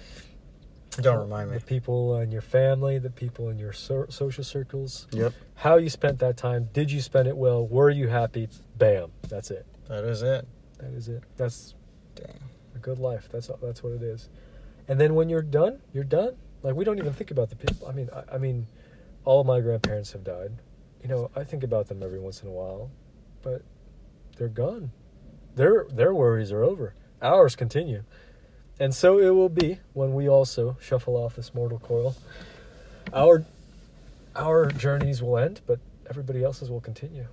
Don't 0.96 1.20
remind 1.20 1.50
me. 1.50 1.58
the 1.58 1.64
people 1.64 2.18
in 2.20 2.30
your 2.32 2.42
family 2.42 2.98
the 2.98 3.10
people 3.10 3.48
in 3.48 3.58
your 3.58 3.72
so- 3.72 4.06
social 4.08 4.42
circles 4.44 5.06
Yep. 5.12 5.32
how 5.54 5.76
you 5.76 5.88
spent 5.88 6.18
that 6.18 6.36
time 6.36 6.68
did 6.72 6.90
you 6.90 7.00
spend 7.00 7.28
it 7.28 7.36
well 7.36 7.66
were 7.66 7.90
you 7.90 8.08
happy 8.08 8.48
bam 8.76 9.10
that's 9.28 9.50
it 9.50 9.66
That 9.88 10.04
is 10.04 10.22
it. 10.22 10.46
that 10.78 10.92
is 10.92 11.08
it 11.08 11.22
that's 11.36 11.74
Dang. 12.16 12.40
a 12.74 12.78
good 12.78 12.98
life. 12.98 13.28
That's 13.30 13.48
that's 13.62 13.82
what 13.82 13.92
it 13.92 14.02
is. 14.02 14.28
And 14.88 15.00
then 15.00 15.14
when 15.14 15.28
you're 15.28 15.42
done, 15.42 15.80
you're 15.92 16.02
done. 16.04 16.34
Like 16.62 16.74
we 16.74 16.84
don't 16.84 16.98
even 16.98 17.12
think 17.12 17.30
about 17.30 17.48
the 17.50 17.56
people. 17.56 17.86
I 17.86 17.92
mean, 17.92 18.10
I, 18.12 18.34
I 18.34 18.38
mean, 18.38 18.66
all 19.24 19.40
of 19.40 19.46
my 19.46 19.60
grandparents 19.60 20.10
have 20.12 20.24
died. 20.24 20.52
You 21.02 21.08
know, 21.08 21.30
I 21.36 21.44
think 21.44 21.62
about 21.62 21.86
them 21.86 22.02
every 22.02 22.18
once 22.18 22.42
in 22.42 22.48
a 22.48 22.50
while, 22.50 22.90
but 23.42 23.62
they're 24.36 24.48
gone. 24.48 24.90
Their 25.54 25.86
their 25.92 26.12
worries 26.12 26.50
are 26.52 26.64
over. 26.64 26.94
Ours 27.22 27.54
continue, 27.54 28.02
and 28.80 28.94
so 28.94 29.18
it 29.18 29.30
will 29.30 29.48
be 29.48 29.78
when 29.92 30.14
we 30.14 30.28
also 30.28 30.76
shuffle 30.80 31.16
off 31.16 31.36
this 31.36 31.54
mortal 31.54 31.78
coil. 31.78 32.16
Our 33.12 33.44
our 34.34 34.66
journeys 34.66 35.22
will 35.22 35.38
end, 35.38 35.60
but 35.66 35.78
everybody 36.08 36.42
else's 36.42 36.70
will 36.70 36.80
continue. 36.80 37.26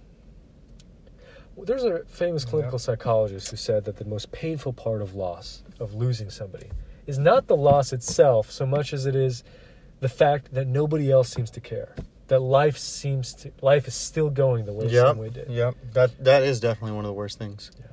There's 1.58 1.84
a 1.84 2.04
famous 2.06 2.46
clinical 2.46 2.78
psychologist 2.78 3.50
who 3.50 3.58
said 3.58 3.86
that 3.86 3.98
the 3.98 4.06
most 4.06 4.32
painful 4.32 4.74
part 4.74 5.02
of 5.02 5.16
loss, 5.16 5.64
of 5.80 5.96
losing 5.96 6.30
somebody, 6.30 6.70
is 7.08 7.18
not 7.18 7.48
the 7.48 7.56
loss 7.56 7.94
itself 7.94 8.52
so 8.52 8.66
much 8.68 8.94
as 8.94 9.08
it 9.08 9.16
is 9.16 9.44
the 10.00 10.10
fact 10.10 10.54
that 10.54 10.68
nobody 10.68 11.12
else 11.12 11.30
seems 11.30 11.50
to 11.52 11.60
care. 11.60 11.96
That 12.28 12.42
life 12.42 12.78
seems 12.78 13.34
to 13.36 13.52
life 13.62 13.88
is 13.88 13.96
still 13.96 14.30
going 14.30 14.66
the 14.66 14.74
way 14.74 14.88
Yep. 14.88 15.08
some 15.08 15.18
way 15.18 15.30
did. 15.30 15.50
Yep. 15.50 15.76
That 15.94 16.24
that 16.24 16.44
is 16.44 16.60
definitely 16.60 16.92
one 16.96 17.06
of 17.06 17.10
the 17.10 17.14
worst 17.14 17.40
things. 17.40 17.72
Yeah. 17.80 17.86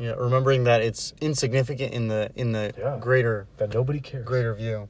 Yeah. 0.00 0.12
Remembering 0.12 0.64
that 0.64 0.80
it's 0.80 1.12
insignificant 1.20 1.92
in 1.92 2.08
the 2.08 2.30
in 2.34 2.52
the 2.52 2.72
Yeah. 2.78 2.98
greater 3.00 3.46
That 3.58 3.74
nobody 3.74 4.00
cares. 4.00 4.24
greater 4.26 4.54
view. 4.54 4.88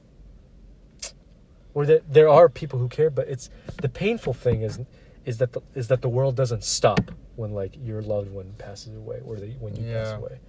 Or 1.74 1.84
that 1.86 2.12
there 2.12 2.28
are 2.28 2.48
people 2.48 2.78
who 2.78 2.88
care, 2.88 3.10
but 3.10 3.28
it's 3.28 3.50
the 3.82 3.88
painful 3.88 4.32
thing 4.34 4.62
is 4.62 4.80
is 5.24 5.38
that 5.38 5.52
the, 5.52 5.60
is 5.74 5.88
that 5.88 6.00
the 6.00 6.08
world 6.08 6.34
doesn't 6.36 6.64
stop 6.64 7.10
when 7.36 7.52
like 7.52 7.74
your 7.82 8.00
loved 8.02 8.30
one 8.30 8.54
passes 8.56 8.96
away 8.96 9.20
or 9.24 9.36
they, 9.36 9.50
when 9.60 9.76
you 9.76 9.92
pass 9.92 10.12
away. 10.12 10.40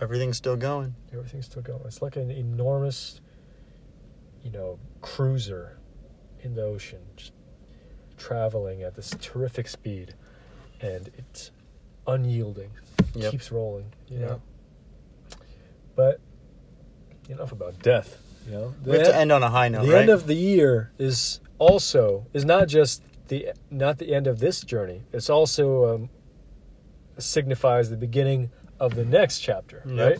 Everything's 0.00 0.36
still 0.38 0.56
going. 0.56 0.94
Everything's 1.12 1.44
still 1.46 1.62
going. 1.62 1.82
It's 1.84 2.00
like 2.00 2.16
an 2.16 2.30
enormous, 2.30 3.20
you 4.42 4.50
know, 4.50 4.78
cruiser 5.02 5.76
in 6.40 6.54
the 6.54 6.62
ocean, 6.62 7.00
just 7.16 7.32
traveling 8.16 8.82
at 8.82 8.94
this 8.94 9.14
terrific 9.20 9.68
speed, 9.68 10.14
and 10.80 11.10
it's 11.18 11.50
unyielding. 12.06 12.70
Yep. 13.14 13.30
Keeps 13.32 13.50
rolling. 13.52 13.92
You 14.08 14.20
Yeah. 14.20 14.26
know. 14.26 14.40
But 15.96 16.20
enough 17.28 17.52
about 17.52 17.78
death. 17.82 18.18
You 18.46 18.52
know, 18.52 18.74
We 18.84 18.96
have 18.96 19.06
to 19.06 19.16
end 19.16 19.30
on 19.32 19.42
a 19.42 19.50
high 19.50 19.68
note, 19.68 19.84
the 19.86 19.92
right? 19.92 20.00
end 20.02 20.10
of 20.10 20.26
the 20.26 20.34
year 20.34 20.90
is 20.98 21.40
also 21.58 22.26
is 22.32 22.44
not 22.44 22.68
just 22.68 23.02
the 23.28 23.52
not 23.70 23.98
the 23.98 24.14
end 24.14 24.26
of 24.26 24.38
this 24.40 24.62
journey. 24.62 25.02
It's 25.12 25.28
also 25.30 25.94
um, 25.94 26.08
signifies 27.18 27.90
the 27.90 27.96
beginning 27.96 28.50
of 28.80 28.94
the 28.94 29.04
next 29.04 29.40
chapter, 29.40 29.82
Yep. 29.86 29.98
right? 30.16 30.18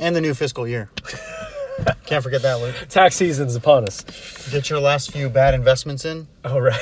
and 0.00 0.14
the 0.16 0.20
new 0.20 0.34
fiscal 0.34 0.66
year. 0.66 0.90
Can't 2.06 2.22
forget 2.22 2.42
that, 2.42 2.54
Luke. 2.60 2.74
Tax 2.88 3.16
season's 3.16 3.54
upon 3.54 3.84
us. 3.84 4.02
Get 4.50 4.68
your 4.70 4.80
last 4.80 5.12
few 5.12 5.28
bad 5.28 5.54
investments 5.54 6.04
in. 6.04 6.26
All 6.44 6.60
right. 6.60 6.80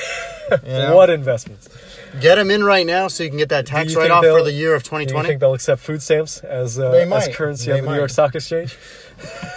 Yeah. 0.65 0.93
what 0.93 1.09
investments? 1.09 1.67
Get 2.21 2.35
them 2.35 2.49
in 2.51 2.63
right 2.63 2.85
now 2.85 3.07
so 3.07 3.23
you 3.23 3.29
can 3.29 3.37
get 3.37 3.49
that 3.49 3.65
tax 3.65 3.95
write 3.95 4.11
off 4.11 4.23
for 4.23 4.41
the 4.43 4.51
year 4.51 4.73
of 4.75 4.83
Do 4.83 4.87
you 4.95 5.05
2020. 5.05 5.27
think 5.27 5.39
they'll 5.39 5.53
accept 5.53 5.81
food 5.81 6.01
stamps 6.01 6.39
as 6.39 6.79
uh, 6.79 6.91
They 6.91 7.03
as 7.11 7.27
currency 7.35 7.71
They 7.71 7.79
on 7.79 7.85
the 7.85 7.91
New 7.91 7.97
York. 7.97 8.09
Stock 8.09 8.35
Exchange? 8.35 8.77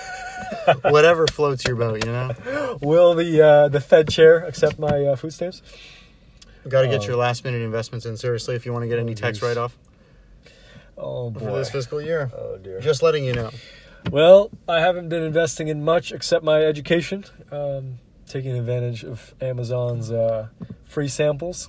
Whatever 0.82 1.26
floats 1.26 1.64
your 1.64 1.76
boat, 1.76 2.04
you 2.04 2.12
know. 2.12 2.78
Will 2.82 3.14
the 3.14 3.40
uh, 3.42 3.68
the 3.68 3.80
Fed 3.80 4.08
chair 4.08 4.44
accept 4.44 4.78
my 4.78 5.04
uh, 5.04 5.16
food 5.16 5.32
stamps? 5.32 5.62
Got 6.68 6.82
to 6.82 6.88
get 6.88 7.02
Oh. 7.02 7.06
your 7.06 7.16
last 7.16 7.44
minute 7.44 7.62
investments 7.62 8.04
in 8.04 8.16
seriously 8.16 8.54
if 8.54 8.66
you 8.66 8.72
want 8.72 8.82
to 8.82 8.88
get 8.88 8.98
any 8.98 9.14
tax 9.14 9.40
write 9.40 9.56
off 9.56 9.76
Oh 10.98 11.30
for 11.32 11.38
boy. 11.40 11.56
this 11.58 11.70
fiscal 11.70 12.02
year. 12.02 12.30
Oh 12.36 12.58
dear. 12.58 12.80
Just 12.80 13.02
letting 13.02 13.24
you 13.24 13.32
know. 13.32 13.50
Well, 14.10 14.50
I 14.68 14.80
haven't 14.80 15.08
been 15.08 15.22
investing 15.22 15.68
in 15.68 15.84
much 15.84 16.12
except 16.12 16.44
my 16.44 16.62
education, 16.62 17.24
um, 17.50 17.98
taking 18.28 18.56
advantage 18.58 19.04
of 19.04 19.34
Amazon's 19.40 20.10
uh, 20.10 20.48
free 20.84 21.08
samples. 21.08 21.68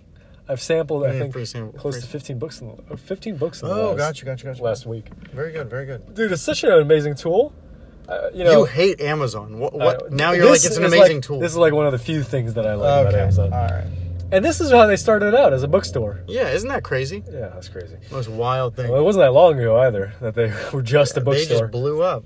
I've 0.50 0.62
sampled, 0.62 1.06
I 1.06 1.12
think, 1.18 1.34
sample- 1.48 1.80
close 1.80 2.02
to 2.02 2.08
15 2.08 2.40
books 2.40 2.60
in 2.60 2.68
the, 2.70 2.94
uh, 2.94 2.98
15 2.98 3.36
books 3.38 3.62
in 3.62 3.68
the 3.70 3.74
Oh, 3.76 3.88
last, 3.90 3.98
gotcha, 3.98 4.26
gotcha, 4.26 4.46
gotcha. 4.46 4.64
last 4.64 4.86
week. 4.88 5.06
Very 5.32 5.52
good, 5.52 5.70
very 5.70 5.86
good. 5.86 6.14
Dude, 6.16 6.32
it's 6.32 6.42
such 6.42 6.64
an 6.64 6.72
amazing 6.72 7.14
tool. 7.16 7.54
Uh, 8.08 8.30
you 8.34 8.44
know, 8.44 8.60
you 8.62 8.66
hate 8.66 9.00
Amazon. 9.02 9.60
What? 9.60 9.74
uh, 9.76 9.78
what 9.78 10.12
now 10.12 10.32
you're 10.32 10.46
like 10.48 10.56
it's 10.66 10.76
an 10.78 10.84
amazing 10.86 11.18
like- 11.18 11.24
tool. 11.24 11.40
This 11.40 11.52
is 11.52 11.58
like 11.58 11.74
one 11.74 11.86
of 11.86 11.92
the 11.92 12.00
few 12.00 12.24
things 12.24 12.56
that 12.56 12.66
I 12.66 12.74
like 12.74 13.08
about. 13.08 13.14
Amazon. 13.20 13.54
All 13.54 13.60
right. 13.68 13.86
And 14.32 14.44
this 14.46 14.60
is 14.62 14.72
how 14.72 14.86
they 14.88 14.96
started 14.96 15.34
out 15.36 15.54
as 15.54 15.62
a 15.64 15.68
bookstore. 15.68 16.22
Yeah, 16.28 16.50
isn't 16.50 16.70
that 16.70 16.84
crazy? 16.84 17.24
Yeah, 17.32 17.50
that's 17.54 17.70
crazy. 17.70 17.98
Most 18.12 18.30
wild 18.30 18.76
thing. 18.76 18.90
Well, 18.92 19.00
it 19.00 19.04
wasn't 19.04 19.24
that 19.26 19.32
long 19.34 19.60
ago 19.60 19.78
either 19.78 20.14
that 20.22 20.34
they 20.36 20.52
were 20.74 20.82
just 20.82 21.18
a 21.18 21.22
bookstore. 21.22 21.56
they 21.58 21.62
just 21.62 21.72
blew 21.72 22.02
up. 22.02 22.24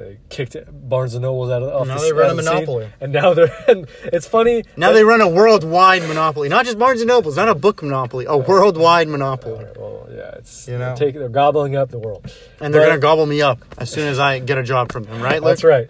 I 0.00 0.04
know. 0.04 0.08
They, 0.08 0.14
they 0.14 0.18
kicked 0.28 0.56
Barnes 0.88 1.14
and 1.14 1.22
Nobles 1.22 1.50
out 1.50 1.62
of 1.62 1.68
off 1.82 1.86
Now 1.88 1.96
the, 1.96 2.00
they 2.02 2.12
run 2.12 2.26
a 2.26 2.30
of 2.30 2.36
the 2.36 2.42
scene. 2.42 2.54
monopoly. 2.54 2.88
and 3.00 3.12
now 3.12 3.34
they're. 3.34 3.50
And 3.68 3.86
it's 4.04 4.26
funny. 4.26 4.64
Now 4.76 4.92
they 4.92 5.04
run 5.04 5.20
a 5.20 5.28
worldwide 5.28 6.02
monopoly, 6.08 6.48
not 6.48 6.64
just 6.64 6.78
Barnes 6.78 7.00
and 7.00 7.08
Nobles, 7.08 7.36
not 7.36 7.48
a 7.48 7.54
book 7.54 7.82
monopoly, 7.82 8.24
a 8.28 8.36
worldwide 8.36 9.08
monopoly. 9.08 9.66
Well, 9.76 10.08
yeah, 10.10 10.34
it's 10.36 10.66
You 10.66 10.78
they're 10.78 10.90
know? 10.90 10.96
taking- 10.96 11.20
they're 11.20 11.28
gobbling 11.28 11.76
up 11.76 11.90
the 11.90 11.98
world. 11.98 12.32
And 12.60 12.72
they're 12.74 12.84
gonna 12.86 12.98
gobble 12.98 13.26
me 13.26 13.42
up 13.42 13.58
as 13.78 13.90
soon 13.90 14.08
as 14.08 14.18
I 14.18 14.38
get 14.38 14.58
a 14.58 14.62
job 14.62 14.92
from 14.92 15.04
them, 15.04 15.20
right? 15.22 15.34
Luke? 15.42 15.44
That's 15.50 15.64
right. 15.64 15.88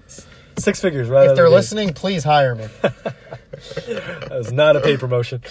Six 0.59 0.81
figures, 0.81 1.09
right? 1.09 1.31
If 1.31 1.37
they're 1.37 1.45
the 1.45 1.51
gate. 1.51 1.57
listening, 1.57 1.95
please 1.95 2.23
hire 2.25 2.55
me. 2.55 2.67
That 3.87 4.29
was 4.31 4.53
not 4.53 4.77
a 4.77 4.81
paid 4.81 5.01
promotion. 5.01 5.43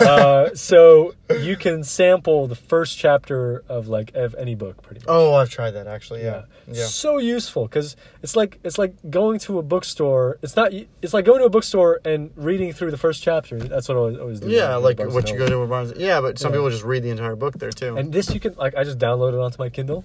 uh, 0.00 0.54
so 0.54 1.14
you 1.40 1.56
can 1.56 1.82
sample 1.82 2.46
the 2.46 2.54
first 2.54 2.96
chapter 2.98 3.64
of 3.68 3.88
like 3.88 4.14
of 4.14 4.34
any 4.36 4.54
book, 4.54 4.82
pretty 4.82 5.00
much. 5.00 5.08
Oh, 5.08 5.34
I've 5.34 5.50
tried 5.50 5.72
that 5.72 5.86
actually. 5.86 6.22
Yeah, 6.22 6.42
yeah. 6.68 6.84
So 6.86 7.18
useful 7.18 7.64
because 7.66 7.96
it's 8.22 8.36
like 8.36 8.58
it's 8.64 8.78
like 8.78 8.94
going 9.10 9.38
to 9.40 9.58
a 9.58 9.62
bookstore. 9.62 10.38
It's 10.42 10.56
not. 10.56 10.72
It's 11.02 11.12
like 11.14 11.24
going 11.24 11.40
to 11.40 11.46
a 11.46 11.50
bookstore 11.50 12.00
and 12.04 12.30
reading 12.36 12.72
through 12.72 12.90
the 12.92 12.96
first 12.98 13.22
chapter. 13.22 13.58
That's 13.58 13.88
what 13.88 13.96
I 13.96 14.00
always, 14.00 14.18
always 14.18 14.40
do. 14.40 14.48
Yeah, 14.48 14.76
like 14.76 14.98
what 15.00 15.30
you 15.30 15.36
go 15.38 15.46
to 15.48 15.58
a 15.58 15.66
Barnes. 15.66 15.92
Yeah, 15.96 16.20
but 16.20 16.38
some 16.38 16.52
Yeah. 16.52 16.58
people 16.58 16.70
just 16.70 16.84
read 16.84 17.02
the 17.02 17.10
entire 17.10 17.36
book 17.36 17.54
there 17.58 17.70
too. 17.72 17.96
And 17.96 18.12
this 18.12 18.32
you 18.32 18.40
can 18.40 18.54
like 18.54 18.76
I 18.76 18.84
just 18.84 18.98
download 18.98 19.32
it 19.34 19.40
onto 19.40 19.56
my 19.58 19.68
Kindle. 19.68 20.04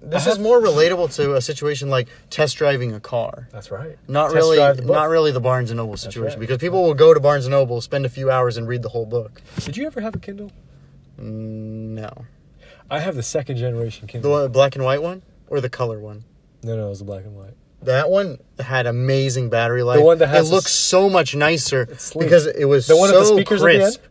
This 0.00 0.26
I 0.26 0.30
is 0.30 0.38
more 0.38 0.60
relatable 0.60 1.14
to 1.16 1.34
a 1.34 1.40
situation 1.40 1.88
like 1.90 2.08
test 2.30 2.56
driving 2.56 2.94
a 2.94 3.00
car. 3.00 3.48
That's 3.52 3.70
right. 3.70 3.98
Not 4.06 4.26
Test 4.26 4.34
really, 4.36 4.56
the 4.56 4.82
not 4.82 5.08
really 5.08 5.32
the 5.32 5.40
Barnes 5.40 5.70
and 5.70 5.78
Noble 5.78 5.96
situation 5.96 6.38
right. 6.38 6.40
because 6.40 6.58
people 6.58 6.82
will 6.82 6.94
go 6.94 7.12
to 7.14 7.20
Barnes 7.20 7.46
and 7.46 7.52
Noble, 7.52 7.80
spend 7.80 8.06
a 8.06 8.08
few 8.08 8.30
hours, 8.30 8.56
and 8.56 8.68
read 8.68 8.82
the 8.82 8.88
whole 8.90 9.06
book. 9.06 9.42
Did 9.60 9.76
you 9.76 9.86
ever 9.86 10.00
have 10.00 10.14
a 10.14 10.18
Kindle? 10.18 10.52
Mm, 11.20 11.94
No, 11.94 12.26
I 12.90 13.00
have 13.00 13.16
the 13.16 13.22
second 13.22 13.56
generation 13.56 14.06
Kindle. 14.06 14.42
The 14.42 14.48
black 14.48 14.76
and 14.76 14.84
white 14.84 15.02
one 15.02 15.22
or 15.48 15.60
the 15.60 15.70
color 15.70 15.98
one. 15.98 16.24
No, 16.62 16.76
no, 16.76 16.86
it 16.86 16.90
was 16.90 16.98
the 17.00 17.04
black 17.04 17.24
and 17.24 17.36
white. 17.36 17.54
That 17.82 18.10
one 18.10 18.38
had 18.58 18.86
amazing 18.86 19.50
battery 19.50 19.82
life. 19.82 19.98
The 19.98 20.04
one 20.04 20.18
that 20.18 20.28
has 20.28 20.50
it 20.50 20.54
looks 20.54 20.72
so 20.72 21.08
much 21.08 21.34
nicer 21.36 21.86
because 22.18 22.46
it 22.46 22.64
was 22.64 22.86
The 22.86 22.96
one 22.96 23.10
so 23.10 23.20
with 23.20 23.28
the 23.28 23.34
speakers 23.36 23.60
crisp. 23.62 24.02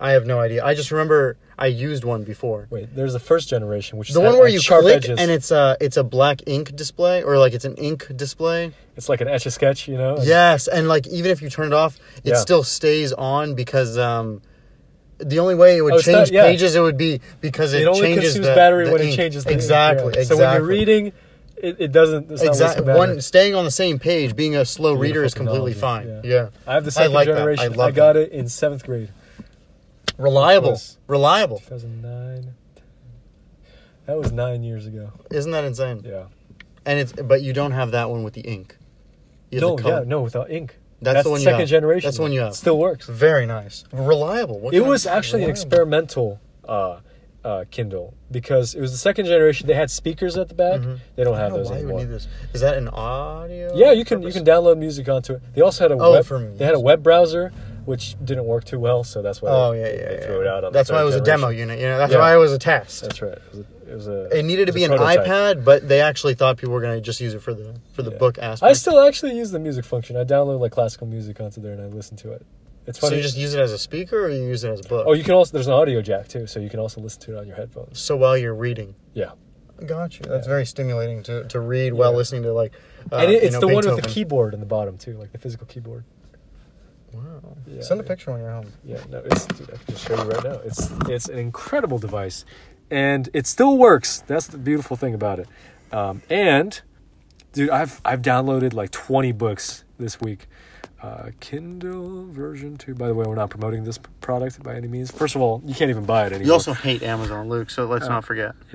I 0.00 0.12
have 0.12 0.26
no 0.26 0.40
idea. 0.40 0.64
I 0.64 0.74
just 0.74 0.90
remember 0.90 1.36
I 1.58 1.66
used 1.66 2.04
one 2.04 2.24
before. 2.24 2.66
Wait, 2.70 2.94
there's 2.96 3.12
the 3.12 3.20
first 3.20 3.48
generation, 3.48 3.98
which 3.98 4.08
is 4.08 4.14
The 4.14 4.20
one 4.20 4.36
where 4.38 4.48
you 4.48 4.60
click 4.60 4.96
edges. 5.04 5.18
and 5.20 5.30
it's 5.30 5.50
a 5.50 5.76
it's 5.80 5.96
a 5.96 6.02
black 6.04 6.40
ink 6.46 6.74
display 6.74 7.22
or 7.22 7.38
like 7.38 7.52
it's 7.52 7.64
an 7.64 7.76
ink 7.76 8.06
display. 8.16 8.72
it's 8.96 9.08
like 9.08 9.20
an 9.20 9.28
etch 9.28 9.46
a 9.46 9.50
sketch, 9.50 9.86
you 9.88 9.96
know? 9.96 10.16
Yes, 10.22 10.66
and 10.68 10.88
like 10.88 11.06
even 11.06 11.30
if 11.30 11.40
you 11.42 11.50
turn 11.50 11.68
it 11.68 11.72
off, 11.72 11.96
it 12.24 12.30
Yeah. 12.30 12.34
still 12.36 12.62
stays 12.64 13.12
on 13.12 13.54
because 13.54 13.96
um 13.98 14.42
the 15.18 15.38
only 15.38 15.54
way 15.54 15.76
it 15.78 15.82
would 15.82 15.94
Oh, 15.94 16.00
change 16.00 16.30
yeah. 16.32 16.42
pages 16.42 16.74
it 16.74 16.80
would 16.80 16.96
be 16.98 17.20
because 17.40 17.72
it, 17.72 17.82
It 17.82 17.86
only 17.86 18.00
changes 18.00 18.24
consumes 18.34 18.48
the, 18.48 18.54
battery 18.54 18.86
the 18.86 18.92
when 18.92 19.02
it 19.02 19.14
changes 19.14 19.44
the 19.44 19.50
ink, 19.52 19.60
exactly 19.60 20.12
yeah. 20.14 20.20
exactly. 20.20 20.36
So 20.36 20.42
when 20.44 20.54
you're 20.54 20.66
reading, 20.68 21.12
it, 21.56 21.76
it 21.78 21.92
doesn't. 21.92 22.32
Exactly 22.32 22.84
one 22.92 23.20
staying 23.20 23.54
on 23.54 23.64
the 23.64 23.70
same 23.70 24.00
page, 24.00 24.34
being 24.34 24.56
a 24.56 24.64
slow 24.64 24.92
reader 24.94 25.22
is 25.22 25.32
completely 25.34 25.72
fine. 25.72 26.06
technology, 26.06 26.28
Yeah. 26.28 26.48
I 26.66 26.74
have 26.74 26.84
the 26.84 26.90
second 26.90 27.12
like 27.12 27.26
that. 27.28 27.34
I 27.34 27.38
generation. 27.38 27.72
I, 27.72 27.76
love 27.76 27.94
got 27.94 28.16
it 28.16 28.32
in 28.32 28.48
seventh 28.48 28.84
grade, 28.84 29.10
Reliable. 30.18 30.80
Reliable. 31.06 31.58
2009. 31.60 32.54
That 34.06 34.18
was 34.18 34.32
nine 34.32 34.62
years 34.62 34.86
ago. 34.86 35.12
Isn't 35.30 35.52
that 35.52 35.64
insane? 35.64 36.02
Yeah. 36.04 36.24
And 36.86 36.98
it's 37.00 37.12
but 37.12 37.42
you 37.42 37.52
don't 37.52 37.72
have 37.72 37.92
that 37.92 38.10
one 38.10 38.22
with 38.22 38.34
the 38.34 38.42
ink. 38.42 38.76
You 39.50 39.60
have 39.60 39.62
No, 39.70 39.76
the 39.76 39.82
color. 39.82 39.98
yeah, 40.00 40.04
no, 40.08 40.20
without 40.22 40.50
ink. 40.50 40.76
That's 41.00 41.24
the 41.24 41.30
one 41.30 41.40
you 41.40 41.44
second 41.44 41.60
have. 41.60 41.68
generation. 41.68 42.06
That's 42.06 42.16
the 42.16 42.22
one 42.22 42.32
you 42.32 42.40
have. 42.40 42.52
It 42.52 42.56
still 42.56 42.78
works. 42.78 43.06
Very 43.06 43.46
nice. 43.46 43.84
Reliable. 43.92 44.58
What 44.60 44.74
It 44.74 44.80
was 44.80 45.06
actually 45.06 45.44
an 45.44 45.50
experimental 45.50 46.40
uh, 46.68 47.00
uh, 47.44 47.64
Kindle 47.70 48.14
because 48.30 48.74
it 48.74 48.80
was 48.80 48.92
the 48.92 48.98
second 48.98 49.26
generation. 49.26 49.66
They 49.66 49.74
had 49.74 49.90
speakers 49.90 50.36
at 50.38 50.48
the 50.48 50.54
back. 50.54 50.80
Mhm. 50.80 50.98
They 51.16 51.24
don't 51.24 51.36
have 51.36 51.50
don't 51.50 51.58
those 51.58 51.70
why 51.70 51.78
you 51.78 51.86
would 51.88 51.96
need 51.96 52.08
this. 52.08 52.26
Is 52.54 52.60
that 52.62 52.76
an 52.78 52.88
audio? 52.88 53.72
Yeah, 53.74 53.92
you 53.92 54.04
can 54.04 54.22
you 54.22 54.32
can 54.32 54.44
download 54.44 54.78
music 54.78 55.08
onto 55.08 55.34
it. 55.34 55.42
They 55.54 55.60
also 55.62 55.84
had 55.84 55.92
a 55.92 55.96
Oh, 56.02 56.12
web. 56.12 56.58
They 56.58 56.64
had 56.64 56.74
a 56.74 56.80
web 56.80 57.02
browser, 57.02 57.52
which 57.86 58.16
didn't 58.24 58.44
work 58.44 58.64
too 58.64 58.78
well, 58.78 59.04
so 59.04 59.22
that's 59.22 59.40
why. 59.42 59.50
Oh 59.50 59.72
they, 59.72 59.80
yeah, 59.80 59.86
yeah. 59.86 60.08
they 60.08 60.14
yeah. 60.20 60.26
threw 60.26 60.40
it 60.40 60.46
out 60.46 60.64
on. 60.64 60.72
That's 60.72 60.90
why 60.90 61.00
it 61.00 61.04
was 61.04 61.14
a 61.16 61.20
demo 61.20 61.48
unit. 61.48 61.78
You 61.78 61.86
know, 61.86 61.98
that's 61.98 62.12
Yeah. 62.12 62.18
why 62.18 62.34
it 62.34 62.38
was 62.38 62.52
a 62.52 62.58
test. 62.58 63.02
That's 63.02 63.20
right. 63.22 63.32
It 63.32 63.42
was 63.52 63.58
a. 63.58 63.64
It, 63.90 63.94
was 63.94 64.08
a, 64.08 64.38
It 64.38 64.42
needed 64.44 64.66
to 64.66 64.72
was 64.72 64.74
be 64.80 64.84
an 64.84 64.96
prototype. 64.96 65.26
iPad, 65.26 65.64
but 65.64 65.88
they 65.88 66.00
actually 66.00 66.34
thought 66.34 66.56
people 66.56 66.74
were 66.74 66.80
going 66.80 66.96
to 66.96 67.00
just 67.02 67.20
use 67.20 67.34
it 67.34 67.40
for 67.42 67.52
the 67.54 67.74
for 67.92 68.02
the 68.02 68.10
Yeah. 68.10 68.18
book 68.18 68.38
aspect. 68.38 68.68
I 68.70 68.72
still 68.72 68.98
actually 69.00 69.36
use 69.36 69.50
the 69.50 69.58
music 69.58 69.84
function. 69.84 70.16
I 70.16 70.24
download 70.24 70.60
like 70.60 70.72
classical 70.72 71.06
music 71.06 71.40
onto 71.40 71.60
there 71.60 71.72
and 71.72 71.82
I 71.82 71.86
listen 71.86 72.16
to 72.18 72.32
it. 72.32 72.44
It's 72.86 72.98
funny. 72.98 73.12
so 73.12 73.16
you 73.16 73.22
just 73.22 73.38
use 73.38 73.54
it 73.54 73.60
as 73.60 73.72
a 73.72 73.78
speaker, 73.78 74.26
or 74.26 74.28
you 74.28 74.42
use 74.42 74.62
it 74.64 74.70
as 74.70 74.80
a 74.80 74.88
book. 74.88 75.06
oh, 75.08 75.14
you 75.14 75.24
can 75.24 75.32
also 75.34 75.52
there's 75.52 75.66
an 75.68 75.72
audio 75.72 76.02
jack 76.02 76.28
too, 76.28 76.46
so 76.46 76.60
you 76.60 76.68
can 76.68 76.80
also 76.80 77.00
listen 77.00 77.20
to 77.22 77.36
it 77.36 77.40
on 77.40 77.46
your 77.46 77.56
headphones. 77.56 77.98
so 77.98 78.14
while 78.16 78.36
you're 78.36 78.54
reading. 78.54 78.94
Yeah, 79.14 79.30
Got 79.86 80.18
you. 80.20 80.26
That's 80.26 80.46
Yeah. 80.46 80.52
very 80.52 80.66
stimulating 80.66 81.22
to, 81.24 81.44
to 81.48 81.60
read 81.60 81.94
while 81.94 82.12
listening 82.14 82.42
to 82.44 82.52
like. 82.52 82.72
Uh, 83.10 83.16
and 83.16 83.30
it, 83.32 83.42
you 83.42 83.48
it's 83.48 83.54
know, 83.54 83.60
the 83.60 83.68
one 83.68 83.84
with 83.86 84.02
the 84.02 84.08
keyboard 84.08 84.54
in 84.54 84.60
the 84.60 84.66
bottom 84.66 84.96
too, 84.98 85.16
like 85.18 85.32
the 85.32 85.38
physical 85.38 85.66
keyboard. 85.66 86.04
Wow. 87.14 87.56
Yeah, 87.66 87.82
Send 87.82 88.00
a 88.00 88.04
picture 88.04 88.32
when 88.32 88.40
you're 88.40 88.50
home. 88.50 88.72
Yeah, 88.84 88.98
no, 89.10 89.18
it's 89.24 89.46
dude, 89.46 89.70
I 89.70 89.76
can 89.76 89.86
just 89.94 90.06
show 90.06 90.16
you 90.22 90.30
right 90.30 90.44
now. 90.44 90.58
It's 90.64 90.90
it's 91.08 91.28
an 91.28 91.38
incredible 91.38 91.98
device, 91.98 92.44
and 92.90 93.28
it 93.32 93.46
still 93.46 93.76
works. 93.78 94.22
That's 94.26 94.46
the 94.48 94.58
beautiful 94.58 94.96
thing 94.96 95.14
about 95.14 95.38
it. 95.38 95.48
Um, 95.92 96.22
and 96.28 96.80
dude, 97.52 97.70
I've 97.70 98.00
I've 98.04 98.22
downloaded 98.22 98.72
like 98.74 98.90
20 98.90 99.32
books 99.32 99.84
this 99.98 100.20
week. 100.20 100.46
Uh, 101.02 101.30
Kindle 101.38 102.24
version 102.30 102.76
two. 102.78 102.94
By 102.94 103.08
the 103.08 103.14
way, 103.14 103.26
we're 103.26 103.34
not 103.34 103.50
promoting 103.50 103.84
this 103.84 103.98
product 104.22 104.62
by 104.62 104.74
any 104.74 104.88
means. 104.88 105.10
First 105.10 105.36
of 105.36 105.42
all, 105.42 105.60
you 105.64 105.74
can't 105.74 105.90
even 105.90 106.04
buy 106.06 106.22
it 106.26 106.32
anymore. 106.32 106.46
You 106.46 106.52
also 106.54 106.72
hate 106.72 107.02
Amazon, 107.02 107.48
Luke. 107.50 107.68
So 107.68 107.84
let's 107.86 108.06
Uh, 108.06 108.08
not 108.08 108.24
forget. 108.24 108.54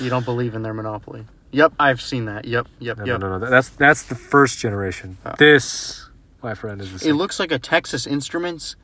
You 0.00 0.10
don't 0.10 0.24
believe 0.24 0.54
in 0.56 0.62
their 0.62 0.74
monopoly. 0.74 1.26
Yep, 1.52 1.74
I've 1.78 2.00
seen 2.00 2.24
that. 2.24 2.44
Yep, 2.44 2.66
yep, 2.80 2.98
no, 2.98 3.04
yep. 3.04 3.20
no, 3.20 3.28
no, 3.28 3.38
no. 3.38 3.50
That's 3.50 3.68
that's 3.70 4.02
the 4.04 4.16
first 4.16 4.58
generation. 4.58 5.16
Oh. 5.24 5.34
This, 5.38 6.08
my 6.42 6.54
friend, 6.54 6.80
is 6.80 7.00
the 7.00 7.08
It 7.08 7.12
looks 7.14 7.38
like 7.38 7.52
a 7.52 7.58
Texas 7.58 8.06
Instruments. 8.06 8.76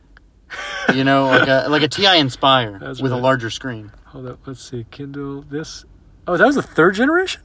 You 0.94 1.02
know, 1.02 1.26
like 1.26 1.48
a 1.48 1.66
like 1.68 1.82
a 1.82 1.88
TI-Nspire 1.88 2.78
That's 2.80 3.02
with 3.02 3.11
a 3.12 3.16
larger 3.16 3.50
screen. 3.50 3.90
Hold 4.07 4.26
up. 4.28 4.38
Let's 4.46 4.62
see. 4.62 4.86
Kindle. 4.92 5.42
This. 5.42 5.84
Oh, 6.28 6.36
that 6.36 6.46
was 6.46 6.54
the 6.54 6.62
third 6.62 6.94
generation. 6.94 7.42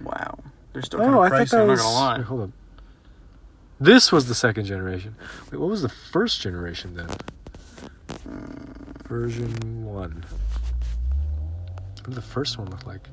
Wow, 0.00 0.38
they're 0.72 0.82
still 0.82 1.00
Oh, 1.00 1.04
kind 1.04 1.14
of 1.14 1.20
I 1.22 1.28
thought 1.28 1.38
pricey. 1.38 1.50
that 1.50 1.60
I'm 1.62 1.68
was. 1.68 1.78
not 1.80 1.84
gonna 1.86 1.94
lie. 2.00 2.16
Wait, 2.18 2.24
hold 2.26 2.40
on. 2.40 2.52
This 3.78 4.10
was 4.10 4.26
the 4.26 4.34
second 4.34 4.64
generation. 4.64 5.14
Wait, 5.50 5.58
what 5.60 5.70
was 5.70 5.82
the 5.82 5.88
first 5.88 6.40
generation 6.40 6.94
then? 6.96 7.08
Version 9.08 9.84
one. 9.84 10.24
What 12.00 12.04
did 12.06 12.14
the 12.14 12.22
first 12.22 12.58
one 12.58 12.68
look 12.70 12.86
like? 12.86 13.08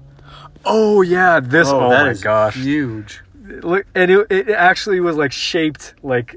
Oh 0.66 1.02
yeah, 1.02 1.40
this. 1.40 1.68
Oh, 1.70 1.82
oh 1.86 1.90
that 1.90 2.06
my 2.06 2.10
is 2.12 2.22
gosh! 2.24 2.56
huge. 2.56 3.22
Look, 3.64 3.86
and 3.96 4.10
it, 4.12 4.28
it 4.32 4.50
actually 4.50 5.00
was 5.00 5.16
like 5.18 5.32
shaped 5.32 5.94
like 6.04 6.36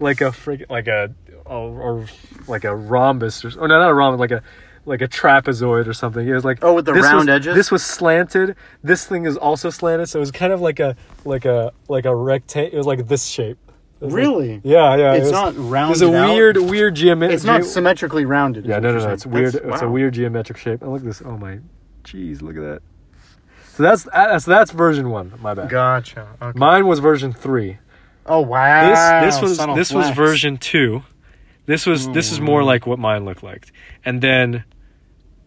like 0.00 0.20
a 0.20 0.24
freaking 0.30 0.68
like 0.70 0.86
a 0.88 1.14
or, 1.44 1.80
or 1.80 2.06
like 2.48 2.64
a 2.64 2.74
rhombus 2.74 3.44
or 3.44 3.50
oh 3.58 3.66
no 3.66 3.78
not 3.78 3.90
a 3.90 3.94
rhombus 3.94 4.18
like 4.20 4.30
a 4.32 4.42
like 4.86 5.00
a 5.02 5.08
trapezoid 5.08 5.86
or 5.86 5.92
something. 5.94 6.26
It 6.28 6.32
was 6.34 6.44
like 6.44 6.58
Oh, 6.62 6.74
with 6.74 6.84
the 6.86 6.92
this 6.92 7.04
round 7.04 7.16
was- 7.20 7.28
edges? 7.28 7.54
This 7.54 7.70
was 7.70 7.82
slanted. 7.84 8.56
This 8.82 9.06
thing 9.06 9.24
is 9.26 9.36
also 9.36 9.70
slanted, 9.70 10.08
so 10.08 10.18
it 10.18 10.20
was 10.20 10.30
kind 10.30 10.52
of 10.52 10.60
like 10.60 10.80
a 10.80 10.96
like 11.24 11.44
a 11.44 11.72
like 11.88 12.04
a 12.04 12.14
rectangle. 12.14 12.72
It 12.74 12.76
was 12.76 12.86
like 12.86 13.06
this 13.08 13.24
shape. 13.26 13.58
It 14.00 14.04
was 14.06 14.12
like- 14.14 14.20
Really? 14.22 14.60
yeah, 14.64 14.94
yeah. 14.96 15.12
it 15.14 15.18
It's 15.18 15.22
was- 15.24 15.32
not 15.32 15.54
It 15.54 15.58
was 15.58 15.70
rounded 15.70 16.02
a 16.02 16.18
out? 16.18 16.28
weird, 16.34 16.56
weird 16.58 16.94
geometry. 16.96 17.34
It's 17.34 17.44
not 17.44 17.64
symmetrically 17.64 18.24
rounded. 18.26 18.66
Yeah, 18.66 18.78
no, 18.80 18.92
no, 18.92 18.98
no. 19.04 19.10
It's 19.12 19.24
weird. 19.24 19.52
That's- 19.54 19.72
It's 19.74 19.82
a 19.82 19.88
weird 19.88 20.12
geometric 20.14 20.58
shape. 20.58 20.82
And 20.82 20.92
look 20.92 21.00
at 21.00 21.06
this. 21.06 21.22
Oh 21.24 21.38
my, 21.38 21.60
jeez, 22.04 22.42
look 22.42 22.56
at 22.56 22.62
that. 22.62 22.82
So 23.76 23.82
that's 23.82 24.06
uh, 24.06 24.38
so 24.38 24.50
that's 24.50 24.70
version 24.70 25.10
one. 25.10 25.32
My 25.40 25.54
bad. 25.54 25.68
Gotcha. 25.68 26.28
Okay. 26.40 26.58
Mine 26.58 26.86
was 26.86 27.00
version 27.00 27.32
three. 27.32 27.78
oh 28.26 28.40
wow. 28.40 29.20
This 29.20 29.34
this 29.34 29.42
was 29.42 29.56
Subtle 29.56 29.74
this 29.74 29.92
was 29.92 30.10
version 30.10 30.58
two. 30.58 31.02
This 31.66 31.86
was 31.86 32.08
this 32.10 32.30
is 32.30 32.40
more 32.40 32.62
like 32.62 32.86
what 32.86 32.98
mine 32.98 33.24
looked 33.24 33.42
like. 33.42 33.72
And 34.04 34.20
then, 34.20 34.64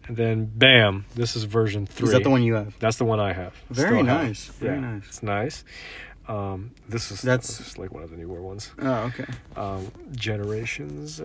and 0.06 0.16
then 0.16 0.44
bam, 0.44 1.06
this 1.14 1.36
is 1.36 1.44
version 1.44 1.86
three. 1.86 2.08
Is 2.08 2.12
that 2.12 2.24
the 2.24 2.30
one 2.30 2.42
you 2.42 2.54
have? 2.54 2.78
That's 2.80 2.96
the 2.96 3.04
one 3.06 3.18
I 3.20 3.32
have. 3.32 3.54
Very 3.70 3.88
Still 4.00 4.04
have. 4.04 4.26
nice. 4.26 4.44
Very 4.46 4.74
yeah, 4.74 4.80
nice. 4.80 5.04
It's 5.06 5.22
nice. 5.22 5.64
Um, 6.28 6.72
this 6.88 7.10
is 7.10 7.22
That's- 7.22 7.46
this 7.58 7.66
is 7.68 7.78
like 7.78 7.90
one 7.92 8.02
of 8.02 8.10
the 8.10 8.16
newer 8.18 8.42
ones. 8.42 8.70
Oh, 8.78 9.04
okay. 9.10 9.24
Um, 9.56 9.90
generations. 10.14 11.20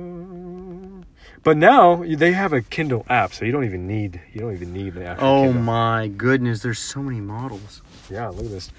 Uh, 0.00 1.02
but 1.42 1.56
now 1.56 1.96
they 2.04 2.32
have 2.32 2.52
a 2.52 2.62
Kindle 2.62 3.04
app, 3.08 3.32
so 3.34 3.44
you 3.44 3.50
don't 3.52 3.64
even 3.64 3.86
need 3.88 4.20
you 4.32 4.40
don't 4.40 4.52
even 4.52 4.72
need 4.72 4.94
the 4.94 5.04
actual. 5.06 5.26
Oh 5.26 5.42
Kindle. 5.46 5.62
my 5.62 6.08
goodness, 6.08 6.62
there's 6.62 6.78
so 6.78 7.02
many 7.02 7.20
models. 7.20 7.82
Yeah, 8.10 8.28
look 8.28 8.44
at 8.44 8.50
this. 8.50 8.70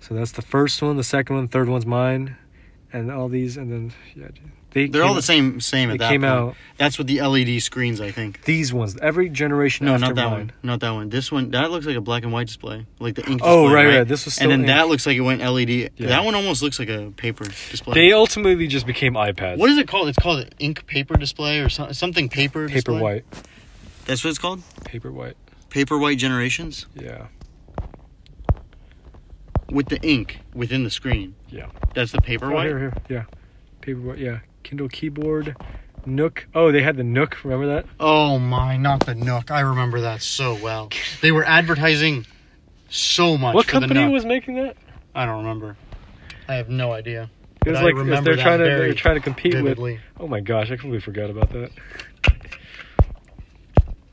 So 0.00 0.14
that's 0.14 0.32
the 0.32 0.42
first 0.42 0.80
one, 0.82 0.96
the 0.96 1.04
second 1.04 1.36
one, 1.36 1.48
third 1.48 1.68
one's 1.68 1.86
mine, 1.86 2.36
and 2.92 3.10
all 3.10 3.28
these, 3.28 3.56
and 3.56 3.70
then 3.72 3.92
yeah, 4.14 4.28
they 4.74 4.86
They're 4.88 5.02
all 5.04 5.14
the 5.14 5.22
same 5.22 5.60
same 5.60 5.88
They 5.88 5.94
at 5.94 6.00
that 6.00 6.10
came 6.10 6.20
point. 6.20 6.32
out 6.32 6.56
That's 6.76 6.98
with 6.98 7.06
the 7.06 7.22
LED 7.22 7.62
screens, 7.62 8.00
I 8.00 8.10
think. 8.10 8.42
these 8.44 8.72
ones. 8.72 8.96
Every 9.00 9.30
generation 9.30 9.86
No, 9.86 9.94
after 9.94 10.06
not 10.08 10.14
that 10.16 10.24
mine. 10.24 10.32
one. 10.32 10.52
Not 10.62 10.80
that 10.80 10.90
one. 10.90 11.08
This 11.08 11.32
one 11.32 11.50
that 11.52 11.70
looks 11.70 11.86
like 11.86 11.96
a 11.96 12.00
black 12.02 12.22
and 12.24 12.32
white 12.32 12.48
display, 12.48 12.84
like 12.98 13.14
the 13.14 13.22
ink. 13.30 13.40
Oh, 13.42 13.62
display, 13.62 13.74
right, 13.74 13.86
right, 13.86 13.98
right. 13.98 14.08
This 14.08 14.26
was 14.26 14.34
and 14.34 14.46
still 14.46 14.50
then 14.50 14.66
that 14.66 14.80
ink. 14.82 14.90
looks 14.90 15.06
like 15.06 15.16
it 15.16 15.20
went 15.22 15.40
LED. 15.40 15.70
Yeah. 15.70 16.08
That 16.08 16.24
one 16.24 16.34
almost 16.34 16.62
looks 16.62 16.78
like 16.78 16.88
a 16.90 17.12
paper 17.16 17.44
display. 17.44 17.94
They 17.94 18.12
ultimately 18.12 18.66
just 18.66 18.86
became 18.86 19.14
iPads. 19.14 19.56
what 19.58 19.70
is 19.70 19.78
it 19.78 19.88
called? 19.88 20.08
It's 20.08 20.18
called 20.18 20.40
an 20.40 20.50
ink 20.58 20.86
paper 20.86 21.14
display 21.16 21.60
or 21.60 21.68
so, 21.70 21.90
something 21.92 22.28
paper. 22.28 22.66
Paper 22.68 22.74
display? 22.74 23.00
white. 23.00 23.24
That's 24.06 24.22
what 24.22 24.30
it's 24.30 24.38
called. 24.38 24.60
Paperwhite. 24.84 25.34
Paper 25.70 25.96
white 25.98 26.18
generations 26.18 26.84
Yeah. 26.94 27.28
with 29.70 29.88
the 29.88 30.00
ink 30.02 30.40
within 30.54 30.84
the 30.84 30.90
screen. 30.90 31.34
Yeah. 31.48 31.66
That's 31.94 32.12
the 32.12 32.20
paper 32.20 32.50
Oh, 32.52 32.54
white. 32.54 32.66
here, 32.66 32.78
here. 32.78 32.92
Yeah. 33.08 33.24
Paperwhite. 33.82 34.18
Yeah. 34.18 34.38
Kindle 34.64 34.88
keyboard. 34.88 35.56
Nook. 36.06 36.46
Oh, 36.54 36.72
they 36.72 36.82
had 36.82 36.96
the 36.96 37.04
Nook. 37.04 37.44
Remember 37.44 37.66
that? 37.74 37.86
Oh 38.00 38.38
my, 38.38 38.76
not 38.76 39.06
the 39.06 39.14
Nook. 39.14 39.50
I 39.50 39.60
remember 39.60 40.00
that 40.02 40.20
so 40.22 40.54
well. 40.60 40.90
They 41.22 41.30
were 41.32 41.44
advertising 41.44 42.26
so 42.88 43.38
much. 43.38 43.54
what 43.54 43.66
for 43.66 43.72
the 43.72 43.80
company 43.80 44.04
Nook. 44.04 44.12
was 44.12 44.26
making 44.26 44.56
that? 44.56 44.76
I 45.14 45.24
don't 45.26 45.38
remember. 45.38 45.76
I 46.48 46.54
have 46.56 46.68
no 46.68 46.92
idea. 46.92 47.30
It 47.64 47.70
was 47.70 47.78
But 47.78 47.84
like 47.84 47.94
remember 47.94 48.34
they're 48.34 48.42
trying 48.44 48.58
to 48.58 48.64
very 48.64 48.78
they're 48.88 48.94
trying 48.94 49.14
to 49.14 49.20
compete 49.22 49.62
with. 49.62 49.78
Oh 50.20 50.26
my 50.26 50.40
gosh, 50.40 50.66
I 50.66 50.76
completely 50.76 51.00
forgot 51.00 51.30
about 51.30 51.50
that. 51.50 51.70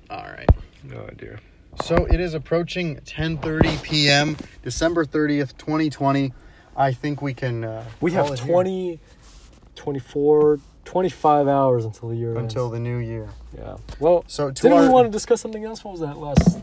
All 0.10 0.24
right. 0.24 0.50
Oh 0.96 1.08
dear. 1.18 1.40
So 1.84 2.06
it 2.06 2.20
is 2.20 2.34
approaching 2.34 2.98
10:30 2.98 3.82
p.m. 3.84 4.38
December 4.64 5.06
30th, 5.06 5.58
2020. 5.58 6.34
I 6.76 6.94
think 6.94 7.22
we 7.22 7.34
can. 7.34 7.64
Uh, 7.66 7.86
We 8.00 8.12
call 8.12 8.26
have 8.26 8.34
it 8.34 8.40
here 8.40 8.54
20, 8.54 9.00
24, 9.76 10.60
25 10.86 11.48
hours 11.48 11.86
until 11.86 12.10
the 12.10 12.16
year 12.16 12.36
until 12.38 12.66
ends. 12.66 12.74
the 12.74 12.80
new 12.80 12.98
year. 12.98 13.30
Yeah. 13.58 13.78
Well, 14.00 14.24
So 14.28 14.50
to 14.52 14.62
didn't 14.62 14.78
our, 14.78 14.84
we 14.84 14.90
want 14.90 15.08
to 15.08 15.12
discuss 15.12 15.42
something 15.42 15.64
else? 15.64 15.84
What 15.84 15.92
was 15.92 16.02
that 16.02 16.18
last? 16.18 16.60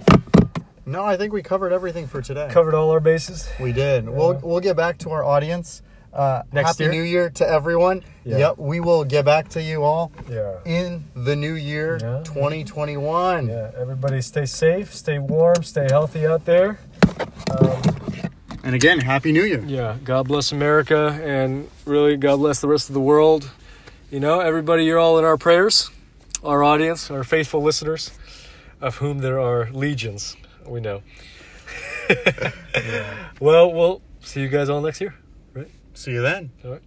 No, 0.86 1.04
I 1.04 1.16
think 1.18 1.32
we 1.32 1.42
covered 1.42 1.72
everything 1.72 2.06
for 2.06 2.22
today. 2.22 2.48
Covered 2.50 2.74
all 2.74 2.90
our 2.90 3.00
bases. 3.00 3.48
We 3.60 3.72
did. 3.72 4.08
We'll 4.08 4.40
we'll 4.42 4.60
get 4.60 4.74
back 4.76 4.96
to 4.98 5.10
our 5.10 5.22
audience. 5.22 5.82
Uh, 6.10 6.42
Next 6.52 6.68
Happy 6.68 6.84
year? 6.84 6.92
New 6.92 7.02
Year 7.02 7.28
to 7.30 7.46
everyone. 7.46 8.02
Yeah. 8.24 8.38
Yep, 8.38 8.58
we 8.58 8.80
will 8.80 9.04
get 9.04 9.26
back 9.26 9.48
to 9.50 9.62
you 9.62 9.84
all 9.84 10.10
Yeah. 10.30 10.54
in 10.64 11.04
the 11.14 11.36
new 11.36 11.52
year, 11.52 11.98
Yeah. 12.00 12.22
2021. 12.24 13.48
Yeah. 13.48 13.70
Everybody, 13.78 14.22
stay 14.22 14.46
safe, 14.46 14.94
stay 14.94 15.18
warm, 15.18 15.62
stay 15.62 15.86
healthy 15.90 16.26
out 16.26 16.46
there. 16.46 16.78
Um, 17.50 17.82
And 18.68 18.74
again, 18.74 19.00
Happy 19.00 19.32
New 19.32 19.44
Year. 19.44 19.64
Yeah, 19.66 19.96
God 20.04 20.28
bless 20.28 20.52
America 20.52 21.18
and 21.24 21.70
really 21.86 22.18
God 22.18 22.36
bless 22.36 22.60
the 22.60 22.68
rest 22.68 22.90
of 22.90 22.92
the 22.92 23.00
world. 23.00 23.50
You 24.10 24.20
know, 24.20 24.40
everybody, 24.40 24.84
you're 24.84 24.98
all 24.98 25.18
in 25.18 25.24
our 25.24 25.38
prayers, 25.38 25.90
our 26.44 26.62
audience, 26.62 27.10
our 27.10 27.24
faithful 27.24 27.62
listeners, 27.62 28.10
of 28.78 28.96
whom 28.96 29.20
there 29.20 29.40
are 29.40 29.70
legions, 29.70 30.36
we 30.66 30.82
know. 30.82 31.00
Well, 33.40 33.72
we'll 33.72 34.02
see 34.20 34.42
you 34.42 34.48
guys 34.48 34.68
all 34.68 34.82
next 34.82 35.00
year. 35.00 35.14
right? 35.54 35.70
See 35.94 36.10
you 36.10 36.20
then. 36.20 36.50
All 36.62 36.72
right. 36.72 36.82